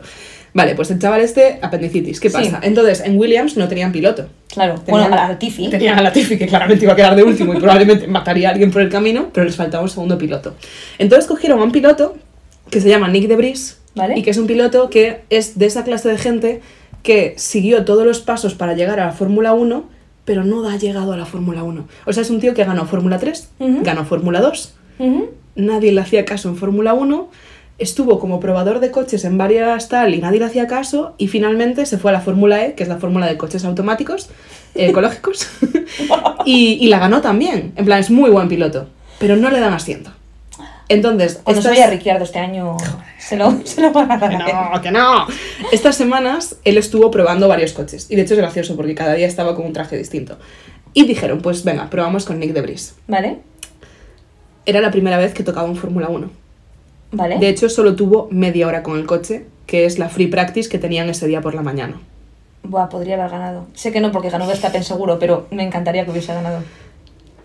[0.56, 2.20] Vale, pues el chaval este, apendicitis.
[2.20, 2.36] ¿Qué Sí.
[2.36, 2.60] pasa?
[2.62, 4.28] Entonces, en Williams no tenían piloto.
[4.52, 4.76] Claro.
[4.76, 5.70] Tenían- bueno, a la Tiffy.
[5.70, 8.70] Tenían a Latifi, que claramente iba a quedar de último y probablemente mataría a alguien
[8.72, 10.56] por el camino, pero les faltaba un segundo piloto.
[11.00, 12.16] Entonces cogieron a un piloto
[12.70, 14.18] que se llama Nick Debris, Vale.
[14.18, 16.62] y que es un piloto que es de esa clase de gente
[17.04, 19.90] que siguió todos los pasos para llegar a la Fórmula 1,
[20.26, 21.88] pero no ha llegado a la Fórmula 1.
[22.06, 23.80] O sea, es un tío que ganó Fórmula 3, Ujú.
[23.84, 25.30] ganó Fórmula 2, Ujú.
[25.56, 27.30] nadie le hacía caso en Fórmula 1,
[27.80, 31.86] estuvo como probador de coches en varias tal y nadie le hacía caso y finalmente
[31.86, 34.30] se fue a la Fórmula E, que es la fórmula de coches automáticos,
[34.76, 35.48] eh, ecológicos,
[36.46, 37.74] y, y la ganó también.
[37.76, 38.88] En plan, es muy buen piloto,
[39.20, 40.12] pero no le dan asiento.
[40.90, 42.78] Entonces, Cuando se estas- Ricciardo este año,
[43.18, 44.30] se lo, se lo van a dar.
[44.32, 45.28] que no, que no.
[45.72, 48.08] Estas semanas él estuvo probando varios coches.
[48.10, 50.38] Y de hecho es gracioso porque cada día estaba con un traje distinto.
[50.94, 52.96] Y dijeron, pues venga, probamos con Nick Debris.
[53.08, 53.40] ¿Vale?
[54.66, 56.30] Era la primera vez que tocaba un Fórmula 1.
[57.12, 57.38] ¿Vale?
[57.40, 60.80] De hecho, solo tuvo media hora con el coche, que es la free practice que
[60.80, 62.00] tenían ese día por la mañana.
[62.64, 63.68] Buah, podría haber ganado.
[63.74, 66.60] Sé que no, porque ganó Verstappen seguro, pero me encantaría que hubiese ganado.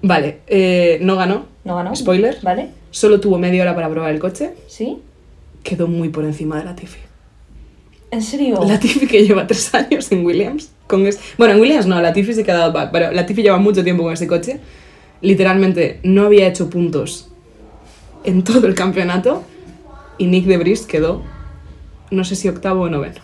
[0.00, 1.46] Vale, eh, no ganó.
[1.64, 1.94] ¿No ganó?
[1.96, 2.38] Spoiler.
[2.42, 2.68] ¿Vale?
[2.90, 4.54] Solo tuvo media hora para probar el coche.
[4.66, 4.98] ¿Sí?
[5.62, 7.00] Quedó muy por encima de la Tiffy.
[8.10, 8.64] ¿En serio?
[8.66, 10.70] La Tiffy que lleva tres años en Williams.
[10.86, 11.20] Con es...
[11.36, 13.84] Bueno, en Williams no, la Tiffy se ha quedado back, pero la Tiffy lleva mucho
[13.84, 14.60] tiempo con ese coche.
[15.20, 17.28] Literalmente no había hecho puntos
[18.24, 19.44] en todo el campeonato
[20.16, 21.22] y Nick Debris quedó,
[22.10, 23.20] no sé si octavo o noveno.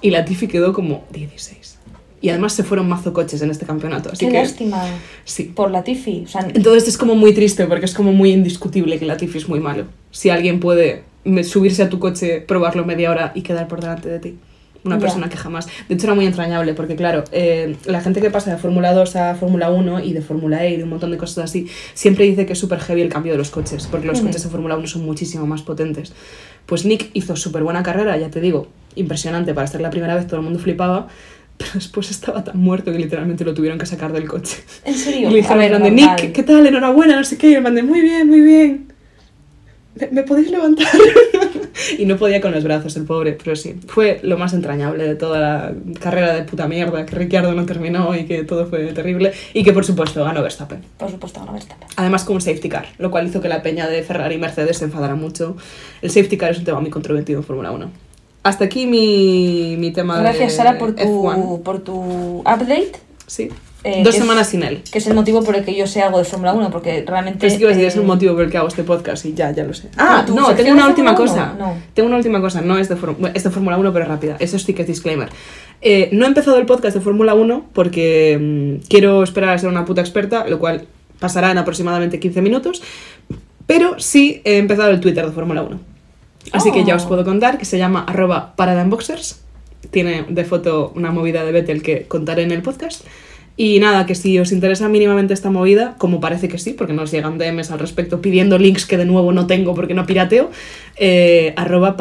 [0.00, 1.75] Y la Tiffy quedó como 16.
[2.20, 4.10] Y además se fueron mazo coches en este campeonato.
[4.10, 4.82] Así Qué que, lástima.
[5.24, 5.52] Sí.
[5.54, 6.24] Por la Tiffy.
[6.24, 9.38] O sea, Entonces es como muy triste porque es como muy indiscutible que la Tiffy
[9.38, 9.84] es muy malo.
[10.10, 11.04] Si alguien puede
[11.44, 14.38] subirse a tu coche, probarlo media hora y quedar por delante de ti.
[14.86, 15.66] Una persona que jamás.
[15.88, 19.16] De hecho, era muy entrañable porque, claro, eh, la gente que pasa de Fórmula 2
[19.16, 22.24] a Fórmula 1 y de Fórmula E y de un montón de cosas así, siempre
[22.24, 24.76] dice que es súper heavy el cambio de los coches, porque los coches de Fórmula
[24.76, 26.12] 1 son muchísimo más potentes.
[26.66, 30.26] Pues Nick hizo súper buena carrera, ya te digo, impresionante para ser la primera vez,
[30.26, 31.08] todo el mundo flipaba,
[31.58, 34.58] pero después estaba tan muerto que literalmente lo tuvieron que sacar del coche.
[34.84, 35.30] ¿en Y serio?
[35.30, 36.16] le dijeron A ver, en plan de, normal.
[36.22, 36.66] Nick, ¿qué tal?
[36.66, 37.50] Enhorabuena, no sé qué.
[37.50, 38.92] Y el man de, muy bien, muy bien.
[39.94, 40.86] ¿Me, me podéis levantar?
[41.98, 43.32] y no podía con los brazos, el pobre.
[43.32, 47.54] Pero sí, fue lo más entrañable de toda la carrera de puta mierda, que Ricciardo
[47.54, 49.32] no terminó y que todo fue terrible.
[49.54, 50.82] Y que, por supuesto, ganó Verstappen.
[50.98, 51.88] Por supuesto, ganó Verstappen.
[51.96, 54.76] Además con un safety car, lo cual hizo que la peña de Ferrari y Mercedes
[54.78, 55.56] se enfadara mucho.
[56.02, 57.90] El safety car es un tema muy controvertido en Fórmula 1.
[58.46, 61.02] Hasta aquí mi, mi tema Gracias, de Sara, por F1.
[61.04, 61.94] tu, por tu
[62.40, 62.92] update.
[63.26, 63.48] Sí.
[63.84, 64.82] Eh, Dos es- semanas sin él.
[64.90, 67.38] Que es el motivo por el que yo sé algo de Fórmula 1, porque realmente...
[67.40, 69.24] Pensé que ibas a decir, es eh, el motivo por el que hago este podcast
[69.26, 69.88] y ya, ya lo sé.
[69.96, 71.52] Ah, ¿tu no, tengo una última cosa.
[71.56, 71.66] 1?
[71.66, 71.74] No.
[71.94, 74.36] Tengo una última cosa, no es de, Fórmula- es de Fórmula 1, pero rápida.
[74.40, 75.28] Eso sí que es disclaimer.
[75.82, 78.38] Eh, no he empezado el podcast de Fórmula 1 porque
[78.80, 80.86] mm, quiero esperar a ser una puta experta, lo cual
[81.20, 82.82] pasará en aproximadamente 15 minutos.
[83.66, 85.95] Pero sí he empezado el Twitter de Fórmula 1.
[86.52, 87.08] Así que ya os Oh.
[87.08, 88.54] puedo contar que se llama arroba.
[89.90, 93.04] Tiene de foto una movida de Vettel que contaré en el podcast.
[93.58, 97.10] Y nada, que si os interesa mínimamente esta movida, como parece que sí, porque nos
[97.10, 100.50] llegan DMs al respecto pidiendo links que de nuevo no tengo porque no pirateo,
[100.96, 101.96] eh, arroba.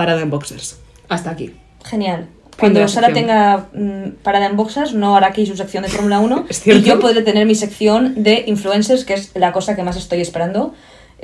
[1.08, 1.54] Hasta aquí.
[1.86, 2.28] Genial.
[2.60, 6.46] Cuando Sara tenga mm, parada en boxers, no hará aquí su sección de Fórmula 1
[6.50, 9.98] Es y yo podré tener mi sección de influencers, que es la cosa que más
[9.98, 10.74] estoy esperando,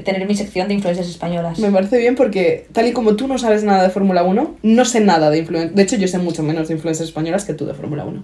[0.01, 1.59] tener mi sección de influencers españolas.
[1.59, 4.85] Me parece bien porque, tal y como tú no sabes nada de Fórmula 1, no
[4.85, 5.75] sé nada de influencers.
[5.75, 8.23] De hecho, yo sé mucho menos de influencers españolas que tú de Fórmula 1.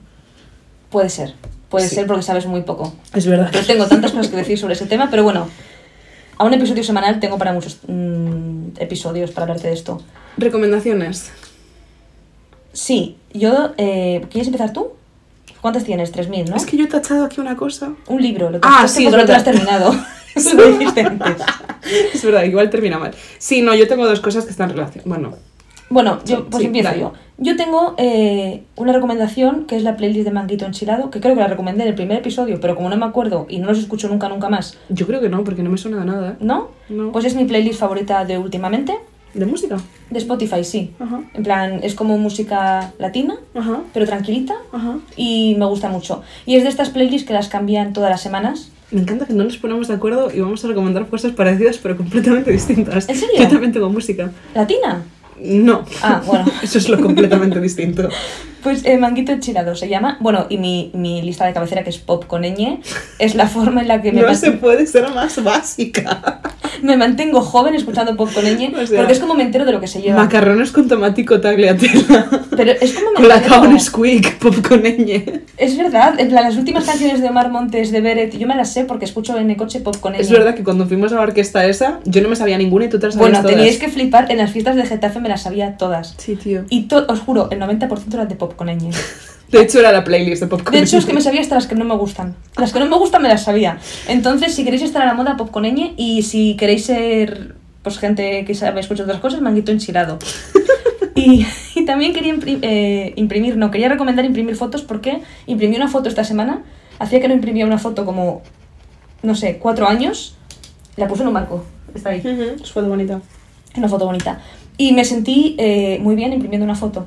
[0.89, 1.33] Puede ser,
[1.69, 1.95] puede Sí.
[1.95, 2.93] ser porque sabes muy poco.
[3.13, 3.51] Es verdad.
[3.51, 5.47] Yo tengo tantas cosas que decir sobre ese tema, pero bueno,
[6.37, 10.01] a un episodio semanal tengo para muchos mm, episodios para hablarte de esto.
[10.37, 11.31] Recomendaciones.
[12.73, 13.73] Sí, yo...
[13.77, 14.89] eh, ¿Quieres empezar tú?
[15.61, 16.13] ¿Cuántas tienes?
[16.13, 16.55] 3.000, ¿no?
[16.55, 17.93] Es que yo he tachado aquí una cosa.
[18.07, 19.91] Un libro, lo Ah, tachaste sí, te lo has terminado.
[21.05, 21.41] Antes.
[22.13, 23.11] Es verdad, igual termina mal.
[23.37, 25.05] Sí, no, yo tengo dos cosas que están relacionadas.
[25.07, 25.33] Bueno,
[25.89, 27.13] Bueno, yo, pues sí, empiezo yo.
[27.37, 31.41] Yo tengo eh, una recomendación que es la playlist de Manguito Enchilado, que creo que
[31.41, 34.09] la recomendé en el primer episodio, pero como no me acuerdo y no los escucho
[34.09, 36.35] nunca, nunca más, yo creo que no, porque no me suena de nada, ¿eh?
[36.39, 36.69] ¿no?
[36.89, 37.11] No.
[37.11, 38.93] Pues es mi playlist favorita de últimamente.
[39.33, 39.77] ¿De música?
[40.09, 40.93] De Spotify, sí.
[40.99, 41.21] Ajá.
[41.35, 43.81] En plan, es como música latina, Ajá.
[43.93, 44.55] pero tranquilita.
[44.71, 44.97] Ajá.
[45.15, 46.23] Y me gusta mucho.
[46.47, 48.71] Y es de estas playlists que las cambian todas las semanas.
[48.89, 51.97] Me encanta que no nos ponemos de acuerdo y vamos a recomendar cosas parecidas pero
[51.97, 53.09] completamente distintas.
[53.09, 53.35] ¿En serio?
[53.37, 54.31] Yo también tengo música.
[54.55, 55.03] ¿Latina?
[55.41, 55.83] No.
[56.01, 56.45] Ah, bueno.
[56.63, 58.09] Eso es lo completamente distinto.
[58.63, 60.17] Pues eh, Manguito Enchilado se llama.
[60.19, 62.79] Bueno, y mi, mi lista de cabecera, que es pop con ñ,
[63.19, 66.41] es la forma en la que me, No se puede ser más básica.
[66.81, 69.71] me mantengo joven escuchando pop con ñ, O sea, porque es como me entero de
[69.71, 70.17] lo que se lleva.
[70.23, 72.27] Macarrones con tomatico tagliatella.
[72.57, 73.79] Pero es como me Con la entero.
[73.79, 75.41] squeak, pop con ñ.
[75.57, 78.73] Es verdad, en plan, las últimas canciones de Omar Montes de Beret, yo me las
[78.73, 80.17] sé porque escucho en el coche pop con ñ.
[80.19, 82.89] Es verdad que cuando fuimos a la orquesta esa, yo no me sabía ninguna y
[82.89, 83.55] tú te las sabías Bueno, todas.
[83.55, 86.15] teníais que flipar, en las fiestas de Getafe me las sabía todas.
[86.17, 86.63] Sí, tío.
[86.69, 88.91] Y to- os juro, el 90% eran de pop con ñ.
[89.51, 91.55] De hecho, era la playlist de pop con De hecho, es que me sabía hasta
[91.55, 92.35] las que no me gustan.
[92.57, 93.77] Las que no me gustan me las sabía.
[94.07, 95.93] Entonces, si queréis estar a la moda, pop con ñ.
[95.97, 100.17] Y si queréis ser pues gente que sabe escuchar otras cosas, manguito enchilado.
[101.15, 105.87] Y, y también quería impri- eh, imprimir, no, quería recomendar imprimir fotos porque imprimí una
[105.87, 106.61] foto esta semana.
[106.99, 108.43] Hacía que no imprimía una foto como,
[109.23, 110.35] no sé, cuatro años.
[110.95, 111.65] La puse en un marco.
[111.95, 112.19] Está ahí.
[112.19, 113.19] Ujú, Es foto bonita.
[113.75, 114.39] Una foto bonita.
[114.77, 117.05] Y me sentí eh, muy bien imprimiendo una foto.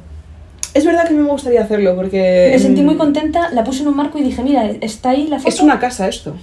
[0.74, 2.50] Es verdad que a mí me gustaría hacerlo porque...
[2.52, 5.26] Me sentí mm, muy contenta, la puse en un marco y dije, mira, está ahí
[5.26, 5.48] la foto.
[5.48, 6.36] Es una casa esto.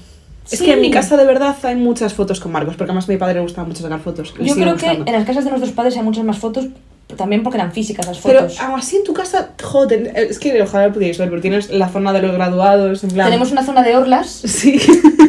[0.51, 3.11] Es que en mi casa de verdad hay muchas fotos con Marcos, porque además a
[3.11, 4.33] mi padre le gustaba mucho sacar fotos.
[4.39, 5.05] Yo creo gustando.
[5.05, 6.67] que en las casas de nuestros padres hay muchas más fotos,
[7.15, 8.59] también porque eran físicas las Pero fotos.
[8.59, 11.87] aún así en tu casa, joder, es que ojalá lo pudierais ver, pero tienes la
[11.87, 13.27] zona de los graduados, en plan...
[13.27, 14.79] Tenemos una zona de orlas, Sí.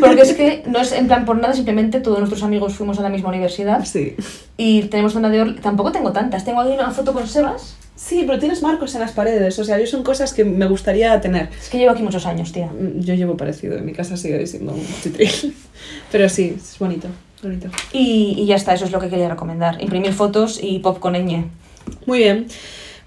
[0.00, 3.02] porque es que no es en plan por nada, simplemente todos nuestros amigos fuimos a
[3.02, 4.16] la misma universidad sí.
[4.56, 5.60] y tenemos zona de orlas.
[5.60, 7.76] Tampoco tengo tantas, tengo ahí una foto con Sebas.
[7.94, 11.20] Sí, pero tienes marcos en las paredes, o sea, yo son cosas que me gustaría
[11.20, 11.48] tener.
[11.60, 12.66] Es que llevo aquí muchos años, tía.
[12.68, 15.54] Mm, Yo llevo parecido, en mi casa sigue siendo un chitril.
[16.12, 17.08] Pero sí, es bonito,
[17.42, 17.68] bonito.
[17.92, 19.82] Y, y ya está, eso es lo que quería recomendar.
[19.82, 21.46] Imprimir fotos y pop con ñ.
[22.06, 22.46] Muy bien.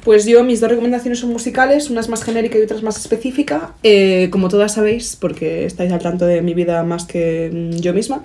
[0.04, 2.98] Pues yo, mis dos recomendaciones son musicales, una es más genérica y otra es más
[2.98, 3.74] específica.
[3.84, 7.94] Eh, como todas sabéis, porque estáis al tanto de mi vida más que mm, yo
[7.94, 8.24] misma,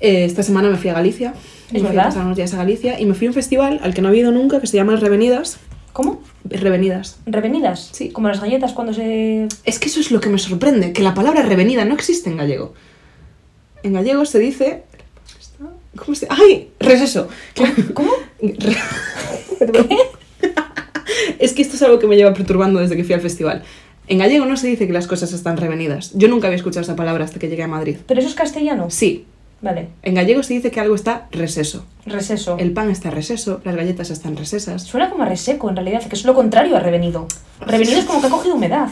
[0.00, 1.34] eh, esta semana me fui a Galicia.
[1.68, 2.04] ¿Es me fui a verdad?
[2.06, 4.16] pasar unos días a Galicia y me fui a un festival al que no he
[4.16, 5.58] ido nunca, que se llama Revenidas.
[5.92, 6.22] ¿Cómo?
[6.44, 7.18] Revenidas.
[7.26, 7.90] ¿Revenidas?
[7.92, 8.10] Sí.
[8.10, 9.46] Como las galletas cuando se...
[9.64, 12.36] Es que eso es lo que me sorprende, que la palabra revenida no existe en
[12.38, 12.74] gallego.
[13.82, 14.84] En gallego se dice...
[15.96, 16.70] ¿Cómo se ¡Ay!
[16.80, 17.28] Receso.
[17.94, 18.10] ¿Cómo?
[19.58, 19.88] Perdón.
[21.38, 23.62] es que esto es algo que me lleva perturbando desde que fui al festival.
[24.06, 26.12] En gallego no se dice que las cosas están revenidas.
[26.14, 27.96] Yo nunca había escuchado esa palabra hasta que llegué a Madrid.
[28.06, 28.90] ¿Pero eso es castellano?
[28.90, 29.24] Sí,
[29.62, 29.88] Vale.
[30.02, 31.86] en gallego se dice que algo está reseso.
[32.04, 32.56] Reseso.
[32.58, 34.82] El pan está reseso, las galletas están resesas.
[34.82, 37.26] Suena como a reseco, en realidad, que es lo contrario a revenido.
[37.60, 38.88] Revenido es como que ha cogido humedad.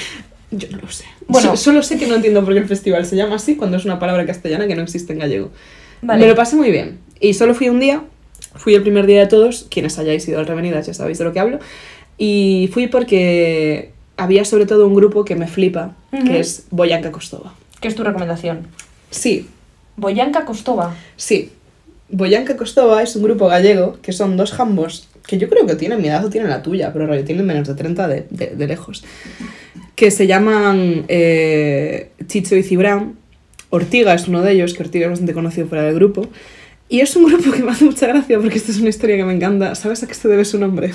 [0.50, 1.04] Yo no lo sé.
[1.28, 1.50] Bueno.
[1.50, 3.84] So- solo sé que no entiendo por qué el festival se llama así cuando es
[3.84, 5.50] una palabra castellana que no existe en gallego.
[6.02, 6.20] Vale.
[6.20, 6.98] Me lo pasé muy bien.
[7.20, 8.02] Y solo fui un día.
[8.54, 9.66] Fui el primer día de todos.
[9.70, 11.58] Quienes hayáis ido al Revenidas ya sabéis de lo que hablo.
[12.18, 17.52] Y fui porque había sobre todo un grupo que me flipa, que es Boyanka Kostova.
[17.80, 18.66] ¿Qué es tu recomendación?
[19.10, 19.48] Sí,
[19.96, 20.94] Boyanka Kostova.
[21.16, 21.50] sí.
[22.08, 26.00] Boyanka Kostova es un grupo gallego que son dos jambos que yo creo que tienen
[26.00, 28.66] mi edad o tienen la tuya, pero rollo, tienen menos de 30 de, de- de
[28.68, 29.02] lejos.
[29.96, 33.16] Que se llaman eh, Chicho y Cibran.
[33.70, 36.26] Ortiga es uno de ellos, que Ortiga es bastante conocido fuera del grupo.
[36.88, 39.24] Y es un grupo que me hace mucha gracia porque esta es una historia que
[39.24, 39.74] me encanta.
[39.74, 40.92] ¿Sabes a qué se debe su nombre?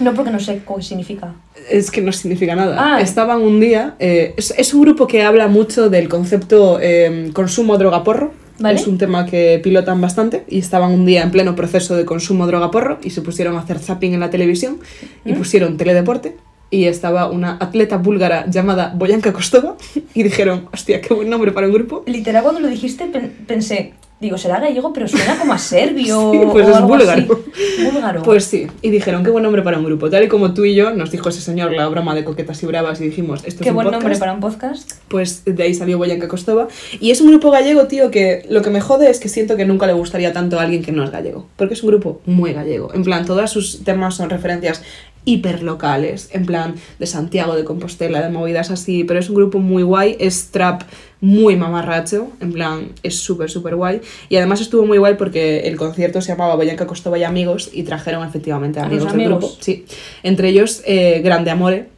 [0.00, 1.34] No porque no sé qué significa.
[1.70, 2.76] Es que no significa nada.
[2.78, 3.00] Ah.
[3.00, 3.96] Estaban un día.
[3.98, 8.32] eh, es, es un grupo que habla mucho del concepto eh, consumo droga-porro.
[8.58, 8.80] Vale.
[8.80, 10.44] Es un tema que pilotan bastante.
[10.48, 13.78] Y estaban un día en pleno proceso de consumo droga-porro y se pusieron a hacer
[13.78, 14.78] zapping en la televisión
[15.26, 15.36] y ¿Mm?
[15.36, 16.36] pusieron teledeporte.
[16.70, 19.76] Y estaba una atleta búlgara llamada Boyanka Kostova
[20.14, 22.02] y dijeron, hostia, qué buen nombre para un grupo.
[22.06, 26.38] Literal, cuando lo dijiste, pen- pensé, digo, será gallego, pero suena como a serbio Sí,
[26.50, 27.22] pues o es algo búlgaro.
[27.22, 27.84] así.
[27.84, 28.22] Búlgaro.
[28.24, 30.10] Pues sí, y dijeron, qué buen nombre para un grupo.
[30.10, 32.66] Tal y como tú y yo, nos dijo ese señor la broma de coquetas y
[32.66, 34.02] bravas y dijimos, esto Qué es un buen podcast.
[34.02, 34.92] nombre para un podcast.
[35.06, 36.66] Pues de ahí salió Boyanka Kostova.
[36.98, 39.66] Y es un grupo gallego, tío, que lo que me jode es que siento que
[39.66, 41.46] nunca le gustaría tanto a alguien que no es gallego.
[41.56, 42.92] Porque es un grupo muy gallego.
[42.92, 44.82] En plan, todos sus temas son referencias
[45.26, 46.30] hiperlocales.
[46.32, 49.04] En plan, de Santiago, de Compostela, de movidas así.
[49.04, 50.16] Pero es un grupo muy guay.
[50.18, 50.84] Es trap
[51.20, 52.28] muy mamarracho.
[52.40, 54.00] En plan, es súper, súper guay.
[54.30, 57.68] Y además estuvo muy guay porque el concierto se llamaba Boyanka Kostova y Amigos.
[57.74, 59.38] Y trajeron efectivamente ¿A amigos del amigos?
[59.40, 59.56] grupo.
[59.60, 59.84] Sí.
[60.22, 61.88] Entre ellos, eh, Grande Amore.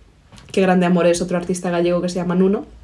[0.50, 2.77] Que Grande Amore es otro artista gallego que se llama Nuno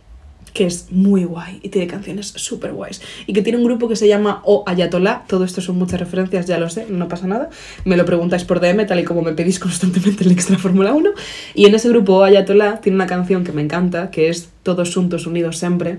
[0.55, 3.03] que es muy guay y tiene canciones súper guays.
[3.27, 5.25] Y que tiene un grupo que se llama O Ayatollah.
[5.27, 7.51] Todo esto son muchas referencias, ya lo sé, no pasa nada.
[7.85, 11.11] Me lo preguntáis por DM, tal y como me pedís constantemente el Extra Fórmula 1.
[11.55, 14.95] Y en ese grupo O Ayatollah tiene una canción que me encanta, que es Todos
[14.95, 15.99] juntos, unidos siempre.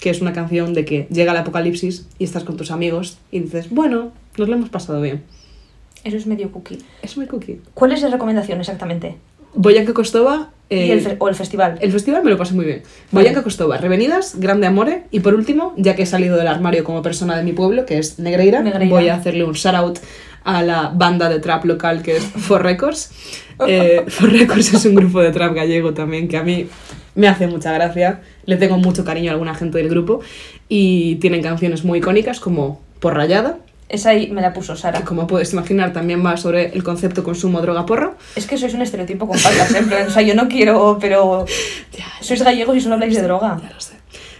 [0.00, 3.40] Que es una canción de que llega el apocalipsis y estás con tus amigos y
[3.40, 5.24] dices, bueno, nos lo hemos pasado bien.
[6.04, 6.78] Eso es medio cookie.
[7.02, 7.60] Es muy cookie.
[7.74, 9.16] ¿Cuál es la recomendación exactamente?
[9.54, 10.50] Boyanka Kostova.
[10.68, 11.78] Eh, ¿Y el o el festival?
[11.80, 12.82] el festival me lo pasé muy bien.
[13.12, 13.24] Vale.
[13.28, 15.04] Boyanka Kostova, Revenidas, Grande Amore.
[15.10, 17.98] Y por último, ya que he salido del armario como persona de mi pueblo, que
[17.98, 18.94] es Negreira, Negreira.
[18.94, 19.98] voy a hacerle un shout out
[20.44, 23.10] a la banda de trap local que es For Records.
[23.66, 26.68] Eh, For Records es un grupo de trap gallego también que a mí
[27.14, 28.20] me hace mucha gracia.
[28.44, 30.20] Le tengo mucho cariño a alguna gente del grupo.
[30.68, 33.56] Y tienen canciones muy icónicas como Por Rayada,
[33.88, 34.98] Esa ahí me la puso Sara.
[34.98, 38.16] que como puedes imaginar también va sobre el concepto consumo droga porro.
[38.34, 39.78] Es que sois un estereotipo con faltas, ¿eh?
[39.78, 41.46] En plan, o sea, yo no quiero, pero...
[42.20, 43.60] Sois gallegos y solo habláis de droga.
[43.62, 43.94] Ya lo sé.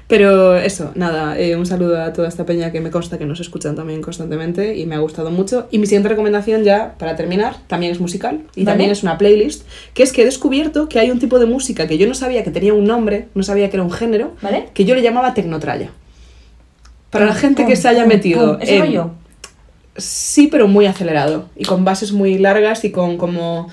[0.09, 3.41] Pero eso, nada, eh, un saludo a toda esta peña que me consta que nos
[3.41, 5.67] escuchan también constantemente y me ha gustado mucho.
[5.73, 8.73] Y mi siguiente recomendación ya, para terminar, también es musical y Vale.
[8.73, 11.89] también es una playlist, que es que he descubierto que hay un tipo de música
[11.89, 14.69] que yo no sabía que tenía un nombre, no sabía que era un género, ¿Vale?
[14.75, 15.91] que yo le llamaba tecnotraya.
[17.11, 18.59] Para la gente que se haya metido.
[18.61, 19.11] ¿Ese en-?
[19.99, 23.69] Sí, pero muy acelerado y con bases muy largas y con como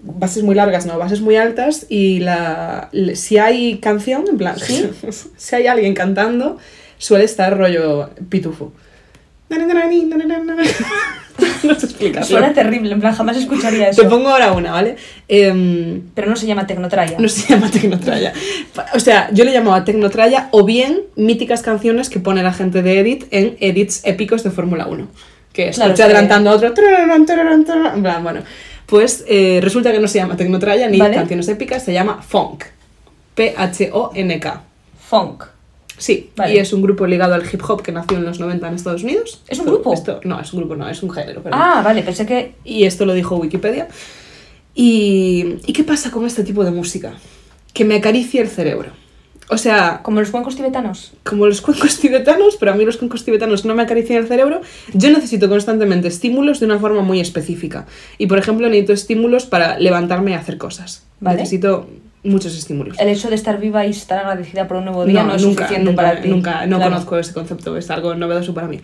[0.00, 4.58] bases muy largas, no, bases muy altas y la le- si hay canción, en plan,
[4.58, 4.88] ¿Sí?
[5.36, 6.58] si hay alguien cantando,
[6.98, 8.72] suele estar rollo pitufo.
[11.64, 12.26] no sé explicarlo.
[12.28, 14.02] Suena terrible, en plan, jamás escucharía eso.
[14.02, 14.96] Te pongo ahora una, ¿vale?
[15.28, 17.18] Em, Pero no se llama Tecnotraya.
[17.18, 18.32] no se llama Tecnotraya.
[18.94, 23.00] O sea, yo le llamaba Tecnotraya o bien míticas canciones que pone la gente de
[23.00, 25.06] Edit en edits épicos de Fórmula 1.
[25.54, 26.74] Que Claro, coche es que- adelantando a otro.
[28.22, 28.40] Bueno,
[28.86, 31.14] pues eh, resulta que no se llama Tecnotraya ni Vale.
[31.16, 32.64] canciones épicas, se llama Funk.
[33.34, 34.62] P-H-O-N-K.
[35.08, 35.44] Funk.
[35.96, 36.54] Sí, Vale.
[36.54, 39.04] y es un grupo ligado al hip hop que nació en los 90 en Estados
[39.04, 39.42] Unidos.
[39.48, 39.94] ¿Es un Esto- grupo?
[39.94, 41.40] esto- no, es un grupo, no, es un género.
[41.42, 41.60] perdón.
[41.62, 42.54] Ah, vale, pensé que...
[42.64, 43.86] Y esto lo dijo Wikipedia.
[44.74, 47.12] Y, ¿Y qué pasa con este tipo de música?
[47.72, 48.90] Que me acaricia el cerebro.
[49.50, 51.12] O sea, Como los cuencos tibetanos.
[51.22, 54.62] como los cuencos tibetanos, pero a mí los cuencos tibetanos no me acarician el cerebro,
[54.94, 57.86] yo necesito constantemente estímulos de una forma muy específica.
[58.18, 61.04] Y por ejemplo, necesito estímulos para levantarme y hacer cosas.
[61.20, 61.38] Vale.
[61.38, 61.88] Necesito
[62.22, 62.98] muchos estímulos.
[62.98, 65.64] El hecho de estar viva y estar agradecida por un nuevo día no, es nunca,
[65.64, 66.28] suficiente nunca, para ti.
[66.28, 66.92] Nunca, no Claro.
[66.92, 68.80] conozco ese concepto, es algo novedoso para mí.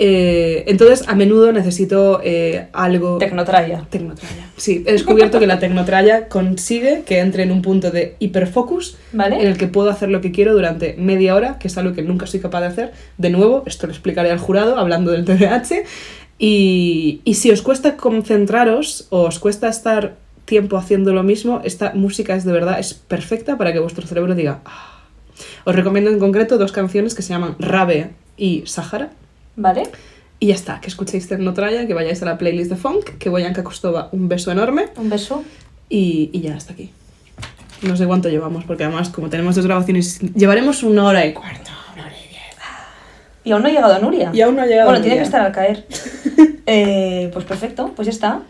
[0.00, 3.18] Eh, entonces, a menudo necesito eh, algo...
[3.18, 3.84] Tecnotraya.
[3.90, 4.46] Tecnotraya.
[4.56, 9.40] Sí, he descubierto que la tecnotraya consigue que entre en un punto de hiperfocus ¿Vale?
[9.40, 12.02] en el que puedo hacer lo que quiero durante media hora, que es algo que
[12.02, 12.92] nunca soy capaz de hacer.
[13.16, 15.82] De nuevo, esto lo explicaré al jurado hablando del TDAH.
[16.38, 20.14] Y, y si os cuesta concentraros o os cuesta estar
[20.44, 24.34] tiempo haciendo lo mismo, esta música es de verdad, es perfecta para que vuestro cerebro
[24.36, 24.60] diga...
[24.64, 24.94] "Ah".
[25.64, 29.10] Os recomiendo en concreto dos canciones que se llaman Rabe y Sahara.
[29.60, 29.82] ¿Vale?
[30.40, 33.64] Y ya está, que escuchéis Tecnotraya, que vayáis a la playlist de funk, que Boyanka
[33.64, 35.42] Kostova un beso enorme Un beso.
[35.88, 36.92] y, y ya hasta aquí.
[37.82, 41.70] No sé cuánto llevamos, porque además como tenemos dos grabaciones, llevaremos una hora y cuarto.
[41.94, 42.40] una hora y diez.
[43.44, 44.30] Y aún no ha llegado Nuria.
[44.32, 45.22] Y aún no ha llegado Bueno, tiene Nuria.
[45.22, 45.86] que estar al caer.
[46.70, 48.40] Eh, pues perfecto, pues ya está.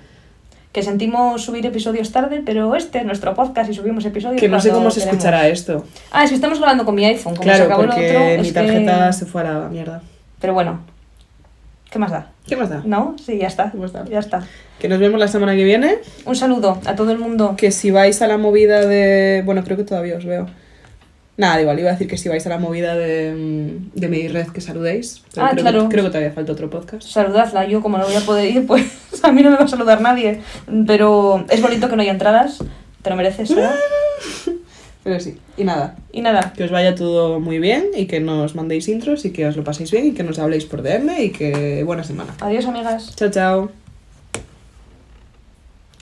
[0.72, 4.40] Que sentimos subir episodios tarde, pero este es nuestro podcast y subimos episodios.
[4.40, 5.18] Que no sé cómo se queremos.
[5.18, 5.84] escuchará esto.
[6.10, 7.36] Ah, es que estamos grabando con mi iPhone.
[7.36, 9.68] Como se claro, acabó porque lo otro, mi es tarjeta que- se fue a la
[9.68, 10.02] mierda.
[10.40, 10.80] Pero bueno,
[11.90, 12.32] ¿qué más da?
[12.46, 12.82] ¿Qué más da?
[12.84, 13.16] ¿No?
[13.24, 13.70] Sí, ya está.
[13.70, 14.04] ¿Cómo está?
[14.06, 14.46] Ya está.
[14.78, 15.98] Que nos vemos la semana que viene.
[16.24, 17.54] Un saludo a todo el mundo.
[17.56, 19.42] Que si vais a la movida de...
[19.44, 20.46] Bueno, creo que todavía os veo.
[21.36, 24.48] Nada, igual, iba a decir que si vais a la movida de, de mi red
[24.48, 25.22] que saludéis.
[25.32, 25.82] Pero Ah, creo claro.
[25.84, 27.06] Que, creo que todavía falta otro podcast.
[27.08, 28.84] Saludadla, yo como no voy a poder ir, pues
[29.22, 30.40] a mí no me va a saludar nadie.
[30.86, 32.58] Pero es bonito que no haya entradas,
[33.02, 33.72] te lo mereces, Sara.
[35.08, 35.96] Pero sí, y nada.
[36.12, 39.46] Y nada, Que os vaya todo muy bien y que nos mandéis intros y que
[39.46, 42.34] os lo paséis bien y que nos habléis por DM y que buena semana.
[42.40, 43.16] adiós amigas.
[43.16, 43.87] Chao, chao.